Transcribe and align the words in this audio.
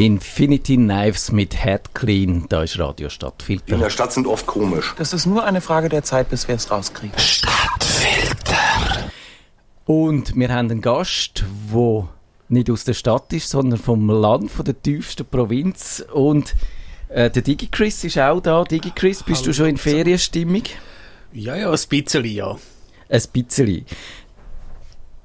Infinity 0.00 0.76
Knives 0.76 1.30
mit 1.30 1.62
Head 1.62 1.94
Clean, 1.94 2.46
da 2.48 2.62
ist 2.62 2.78
Radio 2.78 3.10
Stadtfilter. 3.10 3.74
In 3.74 3.80
der 3.80 3.90
Stadt 3.90 4.14
sind 4.14 4.26
oft 4.26 4.46
komisch. 4.46 4.94
Das 4.96 5.12
ist 5.12 5.26
nur 5.26 5.44
eine 5.44 5.60
Frage 5.60 5.90
der 5.90 6.02
Zeit, 6.02 6.30
bis 6.30 6.48
wir 6.48 6.54
es 6.54 6.70
rauskriegen. 6.70 7.18
Stadtfilter. 7.18 8.56
Und 9.84 10.34
wir 10.34 10.48
haben 10.48 10.70
einen 10.70 10.80
Gast, 10.80 11.44
der 11.70 12.08
nicht 12.48 12.70
aus 12.70 12.84
der 12.84 12.94
Stadt 12.94 13.30
ist, 13.34 13.50
sondern 13.50 13.78
vom 13.78 14.08
Land, 14.08 14.50
von 14.50 14.64
der 14.64 14.80
tiefsten 14.80 15.26
Provinz. 15.26 16.02
Und 16.14 16.54
äh, 17.10 17.28
der 17.28 17.42
DigiChris 17.42 18.02
ist 18.04 18.18
auch 18.18 18.40
da. 18.40 18.64
DigiChris, 18.64 19.22
bist 19.22 19.42
Hallo. 19.42 19.48
du 19.48 19.52
schon 19.52 19.66
in 19.66 19.76
Ferienstimmung? 19.76 20.62
Ja, 21.34 21.56
ja, 21.56 21.70
ein 21.70 21.78
bisschen, 21.90 22.24
ja. 22.24 22.56
Ein 23.10 23.22
bisschen. 23.34 23.84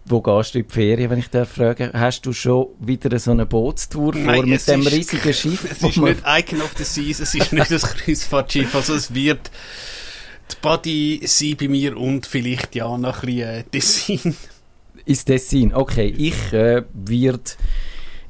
Wo 0.08 0.22
gehst 0.22 0.54
du 0.54 0.60
in 0.60 0.68
die 0.68 0.72
Ferien, 0.72 1.10
wenn 1.10 1.18
ich 1.18 1.30
darf 1.30 1.50
fragen? 1.50 1.90
Hast 1.94 2.26
du 2.28 2.34
schon 2.34 2.68
wieder 2.80 3.18
so 3.18 3.32
eine 3.32 3.48
Bootstour 3.48 4.14
Nein, 4.14 4.36
vor 4.36 4.46
mit 4.46 4.68
dem 4.68 4.82
ist, 4.82 4.92
riesigen 4.92 5.34
Schiff? 5.34 5.66
Es 5.66 5.82
ist 5.82 5.98
nicht 5.98 6.22
Icon 6.26 6.62
of 6.62 6.74
the 6.78 6.84
Seas, 6.84 7.20
es 7.20 7.34
ist 7.34 7.52
nicht 7.52 7.72
das 7.72 7.82
Kreuzfahrtschiff, 7.82 8.76
also 8.76 8.94
es 8.94 9.16
wird 9.16 9.50
die 10.52 10.56
Body 10.62 11.22
sein 11.26 11.56
bei 11.60 11.68
mir 11.68 11.98
und 11.98 12.28
vielleicht 12.28 12.76
ja 12.76 12.96
noch 12.98 13.24
ein 13.24 13.26
bisschen 13.26 13.50
äh, 13.50 13.64
Tessin. 13.64 14.36
Ist 15.06 15.26
Tessin, 15.26 15.74
okay. 15.74 16.14
Ich 16.16 16.54
äh, 16.54 16.84
werde 16.94 17.52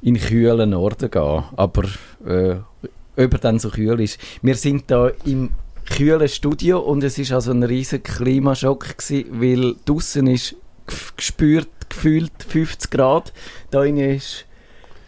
in 0.01 0.17
kühlen 0.17 0.69
Norden 0.69 1.11
gehen, 1.11 1.43
aber 1.57 1.83
äh, 2.25 2.55
ob 3.17 3.33
er 3.33 3.39
dann 3.39 3.59
so 3.59 3.69
kühl 3.69 3.99
ist. 3.99 4.17
Wir 4.41 4.55
sind 4.55 4.85
da 4.87 5.11
im 5.25 5.49
kühlen 5.85 6.29
Studio 6.29 6.79
und 6.79 7.03
es 7.03 7.17
ist 7.17 7.33
also 7.33 7.51
ein 7.51 7.63
riesiger 7.63 8.03
Klimaschock 8.03 8.97
gewesen, 8.97 9.41
weil 9.41 9.75
draußen 9.85 10.25
ist 10.27 10.55
gespürt, 11.15 11.69
gefühlt 11.89 12.31
50 12.47 12.91
Grad. 12.91 13.33
Da 13.71 13.83
ist 13.83 14.45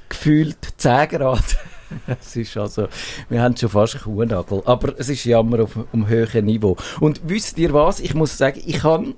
gefühlt 0.09 0.57
10 0.77 1.09
Grad. 1.09 1.57
es 2.21 2.35
ist 2.35 2.57
also, 2.57 2.87
wir 3.29 3.41
haben 3.41 3.55
schon 3.55 3.69
fast 3.69 3.95
einen 3.95 4.03
Kuhnagel. 4.03 4.61
Aber 4.65 4.93
es 4.97 5.09
ist 5.09 5.25
Jammer 5.25 5.63
auf 5.63 5.77
einem 5.93 6.07
höheren 6.07 6.45
Niveau. 6.45 6.77
Und 6.99 7.21
wisst 7.25 7.57
ihr 7.57 7.73
was? 7.73 7.99
Ich 7.99 8.13
muss 8.13 8.37
sagen, 8.37 8.61
ich 8.65 8.79
kann, 8.79 9.15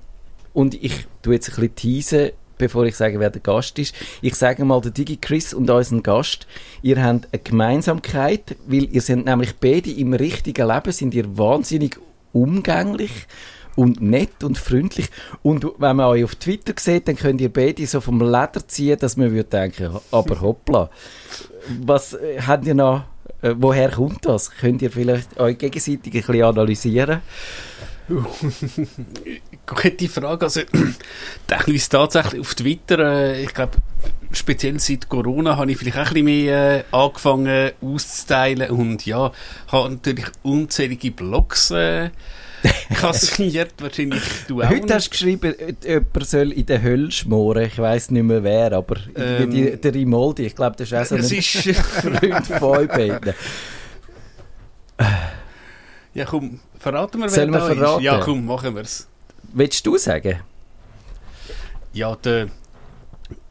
und 0.52 0.74
ich 0.82 1.06
tue 1.22 1.34
jetzt 1.34 1.48
ein 1.48 1.54
bisschen 1.56 1.74
teasen, 1.74 2.30
bevor 2.58 2.84
ich 2.84 2.96
sage, 2.96 3.18
wer 3.18 3.30
der 3.30 3.40
Gast 3.40 3.78
ist. 3.78 3.94
Ich 4.20 4.34
sage 4.34 4.64
mal, 4.64 4.80
der 4.80 4.90
Digi 4.90 5.16
Chris 5.16 5.54
und 5.54 5.70
unseren 5.70 6.02
Gast, 6.02 6.46
ihr 6.82 7.02
habt 7.02 7.28
eine 7.32 7.42
Gemeinsamkeit, 7.42 8.56
weil 8.66 8.84
ihr 8.94 9.00
seid 9.00 9.24
nämlich 9.24 9.56
beide 9.56 9.90
im 9.90 10.12
richtigen 10.12 10.68
Leben, 10.68 10.92
sind 10.92 11.14
ihr 11.14 11.38
wahnsinnig 11.38 11.98
umgänglich 12.32 13.26
und 13.76 14.00
nett 14.00 14.42
und 14.44 14.58
freundlich. 14.58 15.08
Und 15.42 15.64
wenn 15.78 15.96
man 15.96 16.06
euch 16.06 16.24
auf 16.24 16.34
Twitter 16.34 16.74
sieht, 16.76 17.08
dann 17.08 17.16
könnt 17.16 17.40
ihr 17.40 17.52
beide 17.52 17.86
so 17.86 18.00
vom 18.00 18.20
Leder 18.20 18.66
ziehen, 18.66 18.98
dass 18.98 19.16
man 19.16 19.32
würde 19.32 19.48
denken, 19.48 19.98
aber 20.10 20.40
hoppla. 20.40 20.90
Was 21.82 22.14
äh, 22.14 22.40
habt 22.40 22.66
ihr 22.66 22.74
noch, 22.74 23.04
äh, 23.42 23.54
woher 23.56 23.90
kommt 23.90 24.24
das? 24.26 24.50
Könnt 24.50 24.82
ihr 24.82 24.90
vielleicht 24.90 25.38
euch 25.38 25.58
gegenseitig 25.58 26.14
ein 26.14 26.22
bisschen 26.22 26.42
analysieren? 26.42 27.20
Gute 29.66 30.08
Frage. 30.08 30.44
Also, 30.46 30.60
ich 31.60 31.66
lese 31.66 31.88
tatsächlich 31.90 32.40
auf 32.40 32.54
Twitter, 32.54 32.98
äh, 32.98 33.42
ich 33.44 33.54
glaube, 33.54 33.78
speziell 34.32 34.80
seit 34.80 35.08
Corona 35.08 35.56
habe 35.56 35.70
ich 35.70 35.78
vielleicht 35.78 35.96
auch 35.96 36.06
ein 36.06 36.14
bisschen 36.14 36.24
mehr 36.24 36.80
äh, 36.80 36.84
angefangen 36.90 37.70
auszuteilen 37.80 38.70
und 38.70 39.06
ja, 39.06 39.32
habe 39.68 39.90
natürlich 39.90 40.26
unzählige 40.42 41.10
Blogs 41.12 41.70
äh, 41.70 42.10
kassiert, 42.94 43.72
wahrscheinlich 43.78 44.22
du 44.46 44.60
auch. 44.62 44.68
Heute 44.68 44.82
nicht. 44.82 44.94
hast 44.94 45.06
du 45.06 45.10
geschrieben, 45.10 45.54
jemand 45.82 46.26
soll 46.26 46.52
in 46.52 46.66
der 46.66 46.82
Hölle 46.82 47.10
schmoren. 47.10 47.64
Ich 47.64 47.78
weiss 47.78 48.10
nicht 48.10 48.22
mehr 48.22 48.42
wer, 48.42 48.72
aber 48.72 48.96
ähm, 49.16 49.50
die, 49.50 49.76
der 49.80 49.94
Rimoldi, 49.94 50.46
ich 50.46 50.54
glaube, 50.54 50.76
das 50.76 50.90
ist 50.90 50.94
auch 50.94 51.04
so 51.06 51.14
ein 51.16 51.74
Freund 51.74 52.46
von 52.46 52.62
euch 52.62 52.88
beiden. 52.88 53.34
Ja, 56.12 56.24
komm, 56.24 56.60
verraten 56.78 57.18
wir, 57.18 57.24
wer 57.24 57.30
Sollen 57.30 57.50
wir 57.50 57.60
verraten? 57.60 58.00
Ist. 58.00 58.04
Ja, 58.04 58.20
komm, 58.20 58.44
machen 58.44 58.74
wir 58.74 58.82
es. 58.82 59.08
Willst 59.52 59.86
du 59.86 59.96
sagen? 59.96 60.40
Ja, 61.92 62.14
der 62.16 62.48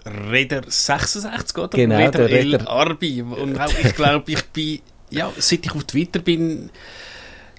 Reder 0.05 0.61
66, 0.67 1.57
oder? 1.57 1.69
Genau, 1.69 1.97
Reder 1.97 2.11
der 2.11 2.29
Reder. 2.29 2.59
El 2.59 2.67
Arbi. 2.67 3.21
Und 3.21 3.59
auch, 3.59 3.73
ich 3.83 3.95
glaube, 3.95 4.31
ich 4.31 4.43
bin, 4.45 4.79
ja, 5.09 5.31
seit 5.37 5.65
ich 5.65 5.71
auf 5.73 5.83
Twitter 5.85 6.19
bin, 6.19 6.69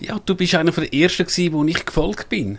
ja, 0.00 0.19
du 0.25 0.34
bist 0.34 0.55
einer 0.55 0.72
der 0.72 0.93
Ersten 0.93 1.27
gewesen, 1.27 1.53
wo 1.53 1.65
ich 1.65 1.84
gefolgt 1.84 2.28
bin. 2.28 2.59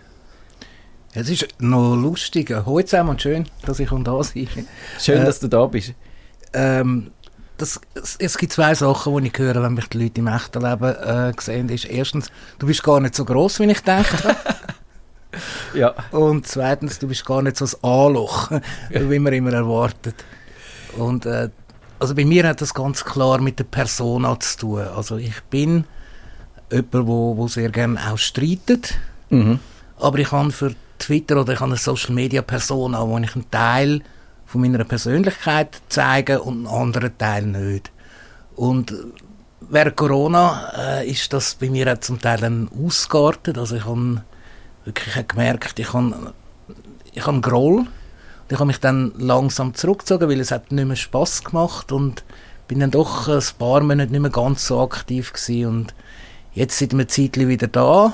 Es 1.14 1.30
ist 1.30 1.48
noch 1.60 1.96
lustig. 1.96 2.52
Hallo 2.52 2.82
zusammen 2.82 3.10
und 3.10 3.22
schön, 3.22 3.46
dass 3.66 3.80
ich 3.80 3.90
da 3.90 4.22
bin. 4.34 4.68
Schön, 5.00 5.22
äh, 5.22 5.26
dass 5.26 5.40
du 5.40 5.48
da 5.48 5.66
bist. 5.66 5.94
Ähm, 6.54 7.12
das, 7.58 7.82
es, 7.96 8.16
es, 8.18 8.38
gibt 8.38 8.54
zwei 8.54 8.74
Sachen, 8.74 9.18
die 9.18 9.28
ich 9.28 9.38
höre, 9.38 9.62
wenn 9.62 9.74
mich 9.74 9.88
die 9.88 10.04
Leute 10.04 10.22
im 10.22 10.28
echten 10.28 10.62
Leben 10.62 10.96
äh, 10.96 11.34
sehen. 11.40 11.70
ist 11.70 11.86
erstens, 11.86 12.32
du 12.60 12.68
bist 12.68 12.84
gar 12.84 13.00
nicht 13.00 13.16
so 13.16 13.26
groß, 13.26 13.60
wie 13.60 13.72
ich 13.72 13.82
dachte. 13.82 14.36
ja. 15.74 15.94
Und 16.12 16.48
zweitens, 16.48 16.98
du 17.00 17.08
bist 17.08 17.26
gar 17.26 17.42
nicht 17.42 17.58
so 17.58 17.66
ein 17.66 17.90
Anloch, 17.90 18.52
wie 18.90 19.20
man 19.20 19.34
immer 19.34 19.54
erwartet. 19.54 20.24
Und 20.98 21.26
äh, 21.26 21.50
also 22.00 22.16
bei 22.16 22.26
mir 22.26 22.48
hat 22.48 22.62
das 22.62 22.74
ganz 22.74 23.04
klar 23.04 23.42
mit 23.42 23.60
der 23.60 23.66
Persona 23.66 24.40
zu 24.40 24.58
tun. 24.58 24.88
Also 24.96 25.18
ich 25.18 25.44
bin 25.50 25.86
jemand, 26.72 26.94
der 26.94 27.08
wo, 27.08 27.38
wo 27.38 27.48
sehr 27.48 27.70
gerne 27.70 28.00
auch 28.12 28.18
streitet. 28.18 28.96
Mhm. 29.30 29.60
Aber 29.98 30.20
ich 30.20 30.32
habe 30.32 30.52
für 30.52 30.74
Twitter 30.98 31.40
oder 31.42 31.54
ich 31.54 31.60
habe 31.60 31.72
eine 31.72 31.78
Social 31.78 32.14
Media 32.14 32.42
Persona, 32.42 33.08
wo 33.08 33.18
ich 33.18 33.36
einen 33.36 33.50
Teil 33.52 34.02
von 34.46 34.62
meiner 34.62 34.84
Persönlichkeit 34.84 35.82
zeige 35.90 36.42
und 36.42 36.66
einen 36.66 36.68
anderen 36.68 37.18
Teil 37.18 37.46
nicht. 37.46 37.92
Und 38.56 38.94
während 39.62 39.96
Corona 39.96 40.72
äh, 40.78 41.10
ist 41.10 41.32
das 41.34 41.56
bei 41.56 41.70
mir 41.70 41.92
auch 41.94 42.00
zum 42.00 42.20
Teil 42.20 42.40
dann 42.40 42.70
ausgeartet. 42.86 43.58
Also 43.58 43.76
ich 43.78 43.86
habe 43.86 44.24
wirklich 44.86 45.28
gemerkt, 45.28 45.80
ich 45.80 45.94
habe, 45.94 46.34
ich 47.14 47.22
habe 47.22 47.34
einen 47.34 47.42
Groll. 47.42 47.86
Ich 48.50 48.56
habe 48.58 48.66
mich 48.66 48.82
dann 48.82 49.14
langsam 49.18 49.74
zurückgezogen, 49.74 50.30
weil 50.30 50.42
es 50.42 50.52
hat 50.52 50.74
nicht 50.74 50.86
mehr 50.86 50.98
Spass 50.98 51.44
gemacht 51.44 51.94
und 51.94 52.26
bin 52.68 52.82
dann 52.82 52.92
doch 52.92 53.30
ein 53.30 53.42
paar 53.58 53.80
Monate 53.80 54.12
nicht 54.12 54.20
mehr 54.22 54.30
ganz 54.30 54.68
so 54.68 54.82
aktiv 54.82 55.32
gewesen 55.32 55.66
und 55.68 55.94
Jetzt 56.54 56.78
sind 56.78 56.98
wir 56.98 57.08
Zeitlich 57.08 57.48
wieder 57.48 57.68
da. 57.68 58.14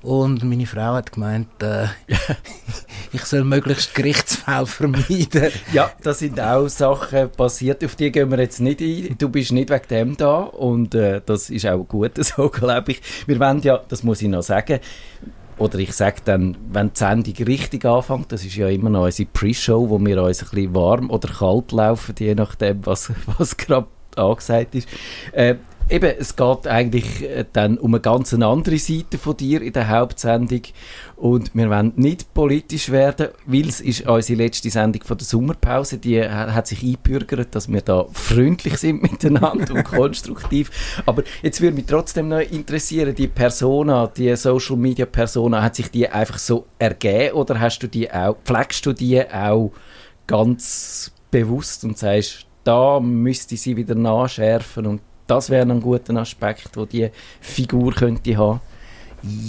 Und 0.00 0.44
meine 0.44 0.64
Frau 0.64 0.94
hat 0.94 1.10
gemeint, 1.10 1.48
äh, 1.60 1.86
ich 3.12 3.24
soll 3.24 3.42
möglichst 3.42 3.96
Gerichtsfälle 3.96 4.64
vermeiden. 4.66 5.50
Ja, 5.72 5.90
da 6.00 6.14
sind 6.14 6.38
auch 6.40 6.68
Sachen 6.68 7.30
passiert, 7.30 7.84
auf 7.84 7.96
die 7.96 8.12
gehen 8.12 8.30
wir 8.30 8.38
jetzt 8.38 8.60
nicht 8.60 8.80
ein. 8.80 9.16
Du 9.18 9.28
bist 9.28 9.50
nicht 9.50 9.70
wegen 9.70 9.88
dem 9.90 10.16
da 10.16 10.38
und 10.38 10.94
äh, 10.94 11.20
das 11.26 11.50
ist 11.50 11.66
auch 11.66 11.82
gut 11.82 12.12
so, 12.24 12.48
glaube 12.48 12.92
ich. 12.92 13.02
Wir 13.26 13.40
wollen 13.40 13.60
ja, 13.62 13.80
das 13.88 14.04
muss 14.04 14.22
ich 14.22 14.28
noch 14.28 14.42
sagen, 14.42 14.78
oder 15.58 15.80
ich 15.80 15.92
sage 15.92 16.18
dann, 16.24 16.56
wenn 16.70 16.92
die 16.92 16.98
Sendung 16.98 17.34
richtig 17.44 17.84
anfängt, 17.84 18.30
das 18.30 18.44
ist 18.44 18.54
ja 18.54 18.68
immer 18.68 18.90
noch 18.90 19.02
unsere 19.02 19.28
Pre-Show, 19.28 19.90
wo 19.90 19.98
wir 19.98 20.22
uns 20.22 20.44
ein 20.44 20.48
bisschen 20.50 20.74
warm 20.76 21.10
oder 21.10 21.28
kalt 21.28 21.72
laufen, 21.72 22.14
je 22.20 22.36
nachdem, 22.36 22.86
was, 22.86 23.10
was 23.36 23.56
gerade 23.56 23.88
angesagt 24.14 24.76
ist. 24.76 24.88
Äh, 25.32 25.56
eben, 25.90 26.12
es 26.18 26.36
geht 26.36 26.66
eigentlich 26.66 27.22
äh, 27.22 27.44
dann 27.52 27.78
um 27.78 27.94
eine 27.94 28.00
ganz 28.00 28.32
andere 28.34 28.78
Seite 28.78 29.18
von 29.18 29.36
dir 29.36 29.62
in 29.62 29.72
der 29.72 29.88
Hauptsendung. 29.88 30.62
Und 31.16 31.54
wir 31.54 31.68
wollen 31.68 31.92
nicht 31.96 32.32
politisch 32.32 32.90
werden, 32.90 33.28
weil 33.46 33.68
es 33.68 33.80
ist 33.80 34.06
unsere 34.06 34.42
letzte 34.42 34.70
Sendung 34.70 35.02
von 35.02 35.18
der 35.18 35.26
Sommerpause, 35.26 35.98
die 35.98 36.22
hat 36.22 36.66
sich 36.68 36.82
einbürgert, 36.82 37.54
dass 37.54 37.70
wir 37.70 37.80
da 37.80 38.06
freundlich 38.12 38.76
sind 38.78 39.02
miteinander 39.10 39.74
und 39.74 39.84
konstruktiv, 39.84 40.70
aber 41.06 41.24
jetzt 41.42 41.60
würde 41.60 41.74
mich 41.74 41.86
trotzdem 41.86 42.28
noch 42.28 42.38
interessieren, 42.38 43.14
die 43.16 43.26
Persona, 43.26 44.06
die 44.06 44.34
Social 44.36 44.76
Media 44.76 45.06
Persona, 45.06 45.60
hat 45.60 45.74
sich 45.74 45.90
die 45.90 46.08
einfach 46.08 46.38
so 46.38 46.66
ergeben 46.78 47.34
oder 47.34 47.58
hast 47.58 47.80
du 47.80 47.88
die 47.88 48.10
auch, 48.10 48.36
pflegst 48.44 48.86
du 48.86 48.92
die 48.92 49.20
auch 49.28 49.72
ganz 50.28 51.12
bewusst 51.32 51.82
und 51.84 51.98
sagst, 51.98 52.46
da 52.62 53.00
müsste 53.00 53.56
sie 53.56 53.76
wieder 53.76 53.94
nachschärfen 53.94 54.86
und 54.86 55.00
das 55.28 55.50
wäre 55.50 55.70
ein 55.70 55.80
guter 55.80 56.16
Aspekt, 56.16 56.76
wo 56.76 56.84
die 56.84 57.10
Figur 57.40 57.92
könnte 57.92 58.36
haben. 58.36 58.60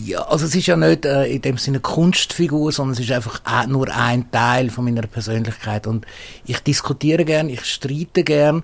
Ja, 0.06 0.24
also 0.24 0.46
es 0.46 0.56
ist 0.56 0.68
ja 0.68 0.76
nicht 0.76 1.06
äh, 1.06 1.26
in 1.26 1.42
dem 1.42 1.58
Sinne 1.58 1.80
Kunstfigur, 1.80 2.72
sondern 2.72 2.94
es 2.94 3.00
ist 3.00 3.12
einfach 3.12 3.42
nur 3.68 3.88
ein 3.96 4.30
Teil 4.32 4.70
von 4.70 4.86
meiner 4.86 5.04
Persönlichkeit. 5.04 5.88
Und 5.88 6.06
ich 6.46 6.60
diskutiere 6.60 7.24
gern, 7.24 7.50
ich 7.50 7.66
streite 7.66 8.24
gern. 8.24 8.64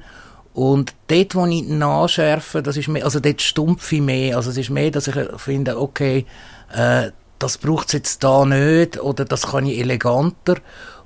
Und 0.54 0.94
dort, 1.08 1.36
wo 1.36 1.46
ich 1.46 1.68
nachschärfe, 1.68 2.64
das 2.64 2.78
ist 2.78 2.88
mehr, 2.88 3.04
also 3.04 3.20
dort 3.20 3.42
stumpfe 3.42 3.96
ich 3.96 4.02
mehr, 4.02 4.38
also 4.38 4.50
es 4.50 4.58
ist 4.58 4.70
mehr, 4.70 4.90
dass 4.90 5.08
ich 5.08 5.16
finde, 5.38 5.80
okay, 5.80 6.26
äh, 6.74 7.12
das 7.40 7.58
braucht 7.58 7.88
es 7.88 7.94
jetzt 7.94 8.24
da 8.24 8.46
nicht 8.46 9.00
oder 9.00 9.26
das 9.26 9.48
kann 9.48 9.66
ich 9.66 9.80
eleganter 9.80 10.56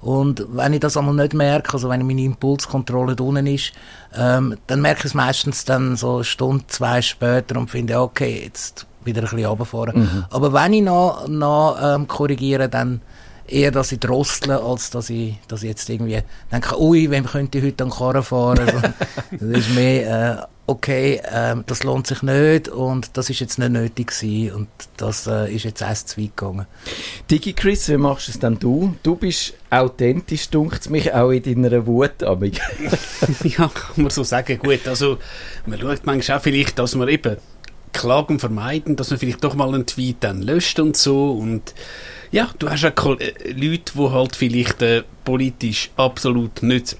und 0.02 0.46
wenn 0.50 0.74
ich 0.74 0.80
das 0.80 0.96
einmal 0.96 1.16
nicht 1.16 1.34
merke, 1.34 1.74
also 1.74 1.90
wenn 1.90 2.06
meine 2.08 2.22
Impulskontrolle 2.22 3.16
unten 3.22 3.48
ist, 3.48 3.74
ähm, 4.16 4.56
dann 4.68 4.82
merke 4.82 5.00
ich 5.00 5.06
es 5.06 5.14
meistens 5.14 5.66
dann 5.66 5.98
so 5.98 6.16
eine 6.16 6.24
Stunde, 6.24 6.66
zwei 6.68 7.02
später 7.02 7.58
und 7.58 7.70
finde, 7.70 8.00
okay, 8.00 8.44
jetzt 8.46 8.86
wieder 9.04 9.22
ein 9.22 9.30
bisschen 9.30 9.46
runterfahren. 9.46 10.00
Mhm. 10.00 10.26
Aber 10.30 10.54
wenn 10.54 10.74
ich 10.74 10.84
noch, 10.84 11.28
noch 11.28 11.78
ähm, 11.82 12.08
korrigiere, 12.08 12.70
dann 12.70 13.02
eher, 13.46 13.72
dass 13.72 13.92
ich 13.92 14.00
drossle, 14.00 14.62
als 14.62 14.90
dass 14.90 15.10
ich, 15.10 15.36
dass 15.48 15.64
ich 15.64 15.70
jetzt 15.70 15.90
irgendwie 15.90 16.22
denke, 16.52 16.82
ui, 16.82 17.10
wem 17.10 17.26
könnte 17.26 17.58
ich 17.58 17.66
heute 17.66 17.84
an 17.84 17.90
Karren 17.90 18.24
fahren? 18.24 18.60
Also, 18.60 18.80
das 19.32 19.42
ist 19.42 19.76
mehr, 19.76 20.40
äh, 20.40 20.46
okay, 20.70 21.20
äh, 21.24 21.56
das 21.66 21.84
lohnt 21.84 22.06
sich 22.06 22.22
nicht 22.22 22.70
und 22.70 23.18
das 23.18 23.30
ist 23.30 23.40
jetzt 23.40 23.58
nicht 23.58 23.72
nötig 23.72 24.08
gewesen 24.08 24.56
und 24.56 24.68
das 24.98 25.26
äh, 25.26 25.52
ist 25.54 25.66
jetzt 25.66 25.82
erst 25.82 26.10
zu 26.10 26.22
weit 26.22 26.38
gegangen. 26.38 26.68
Digi 27.30 27.54
Chris, 27.54 27.90
wie 27.90 27.98
machst 27.98 28.28
du 28.28 28.32
es 28.34 28.40
denn 28.40 28.60
du? 28.60 28.96
Du 29.02 29.16
bist 29.16 29.56
authentisch, 29.72 30.50
dunkt 30.50 30.90
mich, 30.92 31.12
auch 31.12 31.32
in 31.32 31.64
deiner 31.64 31.88
Wut. 31.88 32.12
ja, 32.22 32.38
kann 32.38 33.72
man 33.96 34.10
so 34.12 34.24
sagen. 34.24 34.60
Gut, 34.60 34.88
also 34.88 35.18
man 35.66 35.80
schaut 35.80 36.06
manchmal 36.06 36.38
auch 36.38 36.42
vielleicht, 36.42 36.78
dass 36.78 36.96
man 36.96 37.10
eben 37.10 37.38
Klagen 37.92 38.38
vermeiden, 38.38 38.96
dass 38.96 39.10
man 39.10 39.18
vielleicht 39.18 39.44
doch 39.44 39.56
mal 39.56 39.74
einen 39.74 39.88
Tweet 39.88 40.18
dann 40.20 40.44
löscht 40.44 40.80
und 40.80 40.96
so 40.96 41.32
und 41.32 41.74
ja, 42.32 42.48
du 42.60 42.70
hast 42.70 42.84
ja 42.84 42.90
äh, 42.90 43.52
Leute, 43.54 43.92
die 43.96 44.10
halt 44.12 44.36
vielleicht 44.36 44.84
äh, 44.84 45.02
politisch 45.26 45.90
absolut 45.96 46.62
nicht 46.62 46.96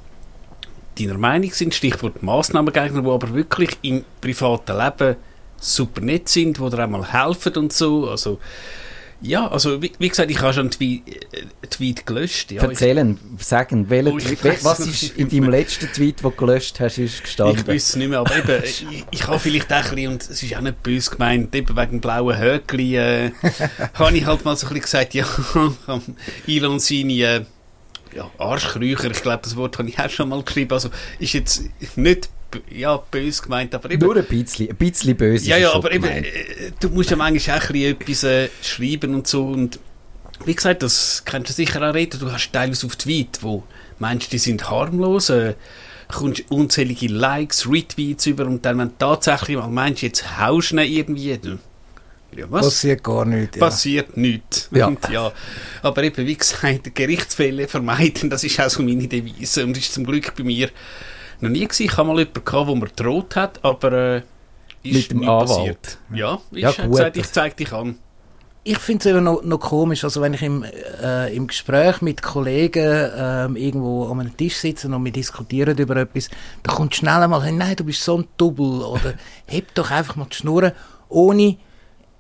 deiner 1.00 1.18
Meinung 1.18 1.52
sind, 1.52 1.74
Stichwort 1.74 2.22
Massnahmengegner, 2.24 3.02
die 3.02 3.10
aber 3.10 3.34
wirklich 3.34 3.72
im 3.82 4.04
privaten 4.22 4.78
Leben 4.78 5.16
super 5.60 6.02
nett 6.02 6.30
sind, 6.30 6.58
die 6.58 6.70
dir 6.70 6.84
auch 6.84 6.90
mal 6.90 7.12
helfen 7.12 7.56
und 7.56 7.74
so. 7.74 8.10
Also, 8.10 8.40
ja, 9.22 9.48
also 9.48 9.82
wie, 9.82 9.92
wie, 10.00 10.08
gesagt, 10.08 10.32
ich 10.32 10.40
habe 10.40 10.54
schon 10.54 10.62
einen 10.62 10.72
Tweet, 10.72 11.02
äh, 11.34 11.68
Tweet 11.70 12.06
gelöscht. 12.06 12.52
Ja, 12.54 12.64
Erzählen, 12.64 13.20
sagen, 13.38 13.90
welchen, 13.90 14.14
oh, 14.14 14.64
was 14.64 14.80
ist 14.80 15.18
in 15.18 15.28
deinem 15.28 15.50
letzten 15.50 15.88
Tweet, 15.92 16.24
den 16.24 16.30
du 16.30 16.32
gelöscht 16.32 16.80
hast, 16.80 16.98
ist 17.00 17.24
gestanden? 17.24 17.58
Ich 17.60 17.68
weiß 17.68 17.90
es 17.90 17.96
nicht 17.98 18.10
mehr, 18.10 18.20
aber 18.20 18.38
eben, 18.38 18.64
ich, 18.64 18.86
ich 19.12 19.28
habe 19.28 19.40
vielleicht 19.40 19.74
auch 19.74 19.78
ein 19.78 19.96
bisschen, 19.96 20.12
und 20.12 20.22
es 20.22 20.42
ist 20.42 20.56
auch 20.56 20.62
nicht 20.62 20.82
böse 20.84 21.12
gemeint, 21.12 21.54
eben 21.54 21.76
wegen 21.76 21.92
dem 21.92 22.02
blauen 22.02 22.38
Höckli, 22.38 22.96
äh, 22.96 23.32
habe 23.94 24.18
ich 24.18 24.26
halt 24.26 24.46
mal 24.46 24.56
so 24.56 24.68
ein 24.68 24.74
bisschen 24.74 24.82
gesagt, 24.84 25.14
ja, 25.14 25.26
Elon 26.48 26.80
seine... 26.80 27.14
Äh, 27.14 27.46
ja, 28.16 28.30
Arschkrücher, 28.38 29.12
ich 29.12 29.22
glaube, 29.22 29.42
das 29.44 29.56
Wort 29.56 29.78
habe 29.78 29.90
ich 29.90 30.00
auch 30.00 30.10
schon 30.10 30.30
mal 30.30 30.42
geschrieben. 30.44 30.72
Also 30.72 30.90
ist 31.20 31.34
jetzt 31.34 31.64
nicht 31.96 32.30
ja, 32.72 32.98
böse 32.98 33.44
gemeint, 33.44 33.76
aber 33.76 33.92
eben... 33.92 34.04
Nur 34.04 34.18
ein 34.18 34.26
bisschen, 34.26 34.70
ein 34.70 34.76
bisschen 34.76 35.16
böse 35.16 35.48
Ja, 35.48 35.58
ja, 35.58 35.74
aber 35.74 35.92
eben, 35.92 36.06
äh, 36.06 36.24
du 36.80 36.90
musst 36.90 37.12
ja 37.12 37.16
manchmal 37.16 37.60
auch 37.60 37.70
ein 37.70 37.76
etwas 37.76 38.24
äh, 38.24 38.50
schreiben 38.62 39.14
und 39.14 39.28
so 39.28 39.46
und 39.46 39.80
wie 40.46 40.56
gesagt, 40.56 40.84
das 40.84 41.24
kannst 41.26 41.50
du 41.50 41.54
sicher 41.54 41.88
auch 41.88 41.94
reden, 41.94 42.20
du 42.20 42.32
hast 42.32 42.52
teilweise 42.52 42.88
auf 42.88 42.96
Tweet, 42.96 43.40
wo 43.42 43.64
meinst, 44.00 44.32
die 44.32 44.38
sind 44.38 44.70
harmlos, 44.70 45.30
äh, 45.30 45.56
kommst 46.08 46.50
unzählige 46.50 47.08
Likes, 47.08 47.70
Retweets 47.70 48.26
über 48.26 48.46
und 48.46 48.66
dann, 48.66 48.78
wenn 48.80 48.88
du 48.90 48.94
tatsächlich 48.98 49.58
mal 49.58 49.68
meinst, 49.68 50.02
jetzt 50.02 50.40
haust 50.40 50.72
du 50.72 50.82
irgendwie, 50.82 51.38
ja, 52.36 52.46
was? 52.50 52.66
Passiert 52.66 53.04
gar 53.04 53.26
nichts. 53.26 53.56
Ja. 53.56 53.60
Passiert 53.60 54.18
nichts. 54.18 54.70
Ja. 54.72 54.88
Und, 54.88 55.10
ja. 55.12 55.32
Aber 55.82 56.04
eben, 56.04 56.26
wie 56.26 56.36
gesagt, 56.38 56.94
Gerichtsfälle 56.96 57.68
vermeiden, 57.68 58.30
das 58.30 58.44
ist 58.44 58.60
auch 58.60 58.70
so 58.70 58.84
meine 58.84 59.08
Devise. 59.08 59.66
Und 59.66 59.76
das 59.76 59.84
ist 59.84 59.94
zum 59.94 60.06
Glück 60.06 60.34
bei 60.36 60.44
mir 60.44 60.70
noch 61.42 61.50
nie 61.50 61.66
gewesen. 61.66 61.84
Ich 61.84 61.98
habe 61.98 62.08
mal 62.08 62.18
jemanden 62.20 62.46
gehabt, 62.46 62.68
der 62.68 62.76
mir 62.76 62.88
gedroht 62.88 63.36
hat, 63.36 63.64
aber 63.64 63.92
äh, 63.94 64.22
ist 64.84 64.94
Mit 64.94 65.12
dem 65.12 65.30
Anwalt? 65.30 65.48
Passiert. 65.48 65.98
Ja, 66.14 66.40
ist, 66.52 66.62
ja 66.62 66.72
gut, 66.72 66.92
gesagt, 66.92 67.18
ich 67.18 67.32
zeige 67.32 67.56
dich 67.56 67.74
an. 67.74 67.98
Ich 68.64 68.78
finde 68.78 69.00
es 69.00 69.06
eben 69.06 69.24
noch, 69.24 69.42
noch, 69.42 69.60
komisch, 69.60 70.04
also 70.04 70.22
wenn 70.22 70.34
ich 70.34 70.42
im, 70.42 70.64
äh, 71.02 71.34
im 71.34 71.48
Gespräch 71.48 72.02
mit 72.02 72.22
Kollegen 72.22 72.84
äh, 72.84 73.46
irgendwo 73.46 74.06
an 74.08 74.20
einem 74.20 74.36
Tisch 74.36 74.58
sitze 74.58 74.88
und 74.88 75.04
wir 75.04 75.12
diskutieren 75.12 75.78
über 75.78 75.96
etwas, 75.96 76.30
da 76.62 76.74
kommt 76.74 76.94
schnell 76.94 77.24
einmal, 77.24 77.52
nein, 77.52 77.76
du 77.78 77.86
bist 77.86 78.04
so 78.04 78.18
ein 78.18 78.28
Double 78.38 78.84
oder 78.84 79.14
heb 79.48 79.74
doch 79.76 79.92
einfach 79.92 80.18
mal 80.18 80.28
die 80.30 80.36
Schnur, 80.36 80.74
ohne 81.08 81.58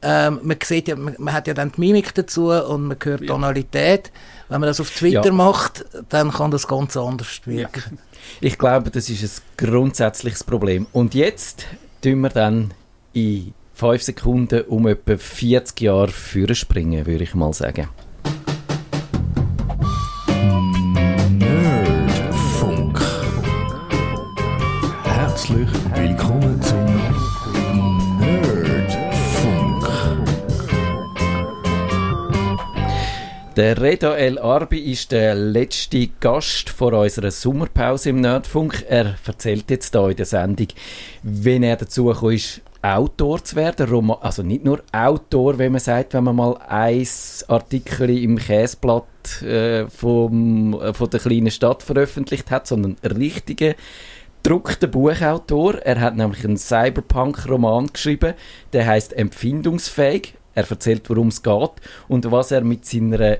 ähm, 0.01 0.39
man, 0.43 0.57
sieht 0.63 0.87
ja, 0.87 0.95
man, 0.95 1.15
man, 1.17 1.33
hat 1.33 1.47
ja 1.47 1.53
dann 1.53 1.71
die 1.71 1.79
Mimik 1.79 2.13
dazu 2.13 2.49
und 2.51 2.83
man 2.83 2.97
hört 3.03 3.21
ja. 3.21 3.27
Tonalität. 3.27 4.11
Wenn 4.47 4.61
man 4.61 4.67
das 4.67 4.79
auf 4.79 4.89
Twitter 4.89 5.25
ja. 5.25 5.31
macht, 5.31 5.85
dann 6.09 6.31
kann 6.31 6.51
das 6.51 6.67
ganz 6.67 6.97
anders 6.97 7.41
wirken. 7.45 7.83
Ja. 7.91 8.17
Ich 8.41 8.57
glaube, 8.57 8.89
das 8.89 9.09
ist 9.09 9.41
ein 9.59 9.67
grundsätzliches 9.67 10.43
Problem. 10.43 10.87
Und 10.91 11.13
jetzt 11.13 11.65
tun 12.01 12.21
wir 12.21 12.29
dann 12.29 12.73
in 13.13 13.53
fünf 13.73 14.01
Sekunden 14.01 14.61
um 14.63 14.87
etwa 14.87 15.17
40 15.17 15.81
Jahre 15.81 16.11
springen, 16.55 17.05
würde 17.05 17.23
ich 17.23 17.35
mal 17.35 17.53
sagen. 17.53 17.89
Der 33.59 33.81
Reda 33.81 34.15
El 34.15 34.39
Arbi 34.39 34.79
ist 34.79 35.11
der 35.11 35.35
letzte 35.35 36.07
Gast 36.21 36.69
vor 36.69 36.94
unserer 36.94 37.29
Sommerpause 37.29 38.11
im 38.11 38.21
Nerdfunk. 38.21 38.85
Er 38.88 39.15
erzählt 39.27 39.69
jetzt 39.69 39.94
hier 39.94 40.07
in 40.07 40.15
der 40.15 40.25
Sendung, 40.25 40.67
wenn 41.23 41.63
er 41.63 41.75
dazu 41.75 42.06
gekommen 42.06 42.35
ist, 42.35 42.61
Autor 42.81 43.44
zu 43.44 43.57
werden. 43.57 44.11
Also 44.21 44.44
nicht 44.44 44.63
nur 44.63 44.81
Autor, 44.94 45.57
wenn 45.57 45.73
man 45.73 45.81
sagt, 45.81 46.13
wenn 46.13 46.23
man 46.23 46.38
mal 46.38 46.56
ein 46.69 47.06
Artikel 47.50 48.17
im 48.17 48.38
Käseblatt 48.38 49.41
äh, 49.41 49.89
vom, 49.89 50.79
äh, 50.79 50.94
von 50.94 51.09
der 51.09 51.19
kleinen 51.19 51.51
Stadt 51.51 51.83
veröffentlicht 51.83 52.51
hat, 52.51 52.65
sondern 52.65 52.95
richtige 53.03 53.75
druckter 54.41 54.88
Buchautor. 54.88 55.79
Er 55.79 56.00
hat 56.00 56.15
nämlich 56.15 56.45
einen 56.45 56.56
Cyberpunk-Roman 56.56 57.88
geschrieben, 57.88 58.35
der 58.71 58.88
heißt 58.88 59.11
Empfindungsfähig. 59.11 60.35
Er 60.59 60.69
erzählt, 60.69 61.09
worum 61.09 61.29
es 61.29 61.41
geht 61.41 61.71
und 62.09 62.31
was 62.31 62.51
er 62.51 62.65
mit 62.65 62.85
seiner 62.85 63.38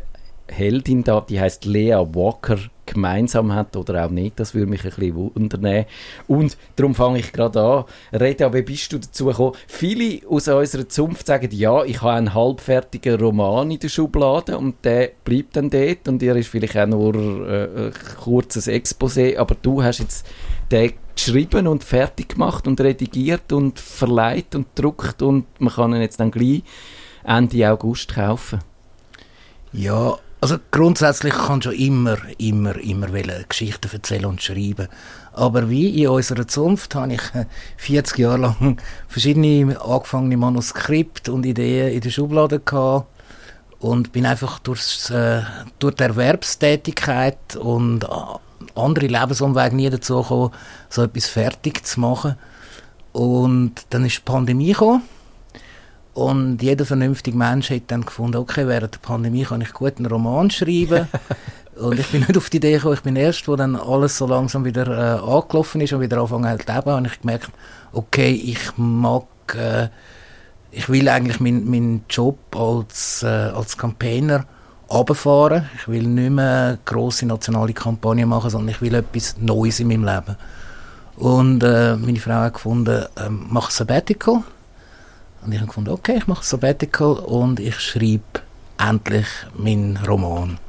Heldin 0.48 1.04
da, 1.04 1.22
die 1.22 1.40
heißt 1.40 1.66
Lea 1.66 1.96
Walker, 2.14 2.58
gemeinsam 2.86 3.54
hat 3.54 3.76
oder 3.76 4.06
auch 4.06 4.10
nicht, 4.10 4.40
das 4.40 4.56
würde 4.56 4.66
mich 4.66 4.84
ein 4.84 4.90
bisschen 4.90 5.16
wundern. 5.16 5.86
Und 6.28 6.58
darum 6.76 6.96
fange 6.96 7.20
ich 7.20 7.32
gerade 7.32 7.62
an. 7.62 7.84
Reda, 8.20 8.52
wie 8.54 8.64
bist 8.64 8.92
du 8.92 8.98
dazu 8.98 9.26
gekommen? 9.26 9.56
Viele 9.68 10.28
aus 10.28 10.48
unserer 10.48 10.90
Zunft 10.90 11.28
sagen, 11.28 11.50
ja, 11.52 11.84
ich 11.84 12.02
habe 12.02 12.14
einen 12.14 12.34
halbfertigen 12.34 13.20
Roman 13.20 13.70
in 13.70 13.80
der 13.80 13.90
Schublade 13.90 14.58
und 14.58 14.84
der 14.84 15.12
bleibt 15.24 15.56
dann 15.56 15.70
dort 15.70 16.08
und 16.08 16.24
ihr 16.24 16.36
ist 16.36 16.50
vielleicht 16.50 16.78
auch 16.78 16.88
nur 16.88 17.16
äh, 17.48 17.88
ein 17.88 17.94
kurzes 18.20 18.68
Exposé, 18.68 19.38
aber 19.38 19.56
du 19.62 19.84
hast 19.84 20.00
jetzt 20.00 20.26
den 20.72 20.94
geschrieben 21.16 21.68
und 21.68 21.84
fertig 21.84 22.30
gemacht 22.30 22.66
und 22.66 22.80
redigiert 22.80 23.52
und 23.52 23.78
verleiht 23.78 24.56
und 24.56 24.68
druckt 24.76 25.22
und 25.22 25.46
man 25.60 25.74
kann 25.74 25.94
ihn 25.94 26.02
jetzt 26.02 26.20
dann 26.20 26.32
gleich 26.32 26.64
Ende 27.24 27.70
August 27.70 28.14
kaufen. 28.14 28.60
Ja, 29.72 30.18
also 30.42 30.58
grundsätzlich 30.72 31.34
kann 31.34 31.62
schon 31.62 31.74
immer, 31.74 32.18
immer, 32.38 32.78
immer 32.78 33.08
Geschichten 33.48 33.90
erzählen 33.92 34.26
und 34.26 34.42
schreiben. 34.42 34.88
Aber 35.34 35.70
wie 35.70 36.02
in 36.04 36.10
unserer 36.10 36.48
Zunft 36.48 36.96
habe 36.96 37.16
ich 37.16 37.22
40 37.78 38.18
Jahre 38.18 38.38
lang 38.38 38.78
verschiedene 39.08 39.80
angefangene 39.82 40.38
Manuskripte 40.38 41.34
und 41.34 41.46
Ideen 41.46 41.94
in 41.94 42.02
der 42.02 42.10
Schublade 42.10 42.60
gehabt 42.60 43.08
und 43.80 44.14
bin 44.14 44.26
einfach 44.26 44.60
durchs, 44.60 45.10
äh, 45.10 45.42
durch 45.78 45.96
die 45.96 46.04
Erwerbstätigkeit 46.04 47.58
und 47.58 48.08
andere 48.76 49.08
Lebensumwege 49.08 49.76
nie 49.76 49.90
dazu 49.90 50.22
gekommen, 50.22 50.52
so 50.90 51.04
etwas 51.04 51.28
fertig 51.28 51.86
zu 51.86 52.00
machen. 52.00 52.36
Und 53.12 53.74
dann 53.90 54.06
ist 54.06 54.18
die 54.18 54.22
Pandemie 54.22 54.72
gekommen 54.72 55.02
und 56.20 56.62
jeder 56.62 56.86
vernünftige 56.86 57.38
Mensch 57.38 57.70
hat 57.70 57.84
dann 57.88 58.02
gefunden, 58.02 58.36
okay, 58.36 58.68
während 58.68 58.94
der 58.94 59.00
Pandemie 59.00 59.46
kann 59.46 59.62
ich 59.62 59.72
gut 59.72 59.98
einen 59.98 60.08
Roman 60.08 60.52
schreiben. 60.52 61.08
und 61.78 61.98
ich 61.98 62.08
bin 62.08 62.22
nicht 62.22 62.36
auf 62.36 62.50
die 62.50 62.58
Idee 62.58 62.74
gekommen, 62.74 62.96
ich 62.96 63.04
bin 63.04 63.16
erst, 63.16 63.48
wo 63.48 63.56
dann 63.56 63.78
alles 63.78 64.18
so 64.18 64.28
langsam 64.28 64.66
wieder 64.66 64.86
äh, 64.88 65.20
angelaufen 65.22 65.80
ist 65.80 65.94
und 65.94 66.02
wieder 66.02 66.18
angefangen 66.18 66.60
zu 66.60 66.74
leben, 66.74 66.94
und 66.94 67.06
ich 67.06 67.22
gemerkt, 67.22 67.52
okay, 67.94 68.32
ich 68.32 68.60
mag, 68.76 69.24
äh, 69.56 69.88
ich 70.72 70.90
will 70.90 71.08
eigentlich 71.08 71.40
meinen 71.40 71.70
mein 71.70 72.02
Job 72.10 72.38
als, 72.54 73.24
äh, 73.24 73.28
als 73.28 73.78
Campaigner 73.78 74.44
runterfahren. 74.90 75.70
Ich 75.78 75.88
will 75.88 76.04
nicht 76.04 76.32
mehr 76.32 76.80
grosse 76.84 77.28
nationale 77.28 77.72
Kampagnen 77.72 78.28
machen, 78.28 78.50
sondern 78.50 78.76
ich 78.76 78.82
will 78.82 78.94
etwas 78.94 79.38
Neues 79.40 79.80
in 79.80 79.88
meinem 79.88 80.04
Leben. 80.04 80.36
Und 81.16 81.64
äh, 81.64 81.96
meine 81.96 82.20
Frau 82.20 82.34
hat 82.34 82.56
gefunden, 82.56 83.06
äh, 83.16 83.30
mach 83.30 83.70
Sabbatical 83.72 84.44
und 85.44 85.52
ich 85.52 85.60
habe 85.60 85.68
gefunden, 85.68 85.92
okay, 85.92 86.18
ich 86.18 86.28
mache 86.28 86.44
Sabbatical 86.44 87.14
und 87.14 87.60
ich 87.60 87.80
schreibe 87.80 88.42
endlich 88.78 89.28
meinen 89.56 89.98
Roman. 89.98 90.60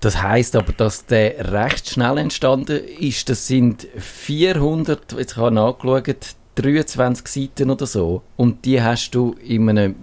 Das 0.00 0.22
heißt 0.22 0.56
aber, 0.56 0.72
dass 0.72 1.06
der 1.06 1.52
recht 1.52 1.88
schnell 1.88 2.18
entstanden 2.18 2.80
ist. 3.00 3.28
Das 3.28 3.46
sind 3.46 3.86
400, 3.96 5.12
jetzt 5.18 5.36
habe 5.36 5.48
ich 5.48 5.54
nachgeschaut, 5.54 6.36
23 6.56 7.26
Seiten 7.26 7.70
oder 7.70 7.86
so. 7.86 8.22
Und 8.36 8.64
die 8.64 8.80
hast 8.80 9.10
du 9.10 9.34
in 9.42 9.68
einem 9.68 9.94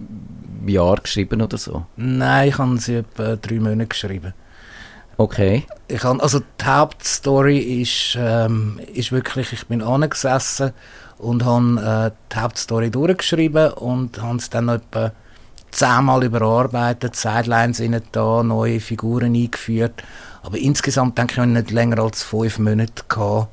Jahr 0.66 0.96
geschrieben 0.96 1.42
oder 1.42 1.58
so? 1.58 1.86
Nein, 1.96 2.48
ich 2.48 2.58
habe 2.58 2.78
sie 2.78 2.96
etwa 2.96 3.36
drei 3.36 3.60
Monate 3.60 3.86
geschrieben. 3.86 4.34
Okay. 5.16 5.64
Ich 5.88 6.02
habe, 6.02 6.20
also 6.22 6.40
die 6.40 6.64
Hauptstory 6.64 7.58
ist, 7.82 8.16
ähm, 8.18 8.80
ist 8.92 9.12
wirklich, 9.12 9.52
ich 9.52 9.66
bin 9.66 9.82
angesessen 9.82 10.72
und 11.18 11.44
habe 11.44 12.12
äh, 12.12 12.32
die 12.32 12.40
Hauptstory 12.40 12.90
durchgeschrieben 12.90 13.72
und 13.72 14.20
habe 14.20 14.38
es 14.38 14.50
dann 14.50 14.68
etwa 14.68 15.12
zehnmal 15.70 16.24
überarbeitet, 16.24 17.16
Sidelines 17.16 17.80
innen 17.80 18.02
da, 18.12 18.42
neue 18.42 18.80
Figuren 18.80 19.34
eingeführt. 19.34 20.04
Aber 20.42 20.58
insgesamt 20.58 21.18
denke 21.18 21.34
ich, 21.34 21.38
ich 21.38 21.46
nicht 21.46 21.70
länger 21.70 21.98
als 22.00 22.22
fünf 22.22 22.58
Monate 22.58 23.04
gehabt. 23.08 23.48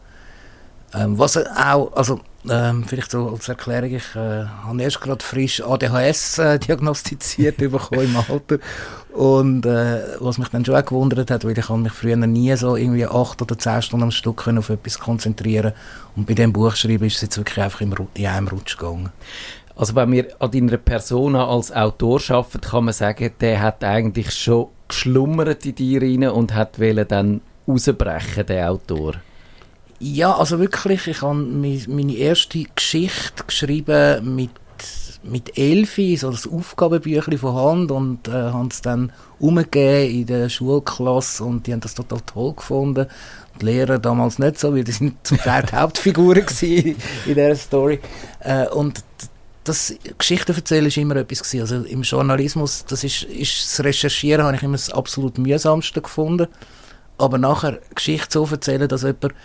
Ähm, 0.94 1.18
was 1.18 1.38
auch, 1.38 1.94
also 1.94 2.20
ähm, 2.50 2.84
vielleicht 2.86 3.12
so 3.12 3.30
als 3.30 3.50
Erklärung, 3.50 3.94
ich 3.94 4.16
äh, 4.16 4.46
habe 4.46 4.82
erst 4.82 5.02
gerade 5.02 5.24
frisch 5.24 5.62
ADHS 5.62 6.40
äh, 6.40 6.60
diagnostiziert 6.60 7.58
bekommen 7.58 8.06
im 8.06 8.18
Alter 8.18 8.60
und 9.14 9.66
äh, 9.66 10.02
was 10.20 10.38
mich 10.38 10.48
dann 10.50 10.66
schon 10.66 10.76
auch 10.76 10.86
gewundert 10.86 11.30
hat, 11.30 11.46
weil 11.46 11.58
ich 11.58 11.70
habe 11.70 11.80
mich 11.80 11.92
früher 11.92 12.16
nie 12.16 12.56
so 12.56 12.76
irgendwie 12.76 13.06
acht 13.06 13.42
oder 13.42 13.58
zehn 13.58 13.82
Stunden 13.82 14.04
am 14.04 14.12
Stück 14.12 14.38
können 14.38 14.58
auf 14.58 14.70
etwas 14.70 15.00
konzentrieren 15.00 15.74
und 16.16 16.26
bei 16.26 16.34
dem 16.34 16.52
Buchschreiben 16.54 17.08
ist 17.08 17.18
es 17.18 17.22
jetzt 17.22 17.38
wirklich 17.38 17.64
einfach 17.64 17.82
im, 17.82 17.94
in 18.16 18.26
einem 18.26 18.48
Rutsch 18.48 18.78
gegangen. 18.78 19.12
Also 19.76 19.96
wenn 19.96 20.12
wir 20.12 20.28
an 20.40 20.52
deiner 20.52 20.78
Persona 20.78 21.48
als 21.48 21.72
Autor 21.72 22.22
arbeiten, 22.30 22.62
kann 22.62 22.86
man 22.86 22.94
sagen, 22.94 23.32
der 23.40 23.62
hat 23.62 23.84
eigentlich 23.84 24.32
schon 24.32 24.68
geschlummert 24.88 25.66
in 25.66 25.76
dir 25.76 26.02
rein 26.02 26.28
und 26.30 26.54
hat 26.54 26.80
dann 26.80 27.42
rausbrechen, 27.68 28.46
der 28.46 28.72
Autor. 28.72 29.14
Ja, 30.04 30.36
also 30.36 30.58
wirklich, 30.58 31.06
ich 31.06 31.22
habe 31.22 31.36
meine 31.36 32.16
erste 32.16 32.64
Geschichte 32.76 33.44
geschrieben 33.46 34.36
mit, 34.36 34.50
mit 35.22 35.56
Elfi, 35.56 36.18
so 36.18 36.32
das 36.32 36.48
Aufgabenbüchlein 36.48 37.38
von 37.38 37.56
Hand 37.56 37.92
und 37.92 38.28
äh, 38.28 38.32
haben 38.32 38.70
es 38.72 38.82
dann 38.82 39.12
umgegeben 39.38 40.12
in 40.12 40.26
der 40.26 40.50
Schulklasse 40.50 41.44
und 41.44 41.68
die 41.68 41.74
haben 41.74 41.82
das 41.82 41.94
total 41.94 42.20
toll 42.22 42.54
gefunden. 42.56 43.06
Die 43.62 43.66
Lehrer 43.66 44.00
damals 44.00 44.40
nicht 44.40 44.60
so, 44.60 44.74
weil 44.74 44.84
die 44.84 44.92
sind 44.92 45.18
zum 45.22 45.38
Teil 45.38 45.66
die 45.72 45.76
Hauptfiguren 45.76 46.48
in 46.62 46.96
dieser 47.28 47.56
Story. 47.56 48.00
Äh, 48.40 48.70
und 48.70 49.04
das 49.66 49.94
Geschichten 50.18 50.56
erzählen 50.56 50.88
ist 50.88 50.98
immer 50.98 51.18
etwas 51.18 51.44
gewesen. 51.44 51.62
Also 51.62 51.76
im 51.88 52.02
Journalismus, 52.02 52.86
das 52.86 53.04
ist, 53.04 53.22
ist 53.22 53.78
das 53.78 53.86
Recherchieren 53.86 54.48
habe 54.48 54.56
ich 54.56 54.64
immer 54.64 54.78
das 54.78 54.90
absolut 54.90 55.38
mühsamste 55.38 56.02
gefunden. 56.02 56.48
Aber 57.20 57.38
nachher 57.38 57.78
Geschichte 57.94 58.30
so 58.32 58.48
erzählen, 58.50 58.88
dass 58.88 59.04
jemand 59.04 59.36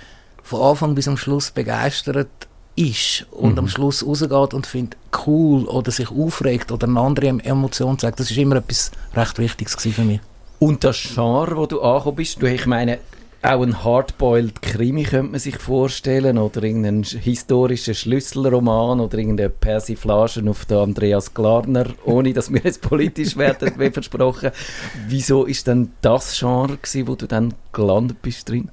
von 0.47 0.61
Anfang 0.63 0.95
bis 0.95 1.09
am 1.09 1.17
Schluss 1.17 1.51
begeistert 1.51 2.29
ist 2.77 3.27
und 3.31 3.59
am 3.59 3.69
Schluss 3.69 4.07
rausgeht 4.07 4.53
und 4.55 4.67
findet 4.67 4.97
cool 5.27 5.65
oder 5.65 5.91
sich 5.91 6.11
aufregt 6.11 6.71
oder 6.73 6.87
eine 6.87 7.01
andere 7.01 7.27
Em- 7.29 7.41
Emotion 7.41 7.99
zeigt, 7.99 8.21
das 8.21 8.31
ist 8.31 8.37
immer 8.37 8.57
etwas 8.57 8.91
recht 9.15 9.39
Wichtiges 9.39 9.75
für 9.77 10.03
mich. 10.03 10.21
Und 10.59 10.85
das 10.85 10.97
Genre, 11.15 11.57
wo 11.57 11.67
du 11.67 11.81
angekommen 11.81 12.17
bist, 12.17 12.41
du, 12.43 12.47
ich 12.47 12.67
meine, 12.67 12.99
auch 13.43 13.63
ein 13.63 13.85
Hardboiled 13.85 14.61
Krimi 14.61 15.05
könnte 15.05 15.31
man 15.33 15.41
sich 15.41 15.57
vorstellen 15.59 16.37
oder 16.37 16.63
irgendeinen 16.63 17.05
sch- 17.05 17.19
historischen 17.19 17.95
Schlüsselroman 17.95 18.99
oder 19.01 19.19
irgendeine 19.19 19.51
Persiflage 19.51 20.43
auf 20.49 20.65
den 20.65 20.79
Andreas 20.79 21.33
Glarner, 21.33 21.87
ohne 22.05 22.33
dass 22.33 22.53
wir 22.53 22.61
jetzt 22.65 22.81
politisch 22.83 23.37
werden, 23.37 23.73
wie 23.79 23.91
versprochen. 23.91 24.51
Wieso 25.09 25.45
ist 25.45 25.67
denn 25.67 25.93
das 26.03 26.37
Genre 26.39 26.77
gewesen, 26.77 27.07
wo 27.09 27.15
du 27.15 27.27
dann 27.27 27.55
gelandet 27.73 28.21
bist 28.23 28.49
drin? 28.49 28.71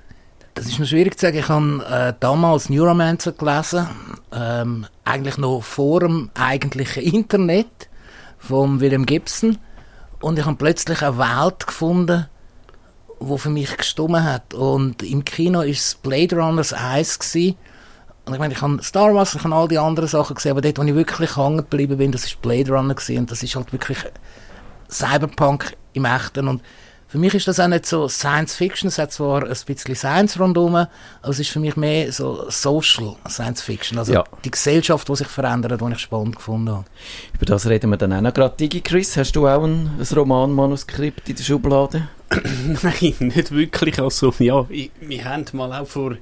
Das 0.56 0.68
ist 0.68 0.80
noch 0.80 0.86
schwierig 0.86 1.18
zu 1.18 1.26
sagen. 1.26 1.38
Ich 1.38 1.50
habe 1.50 1.86
äh, 1.90 2.14
damals 2.20 2.70
Neuromancer 2.70 3.32
gelesen, 3.32 3.88
ähm, 4.32 4.86
eigentlich 5.04 5.38
noch 5.38 5.62
vor 5.62 6.02
dem 6.02 6.30
eigentlichen 6.36 7.04
Internet 7.04 7.90
von 8.38 8.80
William 8.80 9.06
Gibson. 9.06 9.58
Und 10.22 10.38
ich 10.38 10.46
habe 10.46 10.56
plötzlich 10.56 11.02
eine 11.02 11.18
Welt 11.18 11.66
gefunden, 11.66 12.28
wo 13.20 13.38
für 13.38 13.50
mich 13.50 13.76
gestummen 13.76 14.24
hat. 14.24 14.54
Und 14.54 15.02
im 15.02 15.26
Kino 15.26 15.62
ist 15.62 15.80
es 15.80 15.96
Blade 15.96 16.36
Runners 16.36 16.72
1 16.72 17.20
gewesen. 17.20 17.58
Und 18.26 18.34
ich 18.34 18.40
meine, 18.40 18.54
ich 18.54 18.62
habe 18.62 18.82
Star 18.84 19.14
Wars, 19.14 19.36
ich 19.36 19.44
habe 19.44 19.56
all 19.56 19.68
die 19.68 19.80
anderen 19.80 20.08
Sachen 20.08 20.36
gesehen, 20.36 20.52
aber 20.52 20.62
dort, 20.62 20.78
wo 20.78 20.84
ich 20.84 20.96
wirklich 20.96 21.36
hängen 21.36 21.58
geblieben 21.58 21.98
bin, 21.98 22.12
das 22.12 22.26
ist 22.26 22.42
Blade 22.42 22.72
Runner 22.72 22.94
gewesen. 22.94 23.18
Und 23.18 23.32
das 23.32 23.44
ist 23.44 23.56
halt 23.56 23.74
wirklich 23.74 23.98
Cyberpunk 24.90 25.76
im 25.94 26.06
Echten. 26.06 26.48
Und 26.48 26.62
für 27.14 27.20
mich 27.20 27.36
ist 27.36 27.48
das 27.48 27.60
auch 27.60 27.68
nicht 27.68 27.86
so 27.86 28.08
Science 28.08 28.56
Fiction. 28.56 28.88
Es 28.88 28.98
hat 28.98 29.12
zwar 29.12 29.44
ein 29.44 29.56
bisschen 29.68 29.94
Science 29.96 30.40
rundherum, 30.40 30.74
aber 30.74 30.90
es 31.22 31.38
ist 31.38 31.52
für 31.52 31.60
mich 31.60 31.76
mehr 31.76 32.12
so 32.12 32.50
Social 32.50 33.16
Science 33.30 33.62
Fiction. 33.62 34.00
Also 34.00 34.14
Ja. 34.14 34.24
die 34.44 34.50
Gesellschaft, 34.50 35.08
die 35.08 35.16
sich 35.18 35.28
verändert, 35.28 35.80
die 35.80 35.92
ich 35.92 36.00
spannend 36.00 36.38
gefunden 36.38 36.72
habe. 36.72 36.86
Über 37.36 37.46
das 37.46 37.68
reden 37.68 37.92
wir 37.92 37.98
dann 37.98 38.14
auch 38.14 38.22
noch 38.22 38.34
gerade. 38.34 38.56
Digi 38.58 38.82
Chris, 38.82 39.16
hast 39.16 39.34
du 39.36 39.48
auch 39.48 39.64
ein, 39.64 39.92
ein 40.00 40.08
Romanmanuskript 40.18 41.30
in 41.30 41.36
der 41.36 41.44
Schublade? 41.44 42.08
Nein, 42.82 43.14
nicht 43.20 43.52
wirklich. 43.52 44.02
Also, 44.02 44.34
ja, 44.40 44.66
ich, 44.70 44.90
wir 45.00 45.24
haben 45.24 45.46
mal 45.54 45.72
auch 45.72 45.86
vor 45.86 46.16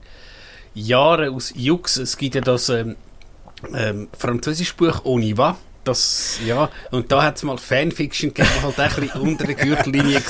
Jahren 0.73 1.33
aus 1.33 1.53
Jux, 1.55 1.95
es 1.95 2.17
gibt 2.17 2.35
ja 2.35 2.41
das 2.41 2.67
ähm, 2.67 2.97
ähm, 3.73 4.09
französische 4.17 4.75
Buch 4.75 5.05
On 5.05 5.21
y 5.23 5.37
va. 5.37 5.55
Das, 5.83 6.37
ja, 6.45 6.69
und 6.91 7.11
da 7.11 7.23
hat 7.23 7.37
es 7.37 7.43
mal 7.43 7.57
Fanfiction 7.57 8.33
gegeben, 8.33 8.49
die 8.55 8.61
halt 8.63 8.79
auch 8.79 8.97
ein 8.97 9.01
bisschen 9.07 9.21
unter 9.21 9.45
der 9.45 9.55
Gürtellinie 9.55 10.21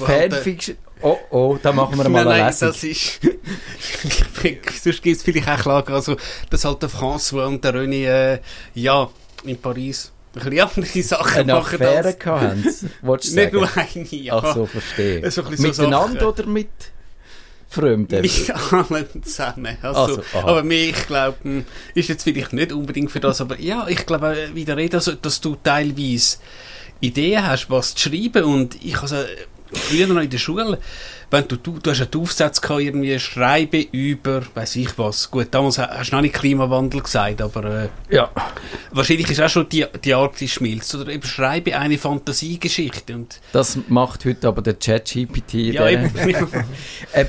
war. 0.00 0.08
halt, 0.08 0.32
äh, 0.32 0.36
Fanfiction? 0.36 0.76
Oh 1.02 1.16
oh, 1.30 1.58
da 1.62 1.72
machen 1.72 1.96
wir 1.98 2.08
mal 2.08 2.24
nein, 2.24 2.32
eine 2.32 2.38
nein, 2.42 2.46
Lesung. 2.46 2.68
das 2.68 2.84
ist. 2.84 3.20
Sonst 4.82 5.02
gibt 5.02 5.16
es 5.16 5.22
vielleicht 5.22 5.48
auch 5.48 5.58
Klagen. 5.62 5.92
Also, 5.94 6.16
dass 6.50 6.64
halt 6.64 6.82
der 6.82 6.90
François 6.90 7.46
und 7.46 7.64
der 7.64 7.74
René, 7.74 8.06
äh, 8.34 8.40
ja, 8.74 9.08
in 9.44 9.60
Paris 9.60 10.12
ein 10.34 10.40
bisschen 10.40 10.58
andere 10.60 11.02
Sachen 11.02 11.40
Eine 11.40 11.52
machen. 11.54 11.74
Affäre 11.82 12.08
als- 12.08 12.18
sie, 12.18 12.90
willst 13.02 13.32
du 13.32 13.40
Nicht 13.40 13.52
nur 13.52 13.68
eine, 13.76 14.04
ja. 14.16 14.34
Ach 14.38 14.54
so, 14.54 14.66
verstehe. 14.66 15.30
So 15.30 15.42
ein 15.42 15.50
bisschen 15.50 15.72
so 15.72 15.82
Miteinander 15.82 16.20
Sachen. 16.20 16.26
oder 16.28 16.46
mit 16.46 16.68
Fremden? 17.68 18.22
Mit 18.22 18.50
allen 18.72 19.22
zusammen. 19.22 19.76
Also, 19.82 20.00
Also, 20.00 20.22
aber 20.32 20.62
mir, 20.62 20.88
ich 20.88 21.06
glaube, 21.06 21.64
ist 21.94 22.08
jetzt 22.08 22.22
vielleicht 22.24 22.52
nicht 22.54 22.72
unbedingt 22.72 23.10
für 23.10 23.20
das, 23.20 23.40
aber 23.40 23.60
ja, 23.60 23.86
ich 23.88 24.06
glaube, 24.06 24.36
äh, 24.38 24.54
wie 24.54 24.64
der 24.64 24.76
Rede, 24.76 24.96
also, 24.96 25.12
dass 25.12 25.40
du 25.40 25.56
teilweise 25.62 26.38
Ideen 27.00 27.46
hast, 27.46 27.68
was 27.70 27.94
zu 27.94 28.08
schreiben 28.08 28.44
und 28.44 28.82
ich 28.82 28.98
also 29.00 29.16
früher 29.70 30.06
noch 30.06 30.22
in 30.22 30.30
der 30.30 30.38
Schule, 30.38 30.78
wenn 31.30 31.46
du, 31.46 31.56
du, 31.56 31.78
du 31.78 31.90
hast 31.90 32.00
einen 32.00 32.22
Aufsatz 32.22 32.58
gehabt, 32.58 32.80
irgendwie 32.80 33.18
schreiben 33.20 33.84
über, 33.92 34.40
weiß 34.54 34.76
ich 34.76 34.96
was, 34.96 35.30
gut, 35.30 35.48
damals 35.50 35.76
ha- 35.76 35.90
hast 35.92 36.10
du 36.10 36.16
noch 36.16 36.22
nicht 36.22 36.34
Klimawandel 36.34 37.02
gesagt, 37.02 37.42
aber 37.42 37.64
äh, 37.84 37.88
Ja. 38.08 38.30
wahrscheinlich 38.92 39.28
ist 39.30 39.42
auch 39.42 39.48
schon 39.50 39.68
die, 39.68 39.84
die 40.02 40.14
Arktis 40.14 40.52
schmilzt 40.52 40.94
oder 40.94 41.12
eben 41.12 41.22
schreibe 41.22 41.76
eine 41.78 41.98
Fantasiegeschichte 41.98 43.14
und 43.14 43.40
Das 43.52 43.78
macht 43.88 44.24
heute 44.24 44.48
aber 44.48 44.62
der 44.62 44.72
ChatGPT. 44.74 45.52
ja, 45.74 45.86
eben, 45.90 46.10
Äh, 47.12 47.26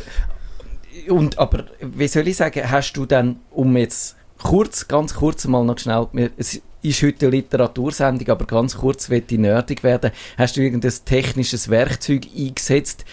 und 1.10 1.38
aber, 1.38 1.66
wie 1.82 2.08
soll 2.08 2.28
ich 2.28 2.38
sagen, 2.38 2.70
hast 2.70 2.94
du 2.94 3.06
dann, 3.06 3.40
um 3.52 3.76
jetzt 3.78 4.16
kurz, 4.42 4.88
ganz 4.88 5.14
kurz 5.14 5.46
mal 5.48 5.64
noch 5.64 5.80
schnell, 5.80 6.08
es 6.38 6.62
ist 6.82 7.04
heute 7.04 7.28
eine 7.28 7.36
Literatursendung, 7.36 8.30
aber 8.30 8.46
ganz 8.46 8.78
kurz 8.78 9.10
wird 9.10 9.30
die 9.30 9.38
nerdig 9.38 9.84
werden, 9.84 10.12
hast 10.38 10.56
du 10.56 10.62
irgendein 10.62 10.94
technisches 11.06 11.70
Werkzeug 11.70 12.28
eingesetzt, 12.36 13.06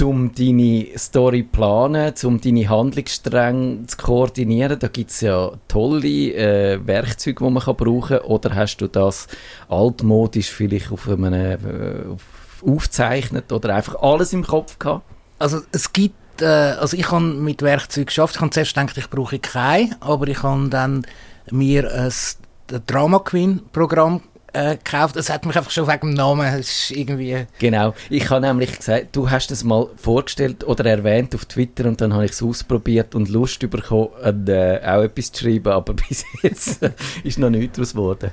um 0.00 0.34
deine 0.34 0.86
Story 0.96 1.42
planen, 1.42 2.14
um 2.24 2.40
deine 2.40 2.68
Handlungsstränge 2.68 3.86
zu 3.86 3.96
koordinieren? 3.98 4.78
Da 4.78 4.88
gibt 4.88 5.10
es 5.10 5.20
ja 5.20 5.52
tolle 5.68 6.32
äh, 6.32 6.86
Werkzeuge, 6.86 7.44
die 7.44 7.50
man 7.50 7.62
kann 7.62 7.76
brauchen 7.76 8.18
kann. 8.18 8.26
Oder 8.26 8.54
hast 8.54 8.78
du 8.78 8.88
das 8.88 9.28
altmodisch 9.68 10.50
vielleicht 10.50 10.90
auf 10.90 11.06
einem 11.08 11.34
äh, 11.34 12.06
auf, 12.10 12.22
aufzeichnet 12.66 13.52
oder 13.52 13.74
einfach 13.74 13.96
alles 13.96 14.32
im 14.32 14.46
Kopf 14.46 14.78
gehabt? 14.78 15.04
Also 15.38 15.60
es 15.72 15.92
gibt, 15.92 16.14
äh, 16.40 16.46
also 16.46 16.96
ich 16.96 17.10
habe 17.10 17.24
mit 17.24 17.62
Werkzeug 17.62 18.06
geschafft. 18.06 18.36
Ich 18.36 18.40
habe 18.40 18.50
zuerst 18.50 18.74
gedacht, 18.74 18.96
ich 18.96 19.10
brauche 19.10 19.38
kein, 19.38 19.94
aber 20.00 20.28
ich 20.28 20.42
habe 20.42 20.68
dann 20.68 21.06
mir 21.50 21.92
ein 21.92 22.80
Drama 22.86 23.18
Queen 23.18 23.60
Programm 23.72 24.22
äh, 24.52 24.76
gekauft. 24.76 25.16
Es 25.16 25.30
hat 25.30 25.46
mich 25.46 25.56
einfach 25.56 25.70
schon 25.70 25.86
wegen 25.88 26.08
dem 26.08 26.14
Namen, 26.14 26.46
es 26.46 26.90
ist 26.90 26.90
irgendwie... 26.92 27.46
Genau. 27.58 27.94
Ich 28.10 28.30
habe 28.30 28.40
nämlich 28.46 28.76
gesagt, 28.76 29.16
du 29.16 29.30
hast 29.30 29.50
es 29.50 29.64
mal 29.64 29.88
vorgestellt 29.96 30.64
oder 30.64 30.84
erwähnt 30.86 31.34
auf 31.34 31.44
Twitter 31.44 31.86
und 31.86 32.00
dann 32.00 32.12
habe 32.14 32.24
ich 32.24 32.32
es 32.32 32.42
ausprobiert 32.42 33.14
und 33.14 33.28
Lust 33.28 33.60
bekommen, 33.68 34.08
äh, 34.22 34.80
auch 34.84 35.02
etwas 35.02 35.32
zu 35.32 35.44
schreiben, 35.44 35.72
aber 35.72 35.94
bis 36.08 36.24
jetzt 36.42 36.82
äh, 36.82 36.92
ist 37.24 37.38
noch 37.38 37.50
nichts 37.50 37.76
daraus 37.76 37.92
geworden. 37.92 38.30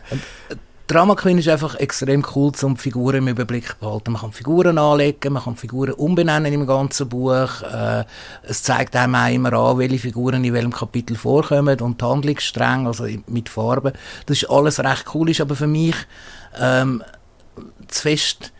Drama 0.89 1.13
Queen 1.13 1.37
ist 1.37 1.47
einfach 1.47 1.75
extrem 1.75 2.25
cool, 2.35 2.51
um 2.63 2.73
die 2.73 2.81
Figuren 2.81 3.17
im 3.17 3.27
Überblick 3.27 3.67
zu 3.67 3.75
behalten. 3.79 4.11
Man 4.13 4.21
kann 4.21 4.31
Figuren 4.31 4.79
anlegen, 4.79 5.33
man 5.33 5.43
kann 5.43 5.55
Figuren 5.55 5.93
umbenennen 5.93 6.51
im 6.51 6.65
ganzen 6.65 7.07
Buch. 7.07 7.61
Äh, 7.61 8.05
es 8.41 8.63
zeigt 8.63 8.95
einem 8.95 9.13
auch 9.13 9.31
immer 9.31 9.53
an, 9.53 9.77
welche 9.77 9.99
Figuren 9.99 10.43
in 10.43 10.51
welchem 10.51 10.73
Kapitel 10.73 11.15
vorkommen 11.15 11.79
und 11.81 12.01
die 12.01 12.05
Handlungsstränge, 12.05 12.87
also 12.87 13.05
mit 13.27 13.49
Farben. 13.49 13.93
Das 14.25 14.41
ist 14.41 14.49
alles 14.49 14.79
recht 14.79 15.05
cool, 15.13 15.29
ist 15.29 15.41
aber 15.41 15.55
für 15.55 15.67
mich 15.67 15.95
ähm, 16.59 17.03
zu 17.87 18.01
fest 18.01 18.51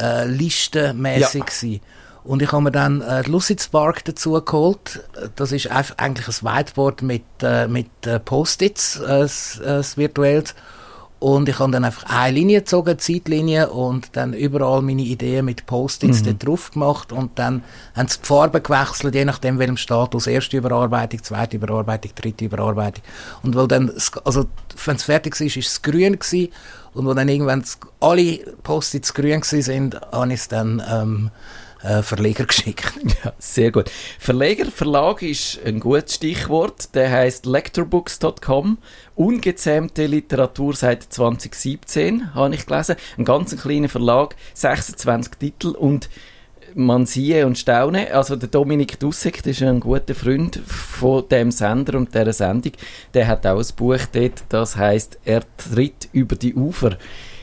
äh, 0.00 0.24
listenmäßig 0.24 1.44
gewesen. 1.44 1.80
Und 2.24 2.40
ich 2.40 2.50
habe 2.50 2.62
mir 2.62 2.72
dann 2.72 3.02
äh, 3.02 3.28
Lucid 3.28 3.60
Spark 3.60 4.06
dazu 4.06 4.42
geholt. 4.42 5.02
Das 5.36 5.52
ist 5.52 5.70
eigentlich 5.70 6.28
ein 6.28 6.46
Whiteboard 6.46 7.02
mit, 7.02 7.24
äh, 7.42 7.68
mit 7.68 8.06
äh, 8.06 8.18
Post-its, 8.20 9.00
äh, 9.00 9.24
äh, 9.24 9.82
virtuelles. 9.96 10.54
Und 11.20 11.48
ich 11.48 11.58
habe 11.58 11.72
dann 11.72 11.84
einfach 11.84 12.04
eine 12.04 12.32
Linie 12.34 12.60
gezogen, 12.60 12.96
Zeitlinie, 12.98 13.70
und 13.70 14.10
dann 14.12 14.34
überall 14.34 14.82
meine 14.82 15.02
Ideen 15.02 15.44
mit 15.46 15.66
Post-its 15.66 16.22
Mhm. 16.22 16.38
drauf 16.38 16.70
gemacht. 16.70 17.10
Und 17.12 17.38
dann 17.40 17.64
haben 17.96 18.08
sie 18.08 18.20
die 18.20 18.26
Farben 18.26 18.62
gewechselt, 18.62 19.14
je 19.16 19.24
nachdem 19.24 19.58
welchem 19.58 19.76
Status. 19.76 20.28
Erste 20.28 20.58
Überarbeitung, 20.58 21.22
zweite 21.24 21.56
Überarbeitung, 21.56 22.12
dritte 22.14 22.44
Überarbeitung. 22.44 23.02
Und 23.42 23.56
weil 23.56 23.66
dann, 23.66 23.90
also, 24.24 24.46
wenn 24.84 24.96
es 24.96 25.02
fertig 25.02 25.38
war, 25.40 25.46
ist 25.46 25.56
es 25.56 25.82
grün 25.82 26.18
gewesen. 26.18 26.52
Und 26.94 27.04
wo 27.04 27.14
dann 27.14 27.28
irgendwann 27.28 27.64
alle 28.00 28.38
Post-its 28.62 29.12
grün 29.12 29.40
gewesen 29.40 29.62
sind, 29.62 30.00
habe 30.12 30.28
ich 30.32 30.40
es 30.40 30.48
dann, 30.48 30.80
ähm, 30.88 31.30
äh, 31.82 32.02
Verleger 32.02 32.44
geschickt. 32.44 32.92
Ja, 33.24 33.32
sehr 33.38 33.72
gut. 33.72 33.90
Verleger, 34.18 34.66
Verlag 34.66 35.22
ist 35.22 35.58
ein 35.64 35.80
gutes 35.80 36.14
Stichwort. 36.14 36.94
Der 36.94 37.10
heißt 37.10 37.46
lectorbooks.com. 37.46 38.78
Ungezähmte 39.16 40.06
Literatur 40.06 40.74
seit 40.74 41.02
2017, 41.02 42.34
habe 42.34 42.54
ich 42.54 42.66
gelesen. 42.66 42.96
Ein 43.16 43.24
ganz 43.24 43.56
kleiner 43.60 43.88
Verlag, 43.88 44.36
26 44.54 45.34
Titel 45.38 45.68
und 45.68 46.08
man 46.74 47.06
siehe 47.06 47.46
und 47.46 47.58
staune. 47.58 48.12
Also 48.14 48.36
der 48.36 48.48
Dominik 48.48 49.00
Dussek, 49.00 49.38
das 49.42 49.60
ist 49.60 49.62
ein 49.62 49.80
guter 49.80 50.14
Freund 50.14 50.56
von 50.64 51.28
dem 51.28 51.50
Sender 51.50 51.98
und 51.98 52.14
dieser 52.14 52.32
Sendung. 52.32 52.72
Der 53.14 53.26
hat 53.26 53.46
auch 53.46 53.58
ein 53.58 53.76
Buch 53.76 54.00
dort, 54.12 54.44
das 54.48 54.76
heißt 54.76 55.18
Er 55.24 55.42
tritt 55.56 56.08
über 56.12 56.36
die 56.36 56.54
Ufer. 56.54 56.96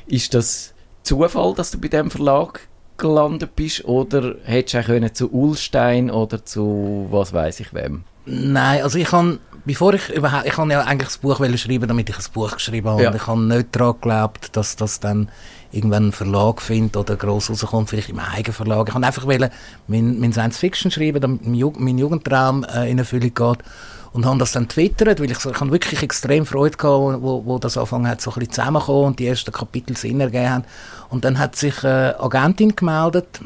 Ist 0.08 0.34
das 0.34 0.74
Zufall, 1.04 1.54
dass 1.56 1.72
du 1.72 1.80
bei 1.80 1.88
dem 1.88 2.10
Verlag 2.10 2.62
gelandet 2.98 3.56
bist 3.56 3.86
oder 3.86 4.36
hättest 4.44 4.74
du 4.74 4.80
auch 4.80 4.86
können 4.86 5.14
zu 5.14 5.32
Ulstein 5.32 6.10
oder 6.10 6.44
zu 6.46 7.08
was 7.10 7.34
weiß 7.34 7.60
ich 7.60 7.74
wem? 7.74 8.04
Nein, 8.26 8.82
also 8.82 8.98
ich 8.98 9.08
kann, 9.08 9.40
bevor 9.66 9.94
ich 9.94 10.10
überhaupt, 10.10 10.48
ich 10.48 10.54
kann 10.54 10.72
ja 10.72 10.82
eigentlich 10.82 11.10
das 11.10 11.18
Buch 11.20 11.38
schreiben, 11.38 11.88
damit 11.88 12.10
ich 12.10 12.18
ein 12.18 12.24
Buch 12.34 12.54
geschrieben 12.54 12.90
habe. 12.90 13.04
Ja. 13.04 13.10
Und 13.10 13.16
ich 13.16 13.28
habe 13.28 13.42
nicht 13.42 13.68
daran 13.72 13.94
geglaubt, 13.94 14.58
dass 14.58 14.76
das 14.76 15.00
dann 15.00 15.30
irgendwann 15.72 16.04
einen 16.04 16.12
Verlag 16.12 16.62
findet 16.62 16.98
oder 16.98 17.18
gross 17.18 17.50
rauskommt, 17.50 17.90
vielleicht 17.90 18.10
im 18.10 18.20
eigenen 18.20 18.54
Verlag. 18.54 18.88
Ich 18.88 18.96
habe 18.96 19.06
einfach 19.06 19.28
wollen, 19.28 19.50
mein, 19.88 20.20
mein 20.20 20.34
Science 20.34 20.58
Fiction 20.58 20.90
schreiben, 20.90 21.22
damit 21.22 21.46
mein, 21.46 21.54
Jug 21.54 21.80
mein 21.80 21.98
Jugendtraum 21.98 22.64
äh, 22.64 22.90
in 22.90 22.98
Erfüllung 22.98 23.34
geht. 23.34 23.58
Und 24.16 24.26
habe 24.26 24.40
das 24.40 24.54
dann 24.54 24.70
twittert, 24.70 25.20
weil 25.20 25.30
ich, 25.30 25.40
so, 25.40 25.52
ich 25.52 25.60
habe 25.60 25.74
wirklich 25.74 26.02
extrem 26.02 26.46
Freude 26.46 26.78
gehabt, 26.78 27.22
wo, 27.22 27.44
wo, 27.44 27.60
das 27.60 27.76
angefangen 27.76 28.08
hat, 28.08 28.22
so 28.22 28.32
ein 28.32 28.36
bisschen 28.36 28.54
zusammenzukommen 28.54 29.08
und 29.08 29.20
die 29.20 29.28
ersten 29.28 29.52
Kapitel 29.52 29.98
Sinn 29.98 30.22
ergeben 30.22 30.50
haben. 30.50 30.64
Und 31.10 31.26
dann 31.26 31.38
hat 31.38 31.58
sich 31.58 31.84
eine 31.84 32.18
Agentin 32.22 32.74
gemeldet, 32.78 33.42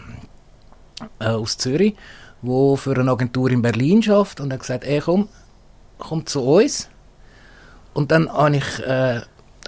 äh, 1.17 1.25
aus 1.25 1.57
Zürich, 1.57 1.95
wo 2.43 2.75
für 2.75 2.95
eine 2.95 3.09
Agentur 3.09 3.49
in 3.49 3.63
Berlin 3.63 4.03
schafft 4.03 4.39
und 4.41 4.53
hat 4.53 4.59
gesagt, 4.59 4.83
ey, 4.83 5.01
komm, 5.01 5.27
komm 5.97 6.27
zu 6.27 6.43
uns. 6.43 6.87
Und 7.95 8.11
dann 8.11 8.31
habe 8.31 8.57
ich, 8.57 8.79
äh, 8.85 9.17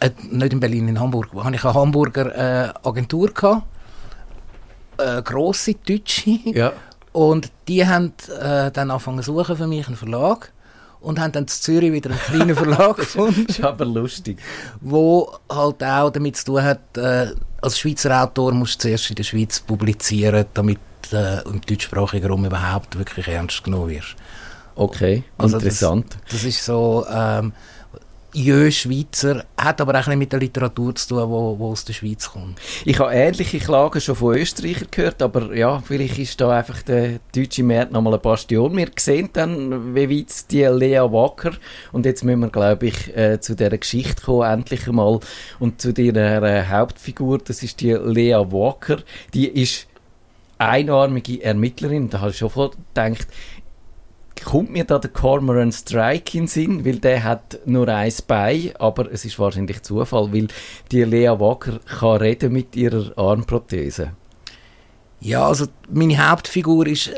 äh, 0.02 0.12
nicht 0.30 0.54
in 0.54 0.60
Berlin, 0.60 0.88
in 0.88 1.00
Hamburg, 1.00 1.30
habe 1.34 1.56
ich 1.56 1.66
eine 1.66 1.74
Hamburger 1.74 2.36
äh, 2.68 2.74
Agentur 2.88 3.34
gehabt, 3.34 3.64
äh, 4.98 5.24
grosse 5.24 5.74
Deutsche, 5.74 6.38
Ja. 6.46 6.74
und 7.12 7.52
die 7.68 7.88
haben 7.88 8.14
äh, 8.40 8.70
dann 8.70 8.92
angefangen 8.92 9.24
zu 9.24 9.34
suchen 9.34 9.56
für 9.56 9.66
mich 9.66 9.88
einen 9.88 9.96
Verlag 9.96 10.52
und 11.02 11.20
haben 11.20 11.32
dann 11.32 11.44
in 11.44 11.48
Zürich 11.48 11.92
wieder 11.92 12.12
einen 12.12 12.20
kleinen 12.20 12.56
Verlag 12.56 12.96
gefunden 12.98 13.46
ist 13.48 13.64
aber 13.64 13.86
lustig. 13.86 14.38
wo 14.80 15.32
halt 15.50 15.84
auch 15.84 16.10
damit 16.12 16.38
zu 16.38 16.46
tun 16.46 16.64
hat, 16.64 16.98
äh, 16.98 17.28
als 17.62 17.80
Schweizer 17.80 18.24
Autor 18.24 18.54
musst 18.54 18.76
du 18.76 18.88
zuerst 18.88 19.10
in 19.10 19.16
der 19.16 19.24
Schweiz 19.24 19.60
publizieren, 19.60 20.46
damit 20.54 20.80
äh, 21.12 21.42
im 21.42 21.62
deutschsprachigen 21.62 22.28
Raum 22.30 22.46
überhaupt 22.46 22.98
wirklich 22.98 23.28
ernst 23.28 23.64
genommen 23.64 23.90
wirst. 23.90 24.16
Okay, 24.76 25.24
Also 25.38 25.58
interessant. 25.58 26.18
Das 26.32 26.44
ist 26.44 26.64
so, 26.64 27.06
ähm, 27.12 27.52
jö 28.34 28.72
Schweizer, 28.72 29.46
hat 29.58 29.82
aber 29.82 30.00
auch 30.00 30.08
ein 30.08 30.20
mit 30.20 30.32
der 30.32 30.40
Literatur 30.40 30.96
zu 30.96 31.10
tun, 31.10 31.30
wo 31.30 31.72
aus 31.72 31.86
der 31.86 31.94
Schweiz 31.94 32.30
kommt. 32.30 32.60
Ich 32.86 33.00
habe 33.00 33.14
ähnliche 33.14 33.60
Klagen 33.60 34.02
schon 34.02 34.16
von 34.16 34.36
Österreichern 34.36 34.88
gehört, 34.90 35.22
aber 35.22 35.56
ja, 35.56 35.82
vielleicht 35.82 36.18
ist 36.18 36.40
da 36.40 36.58
einfach 36.58 36.82
der 36.82 37.20
deutsche 37.36 37.64
Markt 37.64 37.92
nochmal 37.92 38.14
eine 38.14 38.22
Bastion. 38.22 38.76
Wir 38.78 38.90
sehen 38.98 39.30
dann, 39.34 39.96
wie 39.96 40.10
weit 40.10 40.52
die 40.52 40.64
Lea 40.64 41.00
Wacker, 41.00 41.52
und 41.92 42.06
jetzt 42.06 42.24
müssen 42.24 42.40
wir, 42.42 42.50
glaube 42.50 42.88
ich, 42.88 43.16
äh, 43.16 43.40
zu 43.40 43.56
dieser 43.56 43.78
Geschichte 43.78 44.22
kommen, 44.24 44.50
endlich 44.50 44.88
einmal, 44.88 45.20
und 45.60 45.82
zu 45.82 45.92
ihrer 45.92 46.44
äh, 46.44 46.66
Hauptfigur, 46.68 47.40
das 47.40 47.64
ist 47.64 47.82
die 47.82 47.94
Lea 47.94 48.36
Wacker, 48.36 49.00
die 49.34 49.48
ist 49.48 49.88
einarmige 50.58 51.44
Ermittlerin, 51.44 52.10
da 52.10 52.22
habe 52.22 52.32
ich 52.32 52.38
schon 52.38 52.50
gedacht, 52.50 53.28
kommt 54.44 54.72
mir 54.72 54.84
da 54.84 55.00
der 55.00 55.12
Cormoran 55.12 55.72
Strike 55.72 56.38
in 56.38 56.48
Sinn, 56.48 56.86
weil 56.86 56.98
der 56.98 57.24
hat 57.24 57.60
nur 57.66 57.88
ein 57.88 58.14
Bein, 58.28 58.72
aber 58.80 59.12
es 59.12 59.26
ist 59.26 59.40
wahrscheinlich 59.40 59.82
Zufall, 59.84 60.34
weil 60.34 60.48
die 60.92 61.04
Lea 61.04 61.30
Wacker 61.30 61.80
kann 62.00 62.18
reden 62.18 62.54
mit 62.54 62.76
ihrer 62.76 63.18
Armprothese. 63.18 64.12
Ja, 65.20 65.48
also 65.48 65.68
meine 65.90 66.18
Hauptfigur 66.18 66.88
ist 66.88 67.10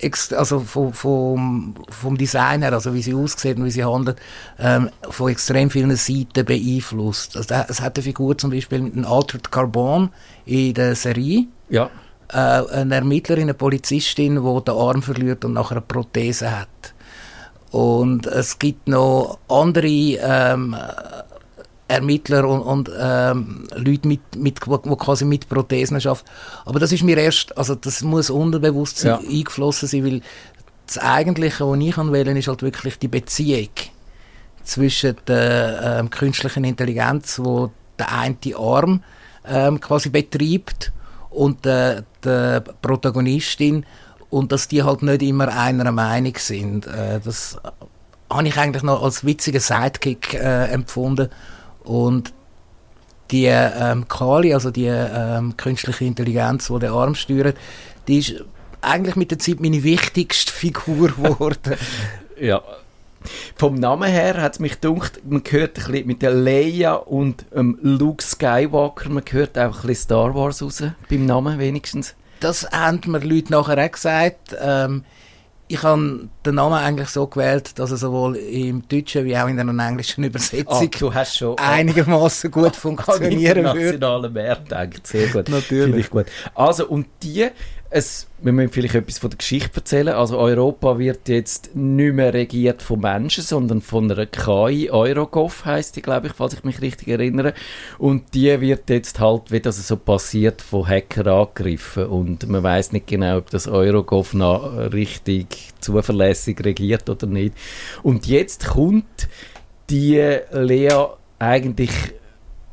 äh, 0.00 0.10
also 0.36 0.60
vom, 0.60 0.92
vom, 0.92 1.74
vom 1.88 2.18
Design 2.18 2.60
her, 2.60 2.74
also 2.74 2.92
wie 2.92 3.00
sie 3.00 3.14
aussieht 3.14 3.56
und 3.56 3.64
wie 3.64 3.70
sie 3.70 3.84
handelt, 3.84 4.18
ähm, 4.58 4.90
von 5.08 5.30
extrem 5.30 5.70
vielen 5.70 5.96
Seiten 5.96 6.44
beeinflusst. 6.44 7.36
Also 7.36 7.54
es 7.68 7.80
hat 7.80 7.96
eine 7.96 8.04
Figur 8.04 8.36
zum 8.36 8.50
Beispiel 8.50 8.80
mit 8.80 8.92
einem 8.92 9.06
Altered 9.06 9.50
Carbon 9.50 10.10
in 10.44 10.74
der 10.74 10.94
Serie, 10.94 11.46
Ja, 11.70 11.90
äh, 12.32 12.36
eine 12.36 12.94
Ermittlerin, 12.96 13.44
eine 13.44 13.54
Polizistin, 13.54 14.36
die 14.36 14.64
den 14.64 14.74
Arm 14.74 15.02
verliert 15.02 15.44
und 15.44 15.52
nachher 15.52 15.72
eine 15.72 15.80
Prothese 15.82 16.60
hat. 16.60 16.68
Und 17.70 18.26
es 18.26 18.58
gibt 18.58 18.88
noch 18.88 19.38
andere 19.48 19.86
ähm, 19.88 20.76
Ermittler 21.88 22.48
und, 22.48 22.60
und 22.62 22.90
ähm, 22.98 23.68
Leute, 23.74 24.08
mit, 24.08 24.20
mit, 24.36 24.66
wo 24.66 24.96
quasi 24.96 25.24
mit 25.24 25.48
Prothesen 25.48 25.96
arbeiten. 25.96 26.24
Aber 26.64 26.80
das 26.80 26.92
ist 26.92 27.02
mir 27.04 27.16
erst, 27.18 27.56
also 27.56 27.74
das 27.74 28.02
muss 28.02 28.30
unterbewusst 28.30 29.04
Ja. 29.04 29.18
eingeflossen 29.18 29.88
sein, 29.88 30.04
weil 30.04 30.20
das 30.86 30.98
Eigentliche, 30.98 31.66
was 31.68 31.78
ich 31.78 31.96
wählen 31.96 32.36
ist 32.36 32.48
halt 32.48 32.62
wirklich 32.62 32.98
die 32.98 33.08
Beziehung 33.08 33.68
zwischen 34.64 35.16
der 35.26 35.98
ähm, 36.00 36.10
künstlichen 36.10 36.64
Intelligenz, 36.64 37.38
wo 37.42 37.70
der 37.98 38.12
eine 38.12 38.36
Arm 38.56 39.02
ähm, 39.46 39.80
quasi 39.80 40.08
betreibt 40.08 40.92
und 41.36 41.66
der, 41.66 42.04
der 42.24 42.60
Protagonistin 42.60 43.84
und 44.30 44.52
dass 44.52 44.68
die 44.68 44.82
halt 44.82 45.02
nicht 45.02 45.22
immer 45.22 45.48
einer 45.48 45.92
Meinung 45.92 46.34
sind. 46.38 46.86
Äh, 46.86 47.20
das 47.22 47.58
habe 48.30 48.48
ich 48.48 48.56
eigentlich 48.56 48.82
noch 48.82 49.02
als 49.02 49.24
witzigen 49.24 49.60
Sidekick 49.60 50.34
äh, 50.34 50.64
empfunden 50.68 51.28
und 51.84 52.32
die 53.30 53.46
ähm, 53.46 54.08
Kali, 54.08 54.54
also 54.54 54.70
die 54.70 54.86
ähm, 54.86 55.56
künstliche 55.56 56.04
Intelligenz, 56.04 56.68
die 56.68 56.78
den 56.78 56.90
Arm 56.90 57.14
steuert, 57.14 57.56
die 58.08 58.18
ist 58.18 58.44
eigentlich 58.80 59.16
mit 59.16 59.30
der 59.30 59.38
Zeit 59.38 59.60
meine 59.60 59.82
wichtigste 59.82 60.52
Figur 60.60 61.08
geworden. 61.08 61.74
ja. 62.40 62.62
Vom 63.56 63.74
Namen 63.74 64.08
her 64.10 64.40
hat 64.40 64.54
es 64.54 64.58
mich 64.58 64.80
gedacht, 64.80 65.20
man 65.24 65.42
hört 65.48 65.78
ein 65.78 65.84
bisschen 65.84 66.06
mit 66.06 66.22
der 66.22 66.32
Leia 66.32 66.94
und 66.94 67.44
ähm, 67.54 67.78
Luke 67.82 68.22
Skywalker, 68.22 69.08
man 69.08 69.24
hört 69.30 69.58
auch 69.58 69.62
ein 69.62 69.86
bisschen 69.86 69.94
Star 69.94 70.34
Wars 70.34 70.62
raus, 70.62 70.82
beim 71.08 71.26
Namen 71.26 71.58
wenigstens. 71.58 72.14
Das 72.40 72.70
haben 72.70 73.00
mir 73.06 73.20
Leute 73.20 73.52
nachher 73.52 73.84
auch 73.84 73.90
gesagt. 73.92 74.56
Ähm, 74.60 75.04
ich 75.68 75.82
habe 75.82 76.28
den 76.44 76.54
Namen 76.54 76.74
eigentlich 76.74 77.08
so 77.08 77.26
gewählt, 77.26 77.78
dass 77.78 77.90
er 77.90 77.96
sowohl 77.96 78.36
im 78.36 78.86
Deutschen 78.86 79.24
wie 79.24 79.36
auch 79.36 79.48
in 79.48 79.58
einer 79.58 79.86
englischen 79.86 80.22
Übersetzung 80.22 80.90
du 80.90 81.12
hast 81.12 81.36
schon 81.36 81.58
einigermaßen 81.58 82.50
gut 82.50 82.66
an 82.66 82.72
funktionieren 82.74 83.64
würde. 83.64 83.80
internationalen 83.80 84.32
Markt 84.32 84.70
denkt. 84.70 85.06
Sehr 85.06 85.26
gut. 85.28 85.48
Natürlich. 85.48 86.08
Gut. 86.08 86.26
Also, 86.54 86.86
und 86.86 87.06
die, 87.22 87.48
es, 87.90 88.26
wir 88.42 88.52
müssen 88.52 88.70
vielleicht 88.70 88.94
etwas 88.94 89.18
von 89.18 89.30
der 89.30 89.38
Geschichte 89.38 89.76
erzählen. 89.76 90.14
Also, 90.14 90.38
Europa 90.38 90.98
wird 90.98 91.28
jetzt 91.28 91.74
nicht 91.74 92.14
mehr 92.14 92.34
regiert 92.34 92.82
von 92.82 93.00
Menschen, 93.00 93.42
sondern 93.42 93.80
von 93.80 94.10
einer 94.10 94.26
KI. 94.26 94.90
Eurogov 94.90 95.64
heisst 95.64 95.96
die, 95.96 96.02
glaube 96.02 96.26
ich, 96.26 96.32
falls 96.32 96.54
ich 96.54 96.64
mich 96.64 96.80
richtig 96.80 97.08
erinnere. 97.08 97.54
Und 97.98 98.34
die 98.34 98.60
wird 98.60 98.90
jetzt 98.90 99.20
halt, 99.20 99.50
wie 99.50 99.60
das 99.60 99.86
so 99.86 99.96
passiert, 99.96 100.62
von 100.62 100.86
Hackern 100.86 101.28
angegriffen. 101.28 102.06
Und 102.06 102.48
man 102.48 102.62
weiß 102.62 102.92
nicht 102.92 103.06
genau, 103.06 103.38
ob 103.38 103.50
das 103.50 103.68
Eurogov 103.68 104.34
noch 104.34 104.92
richtig 104.92 105.70
zuverlässig 105.80 106.64
regiert 106.64 107.08
oder 107.08 107.26
nicht. 107.26 107.54
Und 108.02 108.26
jetzt 108.26 108.66
kommt 108.66 109.28
die 109.90 110.38
Lea 110.52 111.06
eigentlich 111.38 111.90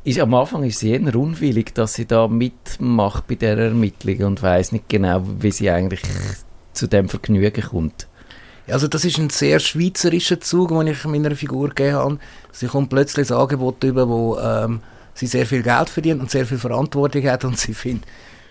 ist, 0.04 0.20
am 0.20 0.34
Anfang 0.34 0.64
ist 0.64 0.78
sie 0.78 0.92
eher 0.92 1.16
unwillig, 1.16 1.74
dass 1.74 1.94
sie 1.94 2.06
da 2.06 2.28
mitmacht 2.28 3.26
bei 3.26 3.34
der 3.36 3.56
Ermittlung 3.56 4.18
und 4.24 4.42
weiß 4.42 4.72
nicht 4.72 4.88
genau, 4.88 5.22
wie 5.40 5.50
sie 5.50 5.70
eigentlich 5.70 6.02
zu 6.74 6.86
dem 6.86 7.08
Vergnügen 7.08 7.62
kommt. 7.62 8.06
Also 8.68 8.88
das 8.88 9.04
ist 9.04 9.18
ein 9.18 9.30
sehr 9.30 9.60
schweizerischer 9.60 10.40
Zug, 10.40 10.70
den 10.70 10.86
ich 10.86 11.04
meiner 11.04 11.36
Figur 11.36 11.68
gegeben 11.68 11.96
habe. 11.96 12.18
Sie 12.52 12.66
kommt 12.66 12.90
plötzlich 12.90 13.30
ein 13.30 13.36
Angebot 13.36 13.82
über, 13.84 14.08
wo 14.08 14.38
ähm, 14.38 14.80
sie 15.14 15.26
sehr 15.26 15.46
viel 15.46 15.62
Geld 15.62 15.88
verdient 15.88 16.20
und 16.20 16.30
sehr 16.30 16.46
viel 16.46 16.58
Verantwortung 16.58 17.24
hat 17.24 17.44
und 17.44 17.58
sie 17.58 17.74
findet, 17.74 18.06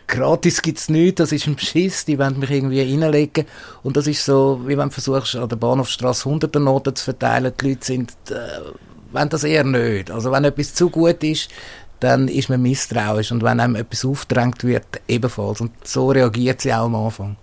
gratis 0.08 0.62
gibt's 0.62 0.90
nichts, 0.90 1.18
das 1.18 1.32
ist 1.32 1.48
ein 1.48 1.56
Beschiss, 1.56 2.06
die 2.06 2.20
wollen 2.20 2.40
mich 2.40 2.52
irgendwie 2.52 2.82
reinlegen. 2.82 3.46
Und 3.82 3.98
das 3.98 4.06
ist 4.06 4.24
so, 4.24 4.62
wie 4.66 4.78
wenn 4.78 4.90
du 4.90 4.94
versuchst, 4.94 5.36
an 5.36 5.50
der 5.50 5.56
Bahnhofstrasse 5.56 6.30
hunderte 6.30 6.60
Noten 6.60 6.96
zu 6.96 7.06
verteilen. 7.06 7.54
Die 7.60 7.70
Leute 7.70 7.86
sind 7.86 8.12
äh, 8.30 8.34
wenn 9.14 9.30
das 9.30 9.44
eher 9.44 9.64
nicht. 9.64 10.12
Also 10.12 10.32
wenn 10.32 10.44
etwas 10.44 10.74
zu 10.74 10.90
gut 10.90 11.24
ist, 11.24 11.50
dann 12.00 12.28
ist 12.28 12.50
man 12.50 12.62
misstrauisch 12.62 13.32
und 13.32 13.44
wenn 13.44 13.60
einem 13.60 13.76
etwas 13.76 14.04
aufgedrängt 14.04 14.64
wird, 14.64 14.86
ebenfalls. 15.08 15.62
Und 15.62 15.72
so 15.88 16.10
reagiert 16.10 16.62
sie 16.62 16.74
auch 16.74 16.86
am 16.86 16.96
Anfang. 16.96 17.38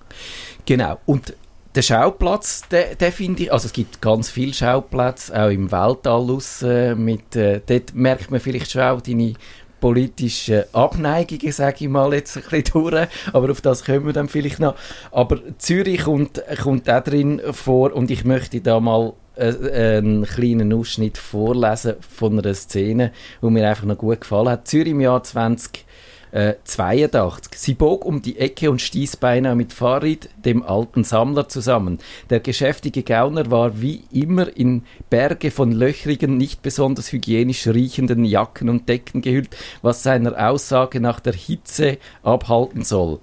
Genau. 0.67 0.99
Und 1.07 1.35
der 1.75 1.83
Schauplatz, 1.83 2.63
der, 2.71 2.95
der 2.97 3.13
finde 3.13 3.45
ich, 3.45 3.53
also 3.53 3.67
es 3.67 3.73
gibt 3.73 4.03
ganz 4.03 4.29
viele 4.29 4.53
Schauplätze, 4.53 5.41
auch 5.41 5.49
im 5.49 5.71
Weltall 5.71 6.29
raus, 6.29 6.63
mit, 6.97 7.37
äh, 7.37 7.61
dort 7.65 7.95
merkt 7.95 8.31
man 8.31 8.41
vielleicht 8.41 8.73
schon 8.73 8.83
auch 8.83 9.01
deine 9.01 9.35
politischen 9.81 10.65
Abneigungen, 10.75 11.53
sage 11.53 11.77
ich 11.81 11.89
mal 11.89 12.13
jetzt 12.13 12.37
ein 12.37 12.43
bisschen 12.43 12.65
durch, 12.73 13.09
aber 13.33 13.51
auf 13.51 13.61
das 13.61 13.85
kommen 13.85 14.07
wir 14.07 14.13
dann 14.13 14.29
vielleicht 14.29 14.59
noch. 14.59 14.75
Aber 15.11 15.39
Zürich 15.59 16.03
kommt, 16.03 16.43
kommt 16.63 16.91
auch 16.91 17.03
drin 17.03 17.41
vor 17.53 17.95
und 17.95 18.11
ich 18.11 18.25
möchte 18.25 18.61
da 18.61 18.79
mal 18.79 19.15
einen 19.37 20.25
kleinen 20.25 20.73
Ausschnitt 20.73 21.19
vorlesen 21.19 21.97
von 22.01 22.39
einer 22.39 22.55
Szene, 22.55 23.13
die 23.43 23.47
mir 23.47 23.69
einfach 23.69 23.85
noch 23.85 23.99
gut 23.99 24.21
gefallen 24.21 24.49
hat. 24.49 24.69
Zürich 24.69 24.93
im 24.93 25.01
Jahr 25.01 25.23
20 25.23 25.85
äh, 26.33 26.55
82. 26.65 27.55
Sie 27.57 27.75
bog 27.75 28.05
um 28.05 28.23
die 28.23 28.39
Ecke 28.39 28.71
und 28.71 28.81
stieß 28.81 29.17
beinahe 29.17 29.57
mit 29.57 29.73
Farid, 29.73 30.29
dem 30.45 30.63
alten 30.63 31.05
Sammler, 31.05 31.49
zusammen. 31.49 31.99
Der 32.31 32.41
geschäftige 32.41 33.03
Gauner 33.03 33.51
war 33.51 33.81
wie 33.81 34.05
immer 34.13 34.57
in 34.57 34.83
Berge 35.09 35.51
von 35.51 35.73
löchrigen, 35.73 36.37
nicht 36.37 36.63
besonders 36.63 37.13
hygienisch 37.13 37.67
riechenden 37.67 38.25
Jacken 38.25 38.69
und 38.69 38.89
Decken 38.89 39.23
gehüllt, 39.23 39.57
was 39.83 40.03
seiner 40.03 40.51
Aussage 40.51 41.01
nach 41.01 41.21
der 41.21 41.35
Hitze 41.35 41.99
abhalten 42.23 42.83
soll. 42.85 43.21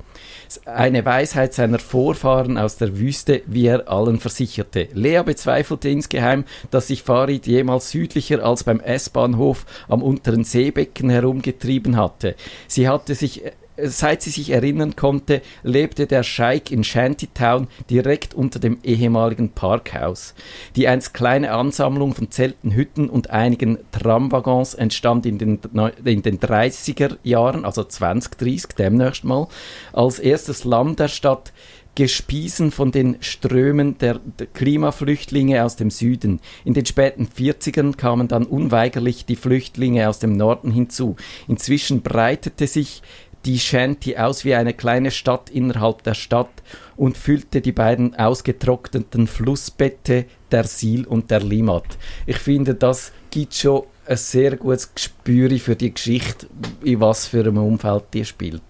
Eine 0.66 1.06
Weisheit 1.06 1.54
seiner 1.54 1.80
Vorfahren 1.80 2.58
aus 2.58 2.78
der 2.78 2.98
Wüste, 2.98 3.42
wie 3.46 3.68
er 3.68 3.90
allen 3.90 4.20
versicherte. 4.20 4.88
Lea 4.94 5.22
bezweifelte 5.26 5.90
insgeheim, 5.90 6.46
dass 6.72 6.88
sich 6.88 7.04
Farid 7.04 7.48
jemals 7.48 7.92
südlicher 7.92 8.44
als 8.44 8.64
beim 8.64 8.80
S-Bahnhof 8.80 9.66
am 9.88 10.02
unteren 10.02 10.44
Seebecken 10.44 11.10
herumgetrieben 11.10 11.98
hatte. 11.98 12.36
Sie 12.68 12.88
hatte 12.88 13.16
sich 13.16 13.44
Seit 13.82 14.24
sie 14.24 14.32
sich 14.32 14.50
erinnern 14.50 14.96
konnte, 14.96 15.42
lebte 15.62 16.08
der 16.08 16.24
Scheik 16.24 16.72
in 16.72 16.84
Shantytown 16.84 17.68
direkt 17.90 18.34
unter 18.34 18.60
dem 18.60 18.80
ehemaligen 18.84 19.50
Parkhaus. 19.50 20.34
Die 20.76 20.88
einst 20.88 21.14
kleine 21.14 21.52
Ansammlung 21.52 22.16
von 22.16 22.32
Zelten, 22.32 22.74
Hütten 22.74 23.10
und 23.10 23.30
einigen 23.30 23.78
Tramwaggons 23.92 24.74
entstand 24.74 25.26
in 25.26 25.38
den, 25.38 25.60
in 26.04 26.22
den 26.24 26.40
30er 26.40 27.18
Jahren, 27.24 27.66
also 27.66 27.84
2030 27.84 28.76
demnächst 28.78 29.24
mal, 29.24 29.48
als 29.94 30.18
erstes 30.20 30.64
Lamm 30.64 30.96
der 30.96 31.08
Stadt 31.08 31.54
gespiesen 31.98 32.70
von 32.70 32.92
den 32.92 33.18
Strömen 33.22 33.98
der, 33.98 34.20
der, 34.20 34.46
Klimaflüchtlinge 34.46 35.66
aus 35.66 35.78
dem 35.78 35.90
Süden. 35.90 36.40
In 36.64 36.76
den 36.76 36.86
späten 36.86 37.28
40ern 37.28 37.98
kamen 37.98 38.28
dann 38.28 38.46
unweigerlich 38.46 39.26
die 39.26 39.36
Flüchtlinge 39.36 40.08
aus 40.08 40.20
dem 40.20 40.34
Norden 40.34 40.70
hinzu. 40.70 41.16
Inzwischen 41.48 42.04
breitete 42.04 42.68
sich 42.68 43.02
die 43.46 43.60
Shanty 43.60 44.18
aus 44.18 44.44
wie 44.46 44.56
eine 44.56 44.74
kleine 44.74 45.12
Stadt 45.12 45.50
innerhalb 45.50 46.04
der 46.04 46.14
Stadt 46.14 46.50
und 46.96 47.18
füllte 47.18 47.62
die 47.62 47.72
beiden 47.72 48.16
ausgetrockneten 48.16 49.28
Flussbette 49.28 50.26
der 50.52 50.66
Sil 50.66 51.06
und 51.08 51.32
der 51.32 51.42
Limat. 51.42 51.98
Ich 52.26 52.38
finde, 52.38 52.76
das 52.76 53.12
gibt 53.30 53.54
schon 53.54 53.84
ein 54.06 54.18
sehr 54.18 54.58
gutes 54.58 54.94
Gespür 54.94 55.50
für 55.60 55.76
die 55.76 55.94
Geschichte, 55.94 56.48
in 56.84 57.00
was 57.00 57.28
für 57.28 57.42
einem 57.42 57.58
Umfeld 57.58 58.06
die 58.14 58.26
spielt. 58.26 58.64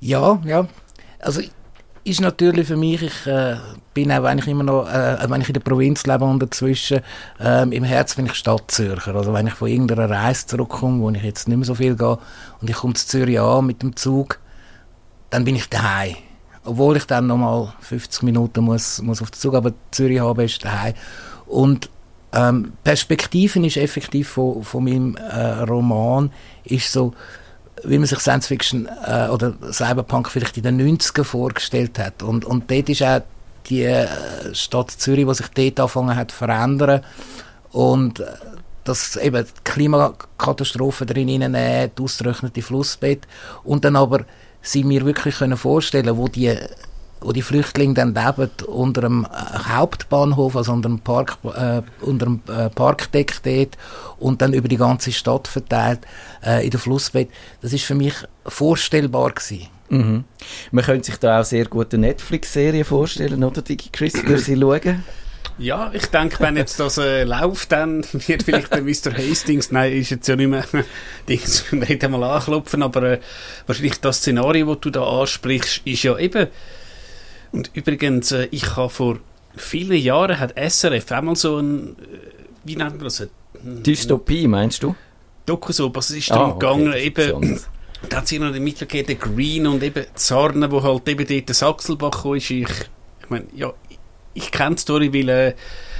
Ja, 0.00 0.40
ja. 0.44 0.68
Also 1.18 1.40
ist 2.04 2.20
natürlich 2.20 2.66
für 2.66 2.76
mich, 2.76 3.02
ich 3.02 3.26
äh, 3.26 3.56
bin 3.94 4.12
auch, 4.12 4.22
wenn 4.22 4.38
ich 4.38 4.46
immer 4.46 4.62
noch, 4.62 4.86
äh, 4.86 5.18
wenn 5.26 5.40
ich 5.40 5.48
in 5.48 5.54
der 5.54 5.60
Provinz 5.60 6.04
lebe 6.04 6.24
und 6.24 6.40
dazwischen, 6.40 7.00
äh, 7.40 7.62
im 7.62 7.84
Herzen 7.84 8.16
bin 8.16 8.26
ich 8.26 8.34
Stadtzürcher. 8.34 9.14
Also 9.14 9.32
wenn 9.32 9.46
ich 9.46 9.54
von 9.54 9.68
irgendeiner 9.68 10.10
Reise 10.10 10.46
zurückkomme, 10.46 11.00
wo 11.00 11.10
ich 11.10 11.22
jetzt 11.22 11.48
nicht 11.48 11.56
mehr 11.56 11.64
so 11.64 11.74
viel 11.74 11.96
gehe, 11.96 12.18
und 12.60 12.68
ich 12.68 12.76
komme 12.76 12.94
zu 12.94 13.06
Zürich 13.06 13.40
an 13.40 13.66
mit 13.66 13.82
dem 13.82 13.96
Zug, 13.96 14.38
dann 15.30 15.44
bin 15.44 15.56
ich 15.56 15.68
daheim. 15.70 16.16
Obwohl 16.64 16.96
ich 16.96 17.06
dann 17.06 17.26
nochmal 17.26 17.72
50 17.80 18.22
Minuten 18.22 18.64
muss, 18.64 19.00
muss 19.00 19.22
auf 19.22 19.30
den 19.30 19.40
Zug, 19.40 19.54
aber 19.54 19.72
Zürich 19.90 20.20
habe 20.20 20.44
ist 20.44 20.62
daheim. 20.62 20.94
Und 21.46 21.88
ähm, 22.32 22.72
Perspektiven 22.84 23.64
ist 23.64 23.76
effektiv 23.78 24.28
von, 24.28 24.62
von 24.62 24.84
meinem 24.84 25.16
äh, 25.16 25.62
Roman, 25.62 26.30
ist 26.64 26.92
so, 26.92 27.14
wie 27.84 27.98
man 27.98 28.06
sich 28.06 28.18
Science 28.18 28.46
Fiction 28.46 28.88
äh, 29.06 29.28
oder 29.28 29.54
Cyberpunk 29.72 30.30
vielleicht 30.30 30.56
in 30.56 30.62
den 30.62 30.98
90ern 30.98 31.24
vorgestellt 31.24 31.98
hat. 31.98 32.22
Und, 32.22 32.44
und 32.44 32.70
dort 32.70 32.88
ist 32.88 33.02
auch 33.02 33.22
die 33.66 33.82
äh, 33.82 34.06
Stadt 34.52 34.90
Zürich, 34.90 35.26
die 35.26 35.34
sich 35.34 35.48
dort 35.48 35.80
angefangen 35.80 36.16
hat 36.16 36.30
zu 36.30 36.36
verändern. 36.36 37.02
Und 37.72 38.20
äh, 38.20 38.26
dass 38.84 39.16
eben 39.16 39.44
die 39.44 39.60
Klimakatastrophe 39.64 41.06
drin 41.06 41.26
nehmen, 41.26 41.54
die 41.54 42.02
ausgetrocknete 42.02 42.62
Flussbett 42.62 43.26
und 43.64 43.84
dann 43.84 43.96
aber 43.96 44.26
sie 44.60 44.84
mir 44.84 45.04
wirklich 45.06 45.38
können 45.38 45.56
vorstellen, 45.56 46.16
wo 46.16 46.28
die 46.28 46.54
wo 47.20 47.32
die 47.32 47.42
Flüchtlinge 47.42 47.94
dann 47.94 48.14
leben, 48.14 48.50
unter 48.66 49.04
einem 49.04 49.24
äh, 49.24 49.74
Hauptbahnhof, 49.74 50.56
also 50.56 50.72
unter 50.72 50.88
einem, 50.88 51.00
Park, 51.00 51.38
äh, 51.44 51.82
unter 52.00 52.26
einem 52.26 52.40
äh, 52.48 52.68
Parkdeck 52.70 53.42
dort 53.42 53.78
und 54.18 54.42
dann 54.42 54.52
über 54.52 54.68
die 54.68 54.76
ganze 54.76 55.12
Stadt 55.12 55.48
verteilt 55.48 56.00
äh, 56.44 56.64
in 56.64 56.70
der 56.70 56.80
Flussbett. 56.80 57.28
Das 57.62 57.72
ist 57.72 57.84
für 57.84 57.94
mich 57.94 58.14
vorstellbar 58.46 59.30
gewesen. 59.32 59.68
Mhm. 59.88 60.24
Man 60.70 60.84
könnte 60.84 61.06
sich 61.06 61.16
da 61.16 61.40
auch 61.40 61.44
sehr 61.44 61.66
gute 61.66 61.98
Netflix-Serien 61.98 62.84
vorstellen, 62.84 63.42
oder, 63.44 63.62
Digi 63.62 63.90
Chris, 63.92 64.18
für 64.18 64.38
sie 64.38 64.58
schauen? 64.58 65.04
Ja, 65.56 65.92
ich 65.94 66.06
denke, 66.06 66.40
wenn 66.40 66.56
jetzt 66.56 66.80
das 66.80 66.98
äh, 66.98 67.22
läuft, 67.22 67.70
dann 67.70 68.04
wird 68.12 68.42
vielleicht 68.42 68.74
der 68.74 68.82
Mr. 68.82 69.16
Hastings, 69.16 69.70
nein, 69.70 69.92
ist 69.92 70.10
jetzt 70.10 70.26
ja 70.26 70.34
nicht 70.34 70.48
mehr, 70.48 70.64
Dings, 71.28 71.70
nicht 71.70 72.02
einmal 72.02 72.24
anklopfen, 72.24 72.82
aber 72.82 73.02
äh, 73.04 73.20
wahrscheinlich 73.66 74.00
das 74.00 74.18
Szenario, 74.18 74.74
das 74.74 74.80
du 74.80 74.90
da 74.90 75.04
ansprichst, 75.04 75.82
ist 75.84 76.02
ja 76.02 76.18
eben, 76.18 76.48
und 77.54 77.70
übrigens, 77.74 78.32
äh, 78.32 78.48
ich 78.50 78.76
habe 78.76 78.90
vor 78.90 79.18
vielen 79.56 79.96
Jahren 79.96 80.38
hat 80.38 80.54
SRF 80.58 81.12
einmal 81.12 81.36
so 81.36 81.58
ein, 81.58 81.90
äh, 81.90 81.94
wie 82.64 82.76
nennt 82.76 82.96
man 82.96 83.04
das? 83.04 83.20
Ein, 83.20 83.30
Dystopie, 83.82 84.48
meinst 84.48 84.82
du? 84.82 84.94
Dokusop, 85.46 85.96
also 85.96 86.14
es 86.14 86.20
ist 86.20 86.30
darum 86.30 86.52
ah, 86.52 86.54
okay, 86.54 86.66
gegangen, 86.66 86.92
eben, 86.94 87.60
da 88.08 88.16
hat 88.18 88.28
sich 88.28 88.38
noch 88.38 88.52
den 88.52 88.64
Mittel 88.64 88.86
gegeben, 88.86 89.18
Green 89.18 89.66
und 89.66 89.82
eben 89.82 90.04
Zarne, 90.14 90.70
wo 90.70 90.82
halt 90.82 91.08
eben 91.08 91.26
dort 91.26 91.48
der 91.48 91.54
Sachselbach 91.54 92.24
ist. 92.26 92.50
Ich, 92.50 92.68
ich 92.68 93.30
meine, 93.30 93.46
ja, 93.54 93.72
ich 94.34 94.50
kenne 94.50 94.74
die 94.74 94.82
Story, 94.82 95.12
weil 95.14 95.28
äh, 95.28 95.54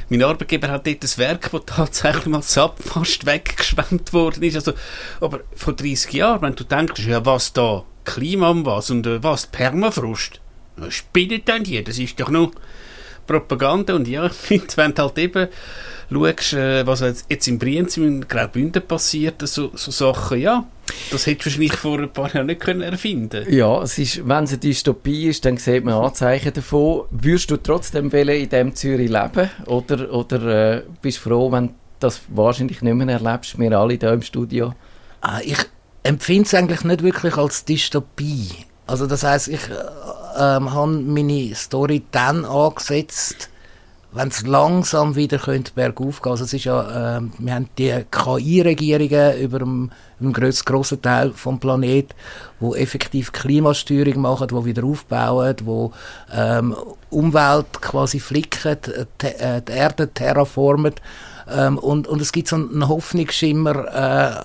mein 0.09 0.23
Arbeitgeber 0.23 0.69
hat 0.69 0.87
dort 0.87 1.05
ein 1.05 1.19
Werk, 1.19 1.51
das 1.53 1.63
tatsächlich 1.67 2.27
mal 2.27 2.43
satt 2.43 2.83
fast 2.83 3.27
weggeschwemmt 3.27 4.13
worden 4.13 4.43
ist. 4.43 4.57
Also, 4.57 4.73
aber 5.21 5.41
vor 5.55 5.75
30 5.75 6.13
Jahren, 6.13 6.43
wenn 6.43 6.57
du 6.57 6.65
denkst, 6.65 7.07
ja, 7.07 7.25
was 7.25 7.53
da, 7.53 7.85
Klima 8.05 8.51
und 8.51 8.67
was 8.67 8.91
und 8.91 9.07
äh, 9.07 9.23
was, 9.23 9.47
Permafrost, 9.47 10.41
spinnt 10.89 11.49
denn 11.49 11.65
die? 11.65 11.83
Das 11.83 11.99
ist 11.99 12.19
doch 12.21 12.31
nur 12.31 12.53
Propaganda 13.27 13.95
und 13.95 14.09
ja, 14.09 14.31
wenn 14.77 14.95
du 14.95 15.03
halt 15.03 15.19
eben 15.19 15.49
schaust, 16.11 16.53
äh, 16.53 16.87
was 16.87 17.01
jetzt, 17.01 17.49
in 17.49 17.59
Brienz, 17.59 17.97
in 17.97 18.27
Graubünden 18.29 18.83
passiert, 18.87 19.47
so, 19.47 19.71
so 19.75 19.91
Sachen, 19.91 20.41
ja, 20.41 20.67
das 21.11 21.27
hättest 21.27 21.47
du 21.47 21.51
wahrscheinlich 21.51 21.77
vor 21.77 21.99
ein 21.99 22.13
paar 22.13 22.33
Jahren 22.35 22.47
nicht 22.47 22.61
können 22.61 22.83
erfinden 22.83 23.51
Ja, 23.53 23.83
es 23.83 23.99
ist, 23.99 24.27
wenn 24.29 24.45
es 24.45 24.51
eine 24.51 24.59
Dystopie 24.59 25.29
ist, 25.29 25.45
dann 25.45 25.57
sieht 25.57 25.85
man 25.85 25.95
Anzeichen 25.95 26.53
davon. 26.53 27.05
Würdest 27.11 27.51
du 27.51 27.57
trotzdem 27.57 28.13
wollen 28.13 28.29
in 28.29 28.49
dem 28.49 28.75
Zürich 28.75 29.11
leben? 29.11 29.51
Oder, 29.67 30.13
oder 30.13 30.77
äh, 30.77 30.83
bist 31.01 31.19
du 31.19 31.31
froh, 31.31 31.51
wenn 31.51 31.69
du 31.69 31.75
das 32.01 32.21
wahrscheinlich 32.29 32.83
nicht 32.83 32.95
mehr 32.95 33.09
erlebst, 33.09 33.59
wir 33.59 33.73
alle 33.73 33.95
hier 33.95 34.13
im 34.13 34.23
Studio? 34.23 34.75
Ah, 35.23 35.41
ich 35.43 35.59
empfinde 36.03 36.45
es 36.45 36.55
eigentlich 36.55 36.85
nicht 36.85 37.03
wirklich 37.03 37.37
als 37.39 37.65
Dystopie. 37.65 38.51
Also 38.87 39.07
das 39.07 39.23
heißt, 39.23 39.49
ich 39.49 39.61
ähm, 40.39 40.73
habe 40.73 40.93
meine 40.93 41.55
Story 41.55 42.03
dann 42.11 42.45
angesetzt, 42.45 43.51
wenn 44.13 44.29
es 44.29 44.47
langsam 44.47 45.17
wieder 45.17 45.39
könnte 45.39 45.73
bergauf 45.75 46.23
gehen. 46.23 46.33
Also 46.33 46.45
es 46.45 46.53
ist 46.53 46.65
ja, 46.65 47.17
ähm, 47.17 47.33
wir 47.39 47.55
haben 47.55 47.69
die 47.77 48.05
KI-Regierungen 48.11 49.39
über 49.41 49.59
dem, 49.59 49.91
dem 50.21 50.33
grossen 50.33 51.03
Teil 51.03 51.33
vom 51.33 51.59
Planet, 51.59 52.15
wo 52.61 52.75
effektiv 52.77 53.33
Klimasteuerung 53.33 54.21
machen, 54.21 54.49
wo 54.53 54.65
wieder 54.65 54.85
aufbauen, 54.85 55.57
wo 55.65 55.93
ähm, 56.33 56.77
Umwelt 57.11 57.81
quasi 57.81 58.21
flicken, 58.21 58.79
äh, 59.23 59.63
die 59.63 59.73
Erde 59.73 60.09
terraformen 60.13 60.95
ähm, 61.53 61.79
und, 61.79 62.07
und 62.07 62.21
es 62.23 62.31
gibt 62.31 62.49
so 62.49 62.57
einen 62.57 62.89
Hoffnungsschimmer 62.89 64.45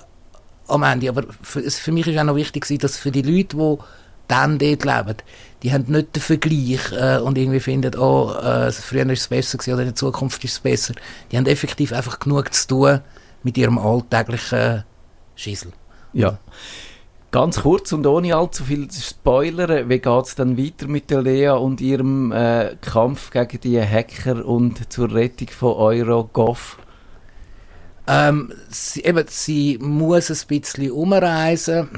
am 0.66 0.82
Ende. 0.82 1.08
Aber 1.08 1.24
für, 1.42 1.62
für 1.70 1.92
mich 1.92 2.06
ist 2.06 2.18
auch 2.18 2.24
noch 2.24 2.36
wichtig, 2.36 2.66
dass 2.80 2.96
für 2.96 3.10
die 3.10 3.22
Leute, 3.22 3.56
die 3.56 3.78
dann 4.30 4.58
dort 4.58 4.84
leben, 4.84 5.16
die 5.62 5.72
haben 5.72 5.84
nicht 5.88 6.16
den 6.16 6.22
Vergleich 6.22 6.92
äh, 6.92 7.18
und 7.18 7.36
irgendwie 7.36 7.60
finden, 7.60 7.98
oh, 7.98 8.32
äh, 8.32 8.72
früher 8.72 9.08
ist 9.10 9.20
es 9.20 9.28
besser 9.28 9.58
gewesen 9.58 9.74
oder 9.74 9.82
in 9.82 9.88
der 9.88 9.94
Zukunft 9.94 10.42
ist 10.44 10.52
es 10.52 10.60
besser. 10.60 10.94
Die 11.30 11.36
haben 11.36 11.46
effektiv 11.46 11.92
einfach 11.92 12.18
genug 12.18 12.52
zu 12.54 12.68
tun 12.68 13.00
mit 13.42 13.58
ihrem 13.58 13.78
alltäglichen 13.78 14.84
Schissel. 15.34 15.72
Ja. 16.12 16.38
Ganz 17.30 17.60
kurz 17.60 17.92
und 17.92 18.06
ohne 18.06 18.34
allzu 18.34 18.64
viel 18.64 18.88
Spoiler, 18.90 19.88
wie 19.88 20.00
geht 20.00 20.24
es 20.24 20.34
dann 20.34 20.58
weiter 20.58 20.88
mit 20.88 21.10
der 21.10 21.22
Lea 21.22 21.50
und 21.50 21.80
ihrem 21.80 22.32
äh, 22.32 22.74
Kampf 22.80 23.30
gegen 23.30 23.60
die 23.60 23.80
Hacker 23.80 24.44
und 24.44 24.92
zur 24.92 25.14
Rettung 25.14 25.48
von 25.48 25.74
EuroGov? 25.74 26.78
Ähm, 28.08 28.52
sie, 28.68 29.04
eben, 29.04 29.24
sie 29.28 29.78
muss 29.80 30.30
ein 30.30 30.48
bisschen 30.48 30.90
umreisen. 30.90 31.88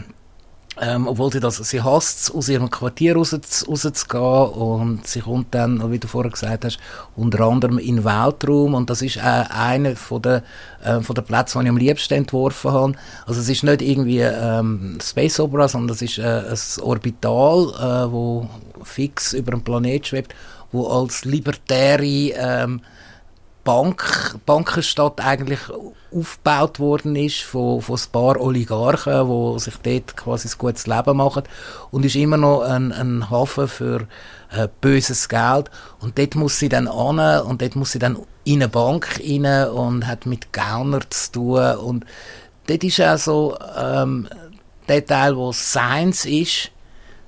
Ähm, 0.81 1.07
obwohl 1.07 1.31
sie 1.31 1.41
das, 1.41 1.57
sie 1.57 1.83
hasst 1.83 2.21
es, 2.21 2.31
aus 2.31 2.49
ihrem 2.49 2.71
Quartier 2.71 3.15
raus, 3.15 3.35
rauszugehen 3.35 4.23
und 4.23 5.07
sie 5.07 5.21
kommt 5.21 5.55
dann, 5.55 5.93
wie 5.93 5.99
du 5.99 6.09
vorher 6.09 6.31
gesagt 6.31 6.65
hast, 6.65 6.79
unter 7.15 7.41
anderem 7.41 7.79
in 7.79 7.97
den 7.97 8.05
Weltraum 8.05 8.73
und 8.73 8.89
das 8.89 9.03
ist 9.03 9.19
äh, 9.19 9.21
einer 9.21 9.97
von 9.97 10.23
der, 10.23 10.43
äh, 10.83 11.01
von 11.01 11.15
der 11.15 11.23
Plätze, 11.23 11.59
die 11.59 11.65
ich 11.65 11.71
am 11.71 11.77
liebsten 11.77 12.15
entworfen 12.15 12.73
habe. 12.73 12.95
Also 13.27 13.43
es 13.43 13.51
ist 13.51 13.65
nicht 13.65 13.83
irgendwie 13.83 14.21
ähm, 14.21 14.99
Space 15.03 15.41
Opera, 15.41 15.69
sondern 15.69 15.89
das 15.89 16.01
ist 16.01 16.17
äh, 16.19 16.23
ein 16.23 16.83
Orbital, 16.83 18.07
äh, 18.09 18.11
wo 18.11 18.49
fix 18.83 19.35
über 19.35 19.51
dem 19.51 19.63
Planet 19.63 20.07
schwebt, 20.07 20.35
wo 20.73 20.87
als 20.87 21.27
libertäre 21.27 22.03
ähm, 22.35 22.81
Bank, 23.65 24.37
Bankenstadt 24.45 25.21
eigentlich 25.21 25.61
aufgebaut 26.15 26.81
worden 26.81 27.17
ist 27.17 27.43
von, 27.43 27.81
von 27.81 27.97
ein 27.97 28.13
paar 28.13 28.41
Oligarchen, 28.41 29.29
die 29.29 29.61
sich 29.61 29.77
dort 29.83 30.17
quasi 30.17 30.49
ein 30.49 30.59
gutes 30.59 30.87
Leben 30.87 31.17
machen 31.17 31.45
und 31.91 32.05
ist 32.05 32.17
immer 32.17 32.37
noch 32.37 32.63
ein, 32.63 32.93
ein 32.93 33.31
Hafen 33.31 33.69
für 33.69 34.07
äh, 34.51 34.69
böses 34.81 35.29
Geld. 35.29 35.71
Und 36.01 36.19
dort 36.19 36.35
muss 36.35 36.59
sie 36.59 36.69
dann 36.69 36.89
an 36.89 37.43
und 37.43 37.63
dort 37.63 37.77
muss 37.77 37.93
sie 37.93 37.99
dann 37.99 38.19
in 38.45 38.63
eine 38.63 38.69
Bank 38.69 39.21
rein 39.21 39.69
und 39.69 40.07
hat 40.07 40.27
mit 40.27 40.53
Gauner 40.53 41.09
zu 41.09 41.33
tun. 41.33 41.77
Und 41.77 42.05
dort 42.67 42.85
ist 42.85 43.01
auch 43.01 43.19
so 43.19 43.59
ähm, 43.77 44.29
der 44.89 45.07
Teil, 45.07 45.37
wo 45.37 45.53
Science 45.53 46.25
ist, 46.27 46.71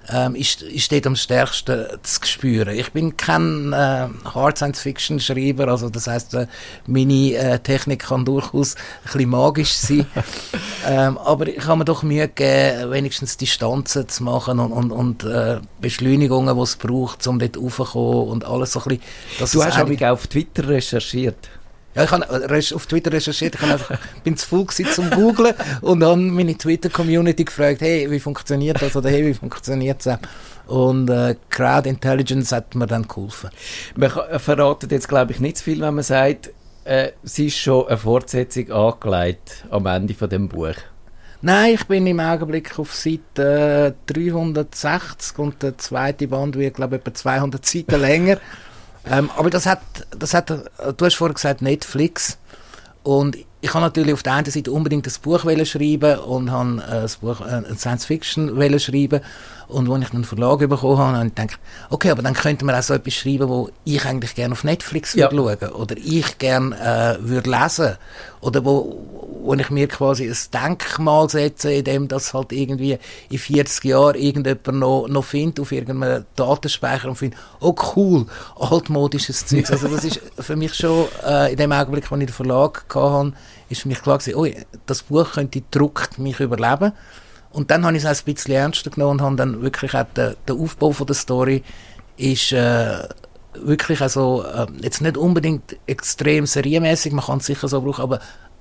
ähm, 0.08 0.34
ist, 0.34 0.62
ist 0.62 0.92
dort 0.92 1.06
am 1.06 1.16
stärksten 1.16 1.86
zu 2.02 2.20
spüren. 2.24 2.76
Ich 2.76 2.92
bin 2.92 3.16
kein 3.16 3.72
äh, 3.72 4.08
Hard 4.24 4.58
Science 4.58 4.80
Fiction 4.80 5.20
Schreiber, 5.20 5.68
also 5.68 5.88
das 5.90 6.06
heißt, 6.06 6.34
äh, 6.34 6.46
meine 6.86 7.34
äh, 7.34 7.58
Technik 7.58 8.00
kann 8.00 8.24
durchaus 8.24 8.74
ein 8.74 8.80
bisschen 9.04 9.30
magisch 9.30 9.72
sein, 9.72 10.06
ähm, 10.86 11.18
aber 11.18 11.48
ich 11.48 11.64
habe 11.66 11.78
mir 11.78 11.84
doch 11.84 12.02
Mühe 12.02 12.28
gegeben, 12.28 12.90
wenigstens 12.90 13.36
Distanzen 13.36 14.08
zu 14.08 14.24
machen 14.24 14.58
und, 14.58 14.72
und, 14.72 14.92
und 14.92 15.24
äh, 15.24 15.60
Beschleunigungen, 15.80 16.56
die 16.56 16.62
es 16.62 16.76
braucht, 16.76 17.26
um 17.26 17.38
dort 17.38 17.56
raufzukommen 17.56 18.28
und 18.28 18.44
alles 18.44 18.72
so 18.72 18.80
ein 18.80 18.98
bisschen. 19.38 19.52
Du 19.52 19.64
hast 19.64 19.78
aber 19.78 19.94
auch 19.94 20.12
auf 20.12 20.26
Twitter 20.26 20.68
recherchiert. 20.68 21.48
Ja, 21.94 22.04
ich 22.04 22.10
habe 22.10 22.74
auf 22.74 22.86
Twitter 22.86 23.12
recherchiert, 23.12 23.54
ich 23.54 23.62
einfach, 23.62 23.98
bin 24.24 24.36
zu 24.36 24.48
faul 24.48 24.66
gewesen 24.66 24.92
zum 24.92 25.10
googlen 25.10 25.54
und 25.80 26.00
dann 26.00 26.30
meine 26.30 26.56
Twitter-Community 26.56 27.44
gefragt, 27.44 27.82
hey, 27.82 28.10
wie 28.10 28.18
funktioniert 28.18 28.82
das 28.82 28.96
oder 28.96 29.10
hey, 29.10 29.24
wie 29.26 29.34
funktioniert 29.34 30.04
das? 30.04 30.18
Und 30.66 31.08
äh, 31.10 31.36
Crowd 31.50 31.88
Intelligence 31.88 32.50
hat 32.52 32.74
mir 32.74 32.86
dann 32.86 33.06
geholfen. 33.06 33.50
Man 33.96 34.10
verratet 34.10 34.90
jetzt, 34.90 35.08
glaube 35.08 35.32
ich, 35.32 35.40
nicht 35.40 35.58
zu 35.58 35.64
viel, 35.64 35.80
wenn 35.80 35.94
man 35.94 36.04
sagt, 36.04 36.50
äh, 36.84 37.12
es 37.22 37.38
ist 37.38 37.56
schon 37.56 37.86
eine 37.86 37.96
Fortsetzung 37.96 38.70
angelegt 38.72 39.64
am 39.70 39.86
Ende 39.86 40.14
von 40.14 40.28
dem 40.28 40.48
Buch. 40.48 40.74
Nein, 41.42 41.74
ich 41.74 41.84
bin 41.84 42.06
im 42.06 42.20
Augenblick 42.20 42.78
auf 42.78 42.94
Seite 42.94 43.94
äh, 44.08 44.12
360 44.12 45.38
und 45.38 45.62
der 45.62 45.76
zweite 45.76 46.26
Band 46.26 46.56
wird, 46.56 46.76
glaube 46.76 46.96
ich, 46.96 47.00
etwa 47.02 47.12
200 47.12 47.66
Seiten 47.66 48.00
länger. 48.00 48.38
Ähm, 49.10 49.30
aber 49.36 49.50
das 49.50 49.66
hat, 49.66 49.80
das 50.10 50.34
hat, 50.34 50.50
du 50.50 51.04
hast 51.04 51.14
vorher 51.14 51.34
gesagt 51.34 51.62
Netflix. 51.62 52.38
Und 53.02 53.36
ich 53.60 53.74
habe 53.74 53.84
natürlich 53.84 54.14
auf 54.14 54.22
der 54.22 54.32
einen 54.34 54.50
Seite 54.50 54.72
unbedingt 54.72 55.06
das 55.06 55.18
Buch 55.18 55.40
schreiben 55.40 56.18
und 56.20 56.50
habe 56.50 56.82
äh, 56.86 57.02
das 57.02 57.16
Buch 57.16 57.40
äh, 57.40 57.62
Science 57.76 58.06
Fiction 58.06 58.78
schreiben 58.78 59.20
und 59.68 59.90
als 59.90 60.04
ich 60.04 60.14
einen 60.14 60.24
Verlag 60.24 60.58
bekommen 60.60 60.98
habe, 60.98 61.16
habe 61.16 61.26
ich 61.26 61.34
gedacht, 61.34 61.58
okay, 61.90 62.10
aber 62.10 62.22
dann 62.22 62.34
könnte 62.34 62.64
man 62.64 62.74
auch 62.74 62.82
so 62.82 62.94
etwas 62.94 63.14
schreiben, 63.14 63.48
wo 63.48 63.70
ich 63.84 64.04
eigentlich 64.04 64.34
gerne 64.34 64.52
auf 64.52 64.64
Netflix 64.64 65.14
ja. 65.14 65.30
würde 65.30 65.58
schauen 65.58 65.72
oder 65.72 65.96
ich 65.96 66.38
gerne 66.38 66.76
äh, 66.76 67.28
würde 67.28 67.50
lesen 67.50 67.96
oder 68.40 68.64
wo, 68.64 69.00
wo 69.42 69.54
ich 69.54 69.70
mir 69.70 69.88
quasi 69.88 70.28
ein 70.28 70.36
Denkmal 70.52 71.28
setze, 71.28 71.72
in 71.72 71.84
dem 71.84 72.08
das 72.08 72.34
halt 72.34 72.52
irgendwie 72.52 72.98
in 73.30 73.38
40 73.38 73.84
Jahren 73.84 74.16
irgendjemand 74.16 74.78
noch, 74.78 75.08
noch 75.08 75.24
findet 75.24 75.60
auf 75.60 75.72
irgendeinem 75.72 76.24
Datenspeicher 76.36 77.08
und 77.08 77.16
findet, 77.16 77.38
oh 77.60 77.74
cool, 77.96 78.26
altmodisches 78.58 79.46
Zeug. 79.46 79.70
Also 79.70 79.88
das 79.88 80.04
ist 80.04 80.20
für 80.38 80.56
mich 80.56 80.74
schon 80.74 81.06
äh, 81.26 81.52
in 81.52 81.56
dem 81.56 81.72
Augenblick, 81.72 82.10
als 82.10 82.20
ich 82.20 82.26
den 82.26 82.34
Verlag 82.34 82.84
hatte, 82.94 83.32
ist 83.68 83.82
für 83.82 83.88
mich 83.88 84.02
klar 84.02 84.18
gewesen, 84.18 84.36
oh, 84.36 84.46
das 84.86 85.02
Buch 85.02 85.32
könnte 85.32 85.62
druckt 85.70 86.18
mich 86.18 86.40
überleben. 86.40 86.92
Und 87.54 87.70
dann 87.70 87.86
habe 87.86 87.96
ich 87.96 88.04
es 88.04 88.20
ein 88.26 88.34
bisschen 88.34 88.52
ernster 88.52 88.90
genommen 88.90 89.12
und 89.12 89.22
habe 89.22 89.36
dann 89.36 89.62
wirklich 89.62 89.94
auch 89.94 90.04
den, 90.16 90.34
den 90.48 90.60
Aufbau 90.60 90.90
von 90.90 91.06
der 91.06 91.14
Story 91.14 91.62
ist 92.16 92.52
äh, 92.52 93.08
wirklich 93.54 94.00
also 94.00 94.44
äh, 94.44 94.66
jetzt 94.82 95.00
nicht 95.00 95.16
unbedingt 95.16 95.76
extrem 95.86 96.46
serienmäßig, 96.46 97.12
man 97.12 97.24
kann 97.24 97.38
es 97.38 97.46
sicher 97.46 97.68
so 97.68 97.80
brauchen, 97.80 98.02
aber 98.02 98.18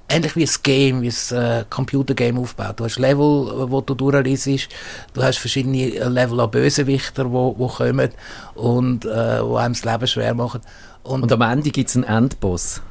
ähnlich 0.10 0.36
wie 0.36 0.44
ein 0.44 0.52
Game, 0.62 1.02
wie 1.02 1.12
ein 1.12 1.38
äh, 1.38 1.66
Computergame 1.70 2.40
aufbaut. 2.40 2.80
Du 2.80 2.86
hast 2.86 3.00
Level, 3.00 3.16
äh, 3.48 3.72
wo 3.72 3.82
du 3.82 3.96
durchliest, 3.96 4.70
du 5.14 5.24
hast 5.24 5.40
verschiedene 5.40 6.08
Level 6.10 6.40
an 6.40 6.52
Bösewichter, 6.52 7.32
wo, 7.32 7.56
wo 7.58 7.68
kommen 7.68 8.12
und 8.54 9.06
äh, 9.06 9.44
wo 9.44 9.56
einem 9.56 9.74
das 9.74 9.86
Leben 9.86 10.08
schwer 10.08 10.36
machen. 10.36 10.62
Und, 11.02 11.24
und 11.24 11.32
am 11.32 11.42
Ende 11.42 11.72
gibt 11.72 11.90
es 11.90 11.96
einen 11.96 12.06
Endboss. 12.06 12.82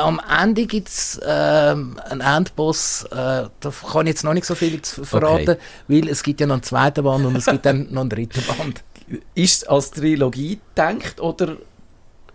Am 0.00 0.20
Ende 0.42 0.66
gibt 0.66 0.88
es 0.88 1.20
ähm, 1.24 1.98
einen 2.08 2.20
Endboss, 2.20 3.04
äh, 3.10 3.14
da 3.14 3.72
kann 3.92 4.06
ich 4.06 4.12
jetzt 4.12 4.24
noch 4.24 4.34
nicht 4.34 4.46
so 4.46 4.54
viel 4.54 4.80
verraten, 4.82 5.50
okay. 5.50 5.58
weil 5.88 6.08
es 6.08 6.22
gibt 6.22 6.40
ja 6.40 6.46
noch 6.46 6.54
einen 6.54 6.62
zweiten 6.62 7.04
Band 7.04 7.26
und 7.26 7.36
es 7.36 7.46
gibt 7.46 7.66
dann 7.66 7.88
noch 7.90 8.02
einen 8.02 8.10
dritten 8.10 8.42
Band. 8.46 8.82
Ist 9.34 9.62
es 9.62 9.68
als 9.68 9.90
Trilogie 9.90 10.60
gedacht 10.74 11.20
oder 11.20 11.56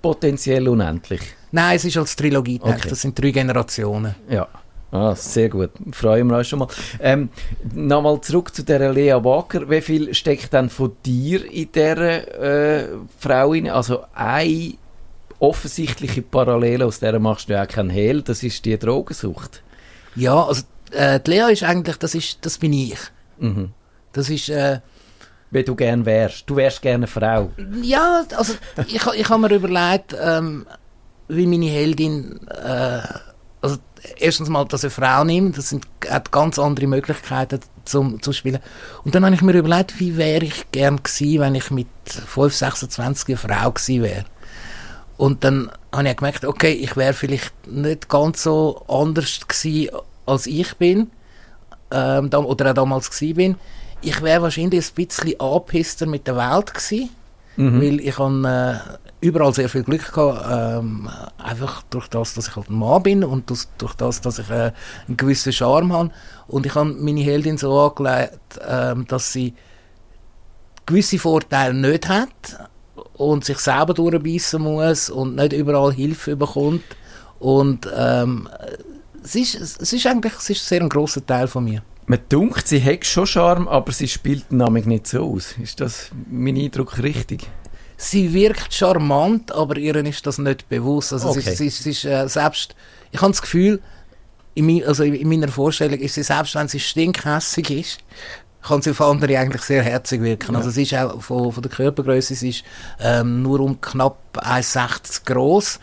potenziell 0.02 0.68
unendlich? 0.68 1.22
Nein, 1.52 1.78
es 1.78 1.86
ist 1.86 1.96
als 1.96 2.18
Trilogie 2.18 2.60
gedacht, 2.60 2.80
okay. 2.80 2.90
das 2.90 3.02
sind 3.02 3.18
drei 3.18 3.32
Generationen. 3.32 4.14
Ja. 4.30 4.48
Ah, 4.92 5.16
sehr 5.16 5.50
gut. 5.50 5.72
Freuen 5.92 6.28
wir 6.28 6.38
uns 6.38 6.48
schon 6.48 6.60
mal. 6.60 6.68
Ähm, 7.00 7.30
Nochmal 7.74 8.22
zurück 8.22 8.54
zu 8.54 8.64
der 8.64 8.94
Lea 8.94 9.14
Wacker. 9.14 9.70
Wie 9.70 9.82
viel 9.82 10.14
steckt 10.14 10.54
denn 10.54 10.70
von 10.70 10.96
dir 11.06 11.50
in 11.52 11.72
dieser 11.72 12.82
äh, 12.82 12.88
Frau 13.20 13.52
rein? 13.52 13.70
Also 13.70 14.04
eine 14.14 14.76
offensichtliche 15.40 16.22
Parallele, 16.22 16.86
aus 16.86 17.00
der 17.00 17.20
machst 17.20 17.50
du 17.50 17.54
ja 17.54 17.64
auch 17.64 17.68
keinen 17.68 17.90
Hehl, 17.90 18.22
das 18.22 18.44
ist 18.44 18.66
die 18.66 18.78
Drogensucht. 18.78 19.64
Ja, 20.16 20.46
also 20.46 20.64
äh, 20.92 21.20
die 21.20 21.32
Lea 21.32 21.52
ist 21.52 21.64
eigentlich, 21.64 21.98
das, 21.98 22.16
ist, 22.16 22.40
das 22.42 22.58
bin 22.58 22.74
ich. 22.74 23.00
Mhm. 23.40 23.72
Das 24.14 24.30
ist... 24.30 24.50
Äh, 24.50 24.80
Wie 25.52 25.64
du 25.64 25.76
gern 25.76 26.06
wärst. 26.06 26.50
Du 26.50 26.56
wärst 26.56 26.82
gerne 26.82 27.06
eine 27.06 27.08
Frau. 27.08 27.52
Ja, 27.82 28.24
also 28.36 28.54
ich, 28.88 29.06
ich 29.06 29.30
habe 29.30 29.42
mir 29.42 29.54
überlegt, 29.54 30.16
ähm, 30.20 30.66
wie 31.28 31.48
meine 31.48 31.66
Heldin... 31.66 32.40
Äh, 32.48 33.02
also 33.62 33.78
erstens 34.18 34.50
mal, 34.50 34.66
dass 34.66 34.84
eine 34.84 34.92
Frau 34.92 35.24
nimmt, 35.24 35.58
das 35.58 35.70
sind, 35.70 35.88
hat 36.08 36.32
ganz 36.32 36.60
andere 36.60 36.88
Möglichkeiten 36.88 37.60
zum, 37.84 38.22
zu 38.22 38.32
spielen. 38.32 38.60
Und 39.04 39.16
dann 39.16 39.26
habe 39.26 39.36
ich 39.36 39.42
mir 39.42 39.54
überlegt, 39.54 40.00
wie 40.00 40.18
wäre 40.18 40.46
ich 40.46 40.72
gern 40.72 41.02
gewesen, 41.02 41.40
wenn 41.40 41.56
ich 41.56 41.72
mit 41.72 41.88
5, 42.06 42.54
26 42.54 43.30
eine 43.30 43.38
Frau 43.38 43.72
gewesen 43.72 44.04
wäre. 44.04 44.26
Und 45.18 45.44
dann 45.44 45.72
habe 45.94 46.10
ich 46.10 46.18
gemerkt, 46.18 46.46
okay, 46.46 46.74
ich 46.74 46.98
wäre 46.98 47.14
vielleicht 47.14 47.54
nicht 47.68 48.10
ganz 48.10 48.44
so 48.44 48.84
anders 48.88 49.40
gewesen, 49.48 49.96
als 50.26 50.46
ich 50.46 50.76
bin, 50.76 51.12
ähm, 51.92 52.30
oder 52.34 52.72
auch 52.72 52.74
damals 52.74 53.10
gewesen 53.10 53.36
bin. 53.36 53.56
Ich 54.02 54.22
wäre 54.22 54.42
wahrscheinlich 54.42 54.92
ein 54.92 55.06
bisschen 55.06 55.40
angepisster 55.40 56.06
mit 56.06 56.28
der 56.28 56.36
Welt 56.36 56.74
gewesen, 56.74 57.10
mhm. 57.56 57.82
weil 57.82 58.00
ich 58.02 58.18
habe 58.18 58.82
äh, 58.92 59.26
überall 59.26 59.54
sehr 59.54 59.70
viel 59.70 59.84
Glück 59.84 60.14
gehabt, 60.14 60.46
ähm, 60.52 61.10
einfach 61.38 61.84
durch 61.90 62.08
das, 62.10 62.34
dass 62.34 62.50
ich 62.50 62.56
halt 62.56 62.70
ein 62.70 62.78
Mann 62.78 63.04
bin 63.04 63.24
und 63.24 63.50
das, 63.50 63.70
durch 63.78 63.96
das, 63.96 64.22
dass 64.22 64.40
ich 64.40 64.50
äh, 64.50 64.72
einen 65.08 65.18
gewissen 65.18 65.54
Charme 65.54 65.94
habe. 65.94 66.12
Und 66.48 66.66
ich 66.66 66.76
habe 66.76 66.94
meine 66.94 67.22
Heldin 67.22 67.58
so 67.58 67.80
angelegt, 67.80 68.60
ähm, 68.68 69.08
dass 69.08 69.32
sie 69.32 69.54
gewisse 70.86 71.18
Vorteile 71.18 71.74
nicht 71.74 72.08
hat, 72.08 72.70
und 73.14 73.46
sich 73.46 73.58
selber 73.60 73.94
durchbeissen 73.94 74.62
muss 74.62 75.10
und 75.10 75.36
nicht 75.36 75.54
überall 75.54 75.94
Hilfe 75.94 76.36
bekommt. 76.36 76.84
Und 77.40 77.88
ähm, 77.96 78.48
es, 79.24 79.36
ist, 79.36 79.82
es 79.82 79.94
ist 79.94 80.08
eigentlich 80.08 80.34
es 80.38 80.50
ist 80.50 80.68
sehr 80.68 80.82
ein 80.82 80.90
grosser 80.90 81.26
Teil 81.26 81.48
von 81.48 81.64
mir. 81.64 81.84
Man 82.08 82.20
denkt, 82.32 82.68
sie 82.68 82.84
hat 82.84 83.06
schon 83.06 83.26
Charme, 83.26 83.68
aber 83.68 83.92
sie 83.92 84.08
spielt 84.08 84.52
nämlich 84.52 84.86
nicht 84.86 85.08
so 85.08 85.24
aus. 85.24 85.56
Ist 85.62 85.82
das 85.82 86.12
mein 86.30 86.56
Eindruck 86.56 87.02
richtig? 87.02 87.48
Sie 87.98 88.34
wirkt 88.34 88.74
charmant, 88.74 89.52
aber 89.52 89.78
ihr 89.78 89.96
ist 89.96 90.28
das 90.28 90.38
nicht 90.38 90.70
bewusst. 90.70 91.14
Also 91.14 91.30
okay. 91.30 91.42
sie, 91.42 91.70
sie, 91.70 91.70
sie 91.70 91.90
ist 91.92 92.06
äh, 92.06 92.28
selbst, 92.28 92.76
ich 93.12 93.22
habe 93.22 93.32
das 93.32 93.42
Gefühl, 93.42 93.82
in, 94.54 94.86
also 94.86 95.04
in 95.04 95.28
meiner 95.28 95.48
Vorstellung 95.48 96.00
ist 96.00 96.16
sie 96.16 96.24
selbst, 96.24 96.56
wenn 96.56 96.68
sie 96.68 96.80
stinkhässig 96.80 97.70
ist, 97.72 98.00
kann 98.68 98.82
sie 98.82 98.92
auf 98.92 99.02
andere 99.02 99.38
eigentlich 99.38 99.62
sehr 99.62 99.84
herzig 99.84 100.22
wirken. 100.22 100.54
Ja. 100.54 100.58
Also 100.58 100.70
es 100.70 100.78
ist 100.78 100.94
auch 100.96 101.22
von, 101.22 101.52
von 101.52 101.62
der 101.62 101.72
Körpergröße, 101.72 102.36
sie 102.36 102.50
ist 102.50 102.64
ähm, 103.00 103.42
nur 103.42 103.60
um 103.60 103.80
knapp 103.80 104.18
1,60 104.36 105.26
groß 105.26 105.80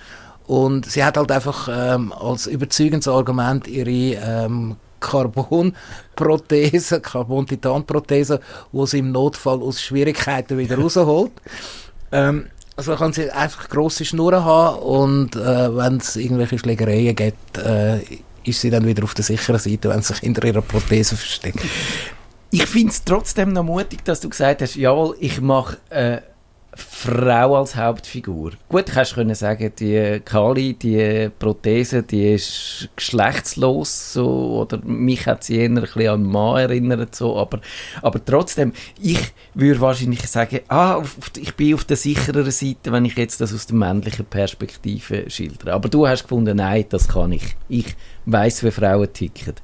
und 0.46 0.90
sie 0.90 1.04
hat 1.04 1.16
halt 1.16 1.30
einfach 1.30 1.68
ähm, 1.72 2.12
als 2.12 2.46
überzeugendes 2.46 3.08
Argument 3.08 3.68
ihre 3.68 4.18
ähm, 4.20 4.76
Carbon-Prothese, 5.00 7.00
Carbon-Titan-Prothese, 7.00 8.40
wo 8.72 8.86
sie 8.86 8.98
im 8.98 9.12
Notfall 9.12 9.62
aus 9.62 9.80
Schwierigkeiten 9.80 10.58
wieder 10.58 10.78
rausholt. 10.78 11.32
Ähm, 12.14 12.48
also 12.76 12.94
kann 12.94 13.14
sie 13.14 13.30
einfach 13.30 13.70
grosse 13.70 14.04
Schnurren 14.04 14.44
haben 14.44 14.80
und 14.80 15.34
äh, 15.34 15.74
wenn 15.74 15.96
es 15.96 16.16
irgendwelche 16.16 16.58
Schlägereien 16.58 17.16
gibt, 17.16 17.56
äh, 17.56 18.00
ist 18.44 18.60
sie 18.60 18.68
dann 18.68 18.84
wieder 18.84 19.04
auf 19.04 19.14
der 19.14 19.24
sicheren 19.24 19.58
Seite, 19.58 19.88
wenn 19.88 20.02
sie 20.02 20.12
sich 20.12 20.18
hinter 20.18 20.44
ihrer 20.44 20.60
Prothese 20.60 21.16
versteckt. 21.16 21.64
Ich 22.54 22.66
finde 22.66 22.92
es 22.92 23.02
trotzdem 23.02 23.52
noch 23.54 23.64
mutig, 23.64 24.04
dass 24.04 24.20
du 24.20 24.28
gesagt 24.28 24.60
hast, 24.60 24.76
jawohl, 24.76 25.16
ich 25.20 25.40
mache 25.40 25.78
äh, 25.88 26.18
Frau 26.74 27.56
als 27.56 27.76
Hauptfigur. 27.76 28.52
Gut, 28.68 28.88
du 28.88 28.92
kannst 28.92 29.14
können 29.14 29.34
sagen, 29.34 29.72
die 29.78 30.20
Kali, 30.22 30.74
die 30.74 31.30
Prothese, 31.38 32.02
die 32.02 32.34
ist 32.34 32.90
geschlechtslos 32.94 34.12
so, 34.12 34.60
oder 34.60 34.78
mich 34.84 35.26
hat 35.26 35.44
sie 35.44 35.56
eher 35.56 35.70
ein 35.70 35.76
bisschen 35.76 36.08
an 36.08 36.14
einen 36.14 36.30
Mann 36.30 36.58
erinnert 36.58 37.14
so, 37.14 37.38
aber, 37.38 37.60
aber 38.02 38.22
trotzdem, 38.22 38.72
ich 39.00 39.32
würde 39.54 39.80
wahrscheinlich 39.80 40.26
sagen, 40.28 40.60
ah, 40.68 40.96
auf- 40.96 41.16
ich 41.38 41.54
bin 41.56 41.74
auf 41.74 41.84
der 41.84 41.96
sichereren 41.96 42.50
Seite, 42.50 42.92
wenn 42.92 43.06
ich 43.06 43.16
jetzt 43.16 43.40
das 43.40 43.54
aus 43.54 43.66
der 43.66 43.76
männlichen 43.76 44.26
Perspektive 44.26 45.28
schildere. 45.30 45.72
Aber 45.72 45.88
du 45.88 46.06
hast 46.06 46.24
gefunden, 46.24 46.56
nein, 46.58 46.84
das 46.90 47.08
kann 47.08 47.32
ich. 47.32 47.56
Ich 47.70 47.96
weiß, 48.26 48.62
wie 48.64 48.70
Frauen 48.70 49.10
ticken. 49.12 49.54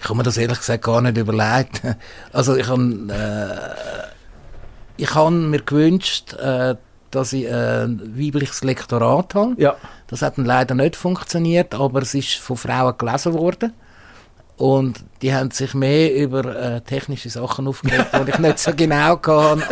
Ich 0.00 0.04
habe 0.04 0.16
mir 0.16 0.22
das 0.22 0.36
ehrlich 0.36 0.58
gesagt 0.58 0.84
gar 0.84 1.00
nicht 1.00 1.16
überlegt. 1.16 1.82
Also 2.32 2.56
ich 2.56 2.68
habe, 2.68 2.82
äh, 3.10 5.02
ich 5.02 5.14
habe 5.14 5.30
mir 5.30 5.60
gewünscht, 5.62 6.34
äh, 6.34 6.76
dass 7.10 7.32
ich 7.32 7.44
äh, 7.46 7.84
ein 7.84 8.00
weibliches 8.18 8.62
Lektorat 8.62 9.34
habe. 9.34 9.54
Ja. 9.58 9.76
Das 10.06 10.22
hat 10.22 10.38
dann 10.38 10.44
leider 10.44 10.74
nicht 10.74 10.96
funktioniert, 10.96 11.74
aber 11.74 12.02
es 12.02 12.14
ist 12.14 12.34
von 12.34 12.56
Frauen 12.56 12.96
gelesen 12.98 13.34
worden. 13.34 13.72
Und 14.56 15.04
die 15.22 15.32
haben 15.32 15.52
sich 15.52 15.72
mehr 15.74 16.12
über 16.16 16.44
äh, 16.44 16.80
technische 16.80 17.30
Sachen 17.30 17.68
aufgeregt, 17.68 18.08
die 18.12 18.30
ich 18.30 18.38
nicht 18.38 18.58
so 18.58 18.72
genau 18.74 19.16
kann. 19.16 19.62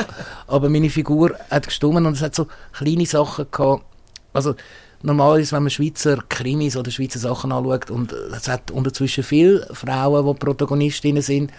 Aber 0.46 0.68
meine 0.68 0.90
Figur 0.90 1.34
hat 1.50 1.66
gestummen 1.66 2.06
und 2.06 2.12
es 2.12 2.22
hat 2.22 2.36
so 2.36 2.46
kleine 2.72 3.04
Sachen 3.04 3.46
gehabt. 3.50 3.84
Also 4.32 4.54
normalerweise, 5.02 5.56
wenn 5.56 5.64
man 5.64 5.70
Schweizer 5.70 6.18
Krimis 6.28 6.76
oder 6.76 6.90
Schweizer 6.90 7.18
Sachen 7.18 7.52
anschaut, 7.52 7.90
und 7.90 8.12
es 8.12 8.48
hat 8.48 8.70
unterzwischen 8.70 9.24
viele 9.24 9.66
Frauen, 9.72 10.26
die 10.26 10.38
Protagonistinnen 10.38 11.22
sind, 11.22 11.52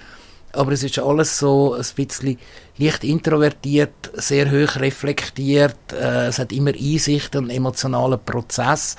aber 0.53 0.71
es 0.71 0.83
ist 0.83 0.99
alles 0.99 1.37
so 1.37 1.73
ein 1.73 1.85
bisschen 1.95 2.37
leicht 2.77 3.03
introvertiert, 3.03 4.11
sehr 4.13 4.49
hoch 4.49 4.77
reflektiert, 4.77 5.77
äh, 5.93 6.27
es 6.27 6.39
hat 6.39 6.51
immer 6.51 6.71
Einsicht 6.71 7.35
und 7.35 7.49
emotionalen 7.49 8.19
Prozess 8.23 8.95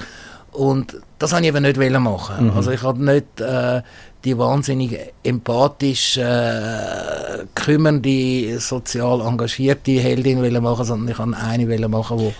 und 0.53 0.97
das 1.19 1.33
wollte 1.33 1.47
ich 1.47 1.55
eben 1.55 1.63
nicht 1.63 2.01
machen. 2.01 2.53
Also 2.55 2.71
ich 2.71 2.83
habe 2.83 3.05
nicht 3.05 3.41
äh, 3.41 3.83
die 4.25 4.37
wahnsinnig 4.37 4.99
empathisch 5.23 6.17
äh, 6.17 7.45
kümmernde, 7.55 8.59
sozial 8.59 9.21
engagierte 9.21 9.93
Heldin 9.93 10.41
machen, 10.63 10.85
sondern 10.85 11.09
ich 11.09 11.19
wollte 11.19 11.37
eine 11.37 11.89
machen, 11.89 12.19
die 12.19 12.35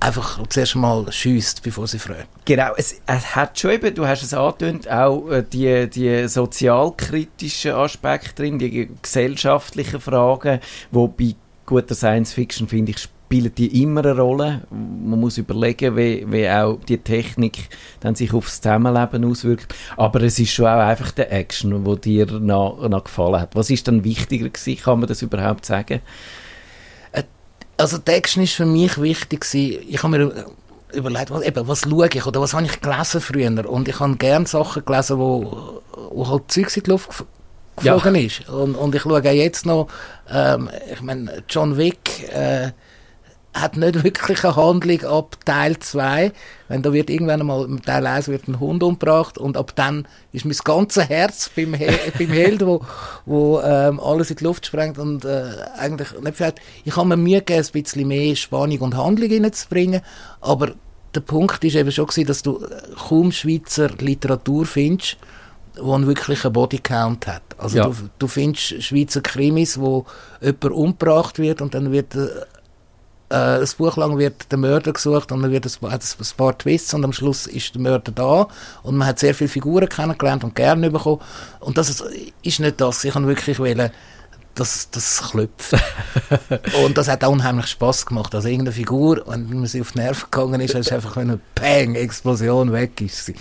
einfach 0.00 0.46
zuerst 0.48 0.76
mal 0.76 1.10
schießt, 1.10 1.62
bevor 1.62 1.86
sie 1.86 1.98
fragt. 1.98 2.28
Genau, 2.44 2.72
es, 2.76 3.00
es 3.06 3.36
hat 3.36 3.58
schon 3.58 3.72
eben, 3.72 3.94
du 3.94 4.06
hast 4.06 4.22
es 4.22 4.34
angetönt, 4.34 4.90
auch 4.90 5.30
äh, 5.30 5.42
die, 5.42 5.88
die 5.88 6.28
sozialkritischen 6.28 7.72
Aspekte 7.72 8.42
drin, 8.42 8.58
die 8.58 8.88
gesellschaftlichen 9.00 10.00
Fragen, 10.00 10.60
wo 10.90 11.08
bei 11.08 11.34
guter 11.64 11.94
Science 11.94 12.32
Fiction, 12.32 12.68
finde 12.68 12.92
ich, 12.92 13.08
spielen 13.26 13.52
die 13.56 13.82
immer 13.82 14.04
eine 14.04 14.16
Rolle. 14.16 14.62
Man 14.70 15.18
muss 15.18 15.36
überlegen, 15.36 15.96
wie, 15.96 16.24
wie 16.30 16.48
auch 16.48 16.78
die 16.88 16.98
Technik 16.98 17.68
dann 17.98 18.14
sich 18.14 18.32
aufs 18.32 18.60
Zusammenleben 18.60 19.24
auswirkt. 19.24 19.74
Aber 19.96 20.22
es 20.22 20.38
ist 20.38 20.52
schon 20.52 20.66
auch 20.66 20.78
einfach 20.78 21.10
der 21.10 21.32
Action, 21.32 21.84
wo 21.84 21.96
dir 21.96 22.26
noch, 22.26 22.88
noch 22.88 23.04
gefallen 23.04 23.40
hat. 23.40 23.56
Was 23.56 23.70
ist 23.70 23.88
dann 23.88 24.04
wichtiger 24.04 24.48
gewesen? 24.48 24.80
Kann 24.80 25.00
man 25.00 25.08
das 25.08 25.22
überhaupt 25.22 25.66
sagen? 25.66 26.02
Also 27.76 27.98
Action 28.06 28.42
ist 28.42 28.54
für 28.54 28.66
mich 28.66 29.00
wichtig 29.00 29.40
gewesen. 29.42 29.84
Ich 29.88 30.02
habe 30.02 30.18
mir 30.18 30.46
überlegt, 30.92 31.30
was, 31.30 31.42
eben, 31.42 31.68
was 31.68 31.80
schaue 31.82 32.08
ich 32.12 32.26
oder 32.26 32.40
was 32.40 32.54
habe 32.54 32.64
ich 32.64 32.80
gelesen 32.80 33.20
früher 33.20 33.68
und 33.70 33.88
ich 33.88 34.00
habe 34.00 34.16
gerne 34.16 34.46
Sachen 34.46 34.84
gelesen, 34.84 35.18
wo, 35.18 35.82
wo 36.10 36.28
halt 36.28 36.50
Zeugs 36.50 36.76
in 36.76 36.84
die 36.84 36.90
Luft 36.90 37.10
gef- 37.10 37.24
Ja. 37.82 37.94
geflogen 37.96 38.14
ist. 38.24 38.48
Und, 38.48 38.74
und 38.76 38.94
ich 38.94 39.02
schaue 39.02 39.18
auch 39.20 39.24
jetzt 39.24 39.66
noch, 39.66 39.88
ähm, 40.30 40.70
ich 40.90 41.02
meine, 41.02 41.42
John 41.50 41.76
Wick 41.76 42.28
äh, 42.32 42.70
hat 43.60 43.76
nicht 43.76 44.04
wirklich 44.04 44.44
eine 44.44 44.56
Handlung 44.56 45.02
ab 45.04 45.36
Teil 45.44 45.78
2. 45.78 46.32
Wenn 46.68 46.82
da 46.82 46.92
wird 46.92 47.10
irgendwann 47.10 47.40
einmal 47.40 47.64
im 47.64 47.82
Teil 47.82 48.06
1 48.06 48.28
wird 48.28 48.48
ein 48.48 48.60
Hund 48.60 48.82
umgebracht 48.82 49.38
und 49.38 49.56
ab 49.56 49.72
dann 49.76 50.06
ist 50.32 50.44
mein 50.44 50.56
ganzes 50.64 51.08
Herz 51.08 51.50
beim, 51.54 51.74
He 51.74 51.88
beim 52.18 52.28
Held, 52.28 52.66
wo, 52.66 52.84
wo 53.24 53.60
ähm, 53.60 53.98
alles 54.00 54.30
in 54.30 54.36
die 54.36 54.44
Luft 54.44 54.66
sprengt 54.66 54.98
und 54.98 55.24
äh, 55.24 55.44
eigentlich 55.78 56.08
nicht 56.20 56.36
viel. 56.36 56.52
Ich 56.84 56.96
habe 56.96 57.08
mir 57.08 57.16
Mühe 57.16 57.38
gegeben, 57.42 57.66
ein 57.72 57.82
bisschen 57.82 58.08
mehr 58.08 58.36
Spannung 58.36 58.78
und 58.80 58.96
Handlung 58.96 59.30
reinzubringen, 59.30 60.02
aber 60.40 60.72
der 61.14 61.20
Punkt 61.20 61.64
ist 61.64 61.74
eben 61.76 61.90
schon 61.92 62.06
gewesen, 62.06 62.26
dass 62.26 62.42
du 62.42 62.58
äh, 62.58 62.68
kaum 63.08 63.32
Schweizer 63.32 63.88
Literatur 63.98 64.66
findest, 64.66 65.16
wo 65.80 65.94
einen 65.94 66.06
wirklichen 66.06 66.52
Bodycount 66.52 67.26
hat. 67.26 67.42
Also 67.58 67.78
Ja. 67.78 67.84
du, 67.86 67.94
du 68.18 68.26
findest 68.26 68.82
Schweizer 68.82 69.20
Krimis, 69.22 69.78
wo 69.80 70.04
jemand 70.40 70.64
umgebracht 70.64 71.38
wird 71.38 71.62
und 71.62 71.74
dann 71.74 71.92
wird 71.92 72.14
äh, 73.30 73.60
ein 73.60 73.68
Buch 73.78 73.96
lang 73.96 74.18
wird 74.18 74.50
der 74.50 74.58
Mörder 74.58 74.92
gesucht 74.92 75.32
und 75.32 75.42
dann 75.42 75.50
wird 75.50 75.66
es, 75.66 75.80
hat 75.82 76.02
es 76.02 76.16
ein 76.18 76.36
paar 76.36 76.56
Twists 76.56 76.94
und 76.94 77.04
am 77.04 77.12
Schluss 77.12 77.46
ist 77.46 77.74
der 77.74 77.82
Mörder 77.82 78.12
da 78.12 78.48
und 78.82 78.96
man 78.96 79.08
hat 79.08 79.18
sehr 79.18 79.34
viele 79.34 79.48
Figuren 79.48 79.88
kennengelernt 79.88 80.44
und 80.44 80.54
gerne 80.54 80.90
bekommen 80.90 81.20
und 81.60 81.76
das 81.76 81.90
ist, 81.90 82.04
ist 82.42 82.60
nicht 82.60 82.80
das. 82.80 83.04
Ich 83.04 83.12
kann 83.12 83.26
wirklich 83.26 83.58
wollen, 83.58 83.90
dass 84.54 84.90
das 84.90 85.22
klopft. 85.30 85.74
und 86.84 86.96
das 86.96 87.08
hat 87.08 87.24
auch 87.24 87.30
unheimlich 87.30 87.66
Spaß 87.66 88.06
gemacht. 88.06 88.34
Also 88.34 88.48
irgendeine 88.48 88.72
Figur, 88.72 89.22
wenn 89.26 89.48
man 89.48 89.66
sie 89.66 89.80
auf 89.80 89.92
die 89.92 89.98
Nerven 89.98 90.28
gegangen 90.30 90.60
ist, 90.60 90.74
ist 90.74 90.92
einfach 90.92 91.16
eine 91.16 91.38
Peng, 91.54 91.94
Explosion 91.94 92.72
weg 92.72 93.00
ist 93.00 93.26
sie. 93.26 93.34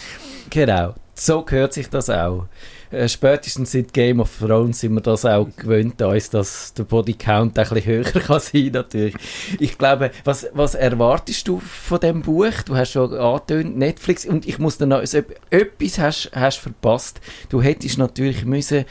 Genau, 0.49 0.93
so 1.13 1.43
gehört 1.43 1.73
sich 1.73 1.89
das 1.89 2.09
auch. 2.09 2.47
Äh, 2.95 3.09
spätestens 3.09 3.73
seit 3.73 3.91
Game 3.93 4.21
of 4.21 4.39
Thrones 4.39 4.79
sind 4.79 4.93
wir 4.93 5.01
das 5.01 5.25
auch 5.25 5.47
gewöhnt, 5.57 6.01
uns, 6.01 6.29
dass 6.29 6.73
der 6.73 6.85
Bodycount 6.85 7.59
ein 7.59 7.67
bisschen 7.67 7.85
höher 7.85 8.03
kann 8.03 8.39
sein 8.39 8.71
natürlich. 8.71 9.15
Ich 9.59 9.77
glaube, 9.77 10.11
was, 10.23 10.47
was 10.53 10.75
erwartest 10.75 11.47
du 11.47 11.59
von 11.59 11.99
dem 11.99 12.21
Buch? 12.21 12.53
Du 12.65 12.75
hast 12.75 12.91
schon 12.91 13.13
angetönt, 13.13 13.77
Netflix, 13.77 14.25
und 14.25 14.47
ich 14.47 14.59
muss 14.59 14.77
dann 14.77 14.89
noch, 14.89 14.99
also, 14.99 15.19
etwas 15.49 15.99
hast, 15.99 16.31
hast 16.33 16.59
verpasst. 16.59 17.19
Du 17.49 17.61
hättest 17.61 17.97
natürlich 17.97 18.45
müssen 18.45 18.85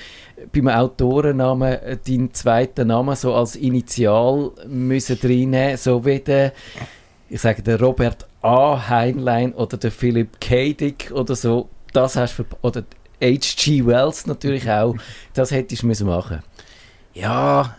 beim 0.52 0.68
Autorennamen 0.68 1.72
äh, 1.72 1.96
deinen 1.96 2.34
zweiten 2.34 2.88
Namen 2.88 3.16
so 3.16 3.32
als 3.32 3.56
Initial 3.56 4.52
müssen 4.66 5.18
reinnehmen, 5.22 5.78
so 5.78 6.04
wie 6.04 6.18
der 6.18 6.52
ich 7.30 7.40
sage, 7.40 7.62
der 7.62 7.80
Robert 7.80 8.26
A. 8.42 8.90
Heinlein 8.90 9.54
oder 9.54 9.78
der 9.78 9.90
Philip 9.90 10.38
K. 10.40 10.74
Dick 10.74 11.10
oder 11.12 11.34
so, 11.34 11.70
das 11.94 12.16
hast 12.16 12.38
du, 12.38 12.44
oder 12.60 12.84
H.G. 13.22 13.86
Wells 13.86 14.26
natürlich 14.26 14.68
auch, 14.70 14.96
das 15.34 15.50
hättest 15.50 15.82
du 15.82 15.86
müssen 15.86 16.06
machen. 16.06 16.42
Ja, 17.14 17.76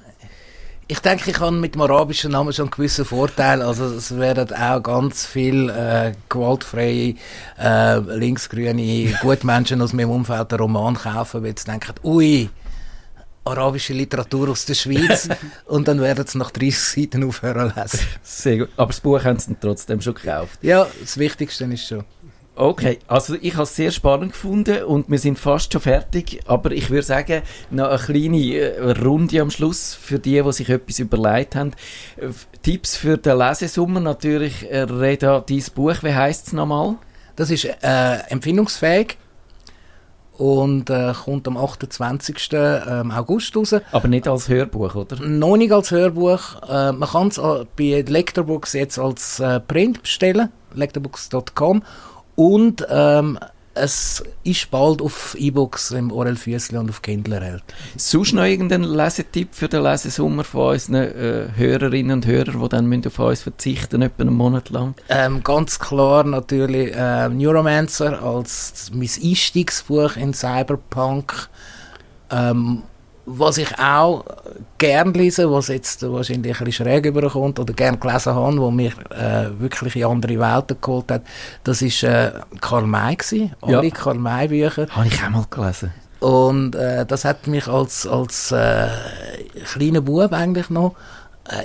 ich 0.87 0.99
denke, 0.99 1.31
ich 1.31 1.39
habe 1.39 1.51
mit 1.51 1.73
dem 1.73 1.81
arabischen 1.81 2.31
Namen 2.31 2.53
schon 2.53 2.65
einen 2.65 2.71
gewissen 2.71 3.05
Vorteil. 3.05 3.63
Also 3.63 3.85
es 3.85 4.15
werden 4.17 4.53
auch 4.53 4.83
ganz 4.83 5.25
viel 5.25 5.69
äh, 5.71 6.13
gewaltfreie, 6.29 7.15
äh, 7.59 7.97
linksgrüne 7.97 9.17
Gutmenschen 9.19 9.81
aus 9.81 9.93
meinem 9.93 10.11
Umfeld 10.11 10.53
einen 10.53 10.59
Roman 10.59 10.93
kaufen, 10.93 11.43
weil 11.43 11.57
sie 11.57 11.65
denken, 11.65 11.95
ui, 12.03 12.49
arabische 13.43 13.93
Literatur 13.93 14.49
aus 14.49 14.65
der 14.65 14.75
Schweiz. 14.75 15.27
und 15.65 15.87
dann 15.87 15.99
werden 16.01 16.27
sie 16.27 16.37
nach 16.37 16.51
30 16.51 16.77
Seiten 16.77 17.23
aufhören 17.23 17.73
lesen. 17.75 17.99
Sehr 18.21 18.57
gut. 18.59 18.69
Aber 18.77 18.87
das 18.87 18.99
Buch 18.99 19.23
haben 19.23 19.39
sie 19.39 19.55
trotzdem 19.59 20.01
schon 20.01 20.13
gekauft. 20.13 20.59
Ja, 20.61 20.85
das 21.01 21.17
Wichtigste 21.17 21.65
ist 21.65 21.87
schon. 21.87 22.03
Okay, 22.57 22.99
also 23.07 23.35
ich 23.41 23.55
habe 23.55 23.63
es 23.63 23.75
sehr 23.75 23.91
spannend 23.91 24.31
gefunden 24.31 24.85
und 24.85 25.09
wir 25.09 25.19
sind 25.19 25.37
fast 25.37 25.73
schon 25.73 25.81
fertig, 25.81 26.39
aber 26.45 26.71
ich 26.71 26.89
würde 26.89 27.03
sagen, 27.03 27.41
noch 27.69 27.89
eine 27.89 27.97
kleine 27.97 28.55
äh, 28.55 28.91
Runde 29.03 29.41
am 29.41 29.51
Schluss 29.51 29.93
für 29.93 30.19
die, 30.19 30.41
die 30.41 30.53
sich 30.53 30.69
etwas 30.69 30.99
überlegt 30.99 31.57
haben. 31.57 31.71
Äh, 32.15 32.29
Tipps 32.63 32.95
für 32.95 33.17
den 33.17 33.39
Lesesommer 33.39 33.99
natürlich, 33.99 34.71
äh, 34.71 34.83
Reda, 34.83 35.43
dein 35.45 35.63
Buch, 35.75 35.95
wie 36.01 36.13
heisst 36.13 36.47
es 36.47 36.53
nochmal? 36.53 36.95
Das 37.35 37.51
ist 37.51 37.65
äh, 37.65 38.19
empfindungsfähig 38.29 39.17
und 40.37 40.89
äh, 40.89 41.11
kommt 41.25 41.49
am 41.49 41.57
28. 41.57 42.37
ähm, 42.53 43.11
August 43.11 43.53
raus. 43.57 43.75
Aber 43.91 44.07
nicht 44.07 44.29
als 44.29 44.47
Hörbuch, 44.47 44.95
oder? 44.95 45.17
Noch 45.19 45.57
nicht 45.57 45.73
als 45.73 45.91
Hörbuch. 45.91 46.63
Äh, 46.69 46.93
man 46.93 47.09
kann 47.09 47.27
es 47.27 47.41
bei 47.75 48.05
Lectorbooks 48.07 48.71
jetzt 48.71 48.97
als 48.97 49.43
Print 49.67 50.03
bestellen, 50.03 50.53
lectorbooks.com. 50.73 51.83
Und 52.35 52.85
ähm, 52.89 53.39
es 53.75 54.23
ist 54.43 54.71
bald 54.71 55.01
auf 55.01 55.35
E-Books 55.37 55.91
im 55.91 56.11
Orel 56.11 56.37
Füssli 56.37 56.77
und 56.77 56.89
auf 56.89 57.01
Kindle 57.01 57.35
erhältlich. 57.35 57.77
Sonst 57.97 58.33
noch 58.33 58.43
irgendein 58.43 58.83
Lesetipp 58.83 59.49
für 59.51 59.67
den 59.67 59.83
Lesesommer 59.83 60.45
von 60.45 60.73
unseren 60.73 60.95
äh, 60.95 61.47
Hörerinnen 61.55 62.13
und 62.13 62.25
Hörern, 62.25 62.61
die 62.61 62.69
dann 62.69 62.85
müssen 62.87 63.07
auf 63.07 63.19
uns 63.19 63.41
verzichten 63.43 64.01
etwa 64.01 64.23
einen 64.23 64.33
Monat 64.33 64.69
lang? 64.69 64.95
Ähm, 65.09 65.43
ganz 65.43 65.77
klar 65.77 66.23
natürlich 66.23 66.95
äh, 66.95 67.27
Neuromancer 67.29 68.23
als 68.23 68.91
mein 68.93 69.09
Einstiegsbuch 69.21 70.15
in 70.15 70.33
Cyberpunk. 70.33 71.49
Ähm, 72.31 72.83
was 73.25 73.57
ich 73.57 73.77
auch 73.79 74.23
gern 74.77 75.13
lese, 75.13 75.51
was 75.51 75.69
jetzt 75.69 76.03
wahrscheinlich 76.03 76.59
ein 76.59 76.65
bisschen 76.65 76.85
schräg 76.85 77.05
überkommt 77.07 77.59
oder 77.59 77.73
gern 77.73 77.99
gelesen 77.99 78.35
habe, 78.35 78.57
wo 78.57 78.69
mich 78.71 78.93
äh, 79.09 79.49
wirklich 79.59 79.95
in 79.95 80.05
andere 80.05 80.39
Welten 80.39 80.77
geholt 80.79 81.11
hat, 81.11 81.23
das 81.63 81.81
ist 81.81 82.03
äh, 82.03 82.31
Karl 82.61 82.85
May 82.85 83.15
gewesen, 83.15 83.51
Ja. 83.65 83.79
alle 83.79 83.91
Karl 83.91 84.15
May 84.15 84.47
Bücher. 84.47 84.87
Habe 84.89 85.07
ich 85.07 85.23
auch 85.23 85.29
mal 85.29 85.45
gelesen. 85.49 85.91
Und 86.19 86.75
äh, 86.75 87.05
das 87.05 87.25
hat 87.25 87.45
mich 87.47 87.67
als, 87.67 88.07
als 88.07 88.51
äh, 88.51 88.87
kleiner 89.73 90.01
Bub 90.01 90.31
eigentlich 90.31 90.69
noch 90.69 90.95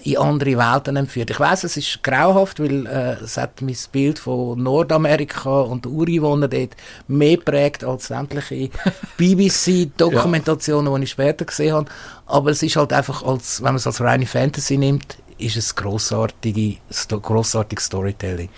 in 0.04 0.18
andere 0.18 0.58
Welten 0.58 0.96
entführt. 0.96 1.30
Ich 1.30 1.40
weiß, 1.40 1.64
es 1.64 1.76
ist 1.76 2.02
grauhaft, 2.02 2.60
weil 2.60 2.86
äh, 2.86 3.22
es 3.22 3.36
hat 3.36 3.62
mein 3.62 3.76
Bild 3.90 4.18
von 4.18 4.62
Nordamerika 4.62 5.60
und 5.60 5.86
den 5.86 5.92
Ureinwohnern 5.92 6.50
dort 6.50 6.76
mehr 7.08 7.38
prägt 7.38 7.82
als 7.84 8.08
sämtliche 8.08 8.70
BBC-Dokumentationen, 9.16 10.94
die 10.94 11.04
ich 11.04 11.10
später 11.10 11.44
gesehen 11.44 11.74
habe. 11.74 11.90
Aber 12.26 12.50
es 12.50 12.62
ist 12.62 12.76
halt 12.76 12.92
einfach, 12.92 13.22
als, 13.22 13.60
wenn 13.60 13.68
man 13.68 13.76
es 13.76 13.86
als 13.86 14.00
reine 14.00 14.26
Fantasy 14.26 14.76
nimmt, 14.76 15.16
ist 15.38 15.56
es 15.56 15.74
grossartige, 15.74 16.76
grossartiges 17.08 17.86
Storytelling. 17.86 18.50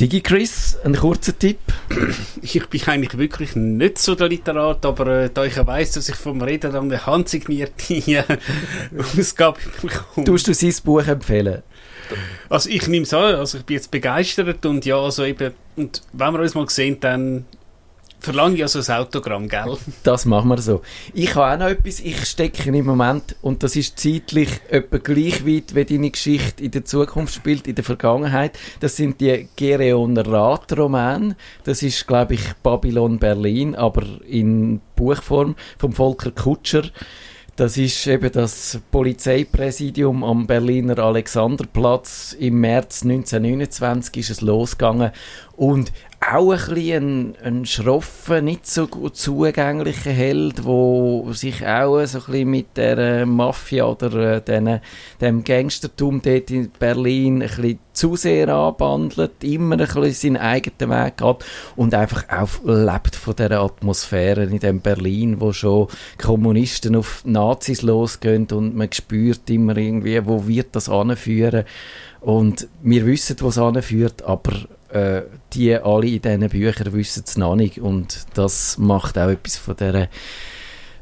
Digi 0.00 0.22
Chris, 0.22 0.76
ein 0.82 0.96
kurzer 0.96 1.38
Tipp. 1.38 1.60
Ich 2.42 2.66
bin 2.68 2.82
eigentlich 2.86 3.16
wirklich 3.16 3.54
nicht 3.54 3.98
so 3.98 4.16
der 4.16 4.28
Literat, 4.28 4.84
aber 4.84 5.06
äh, 5.06 5.30
da 5.32 5.44
ich 5.44 5.54
ja 5.54 5.64
weiss, 5.66 5.92
dass 5.92 6.08
ich 6.08 6.16
vom 6.16 6.42
Reden 6.42 6.72
dann 6.72 6.84
eine 6.84 7.06
handsignierte 7.06 7.94
äh, 8.10 8.24
Ausgabe 8.98 9.60
bekomme. 9.80 10.26
Tust 10.26 10.48
du 10.48 10.54
sein 10.54 10.74
Buch 10.84 11.06
empfehlen? 11.06 11.62
Also 12.48 12.70
ich 12.70 12.88
nehme 12.88 13.04
es 13.04 13.14
an, 13.14 13.36
also 13.36 13.58
ich 13.58 13.64
bin 13.64 13.76
jetzt 13.76 13.90
begeistert 13.92 14.66
und 14.66 14.84
ja, 14.84 14.98
also 14.98 15.24
eben, 15.24 15.52
und 15.76 16.02
wenn 16.12 16.32
wir 16.32 16.40
uns 16.40 16.54
mal 16.54 16.68
sehen, 16.68 16.98
dann 16.98 17.46
verlange 18.24 18.56
ich 18.56 18.62
also 18.62 18.80
ein 18.80 18.98
Autogramm, 18.98 19.48
gell? 19.48 19.76
Das 20.02 20.24
machen 20.24 20.48
wir 20.48 20.58
so. 20.58 20.82
Ich 21.12 21.34
habe 21.34 21.54
auch 21.54 21.58
noch 21.58 21.72
etwas, 21.72 22.00
ich 22.00 22.24
stecke 22.24 22.70
im 22.70 22.84
Moment, 22.84 23.36
und 23.42 23.62
das 23.62 23.76
ist 23.76 23.98
zeitlich 23.98 24.48
etwa 24.68 24.98
gleich 24.98 25.46
weit, 25.46 25.74
wie 25.74 25.84
deine 25.84 26.10
Geschichte 26.10 26.64
in 26.64 26.70
der 26.70 26.84
Zukunft 26.84 27.34
spielt, 27.34 27.66
in 27.66 27.74
der 27.74 27.84
Vergangenheit. 27.84 28.58
Das 28.80 28.96
sind 28.96 29.20
die 29.20 29.48
Gereoner 29.56 30.26
Rat-Romane. 30.26 31.36
Das 31.64 31.82
ist, 31.82 32.06
glaube 32.06 32.34
ich, 32.34 32.42
Babylon 32.62 33.18
Berlin, 33.18 33.74
aber 33.74 34.02
in 34.26 34.80
Buchform 34.96 35.54
vom 35.78 35.92
Volker 35.92 36.30
Kutscher. 36.30 36.84
Das 37.56 37.76
ist 37.76 38.04
eben 38.08 38.32
das 38.32 38.80
Polizeipräsidium 38.90 40.24
am 40.24 40.48
Berliner 40.48 40.98
Alexanderplatz. 40.98 42.34
Im 42.36 42.60
März 42.60 43.04
1929 43.04 44.16
ist 44.16 44.30
es 44.30 44.40
losgegangen. 44.40 45.12
Und 45.56 45.92
auch 46.32 46.52
ein 46.52 46.74
bisschen 46.74 47.34
ein, 47.42 47.58
ein 47.58 47.66
schroffer, 47.66 48.40
nicht 48.40 48.66
so 48.66 48.86
gut 48.86 49.16
zugänglicher 49.16 50.10
Held, 50.10 50.64
wo 50.64 51.32
sich 51.32 51.66
auch 51.66 52.04
so 52.06 52.18
ein 52.18 52.24
bisschen 52.24 52.50
mit 52.50 52.76
der 52.76 52.98
äh, 52.98 53.26
Mafia 53.26 53.84
oder 53.84 54.36
äh, 54.36 54.40
den, 54.40 54.80
dem 55.20 55.44
Gangstertum 55.44 56.22
dort 56.22 56.50
in 56.50 56.70
Berlin 56.70 57.42
ein 57.42 57.48
bisschen 57.48 57.78
zu 57.92 58.16
sehr 58.16 58.48
anbandelt, 58.48 59.44
immer 59.44 59.74
ein 59.76 59.86
bisschen 59.86 60.12
seinen 60.12 60.36
eigenen 60.36 60.90
Weg 60.90 61.16
geht 61.16 61.44
und 61.76 61.94
einfach 61.94 62.24
auch 62.28 62.64
lebt 62.64 63.14
von 63.14 63.36
dieser 63.36 63.60
Atmosphäre 63.60 64.44
in 64.44 64.58
dem 64.58 64.80
Berlin, 64.80 65.40
wo 65.40 65.52
schon 65.52 65.88
Kommunisten 66.18 66.96
auf 66.96 67.22
Nazis 67.24 67.82
losgehen 67.82 68.46
und 68.52 68.74
man 68.74 68.92
spürt 68.92 69.48
immer 69.48 69.76
irgendwie, 69.76 70.24
wo 70.26 70.46
wird 70.46 70.74
das 70.74 70.88
anführen 70.88 71.64
und 72.24 72.68
wir 72.82 73.04
wissen, 73.06 73.36
wo 73.40 73.48
es 73.48 73.58
anführt, 73.58 74.22
aber 74.22 74.52
äh, 74.90 75.22
die 75.52 75.74
alle 75.74 76.06
in 76.06 76.22
diesen 76.22 76.48
Büchern 76.48 76.92
wissen 76.94 77.24
es 77.26 77.36
noch 77.36 77.54
nicht 77.54 77.80
und 77.80 78.26
das 78.34 78.78
macht 78.78 79.18
auch 79.18 79.28
etwas 79.28 79.56
von 79.58 79.76
dieser 79.76 80.08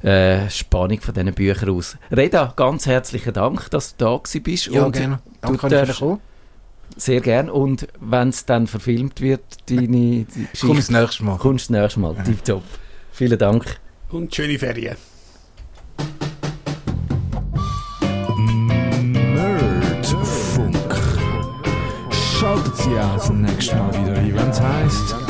äh, 0.02 0.50
Spannung 0.50 1.00
von 1.00 1.14
diesen 1.14 1.32
Büchern 1.32 1.70
aus. 1.70 1.96
Reda, 2.10 2.52
ganz 2.56 2.86
herzlichen 2.86 3.32
Dank, 3.32 3.70
dass 3.70 3.96
du 3.96 4.04
da 4.04 4.16
gewesen 4.16 4.42
bist. 4.42 4.66
Ja, 4.66 4.84
und 4.84 4.92
gerne. 4.96 5.20
du 5.24 5.30
Danke, 5.40 5.68
dass 5.68 5.98
darfst-. 5.98 6.20
Sehr 6.96 7.20
gern. 7.20 7.48
Und 7.48 7.86
wenn 8.00 8.28
es 8.28 8.44
dann 8.44 8.66
verfilmt 8.66 9.20
wird, 9.20 9.40
deine 9.70 9.86
die 9.86 10.26
Komm 10.60 10.76
das 10.76 10.88
Geschichte, 10.88 10.92
nächste 10.92 11.24
Mal. 11.24 11.38
kommst 11.38 11.70
du 11.70 11.72
das 11.72 11.82
nächste 11.82 12.00
Mal. 12.00 12.16
Tipptopp. 12.24 12.64
Vielen 13.12 13.38
Dank. 13.38 13.64
Und 14.10 14.34
schöne 14.34 14.58
Ferien. 14.58 14.96
Nerdfunk. 22.92 22.92
Schaltet 22.92 22.92
Sie 22.92 22.98
auch 22.98 23.16
das 23.16 23.30
nächste 23.30 23.76
Mal 23.76 23.92
wieder 23.94 24.22
es 24.50 24.60
heisst 24.60 25.21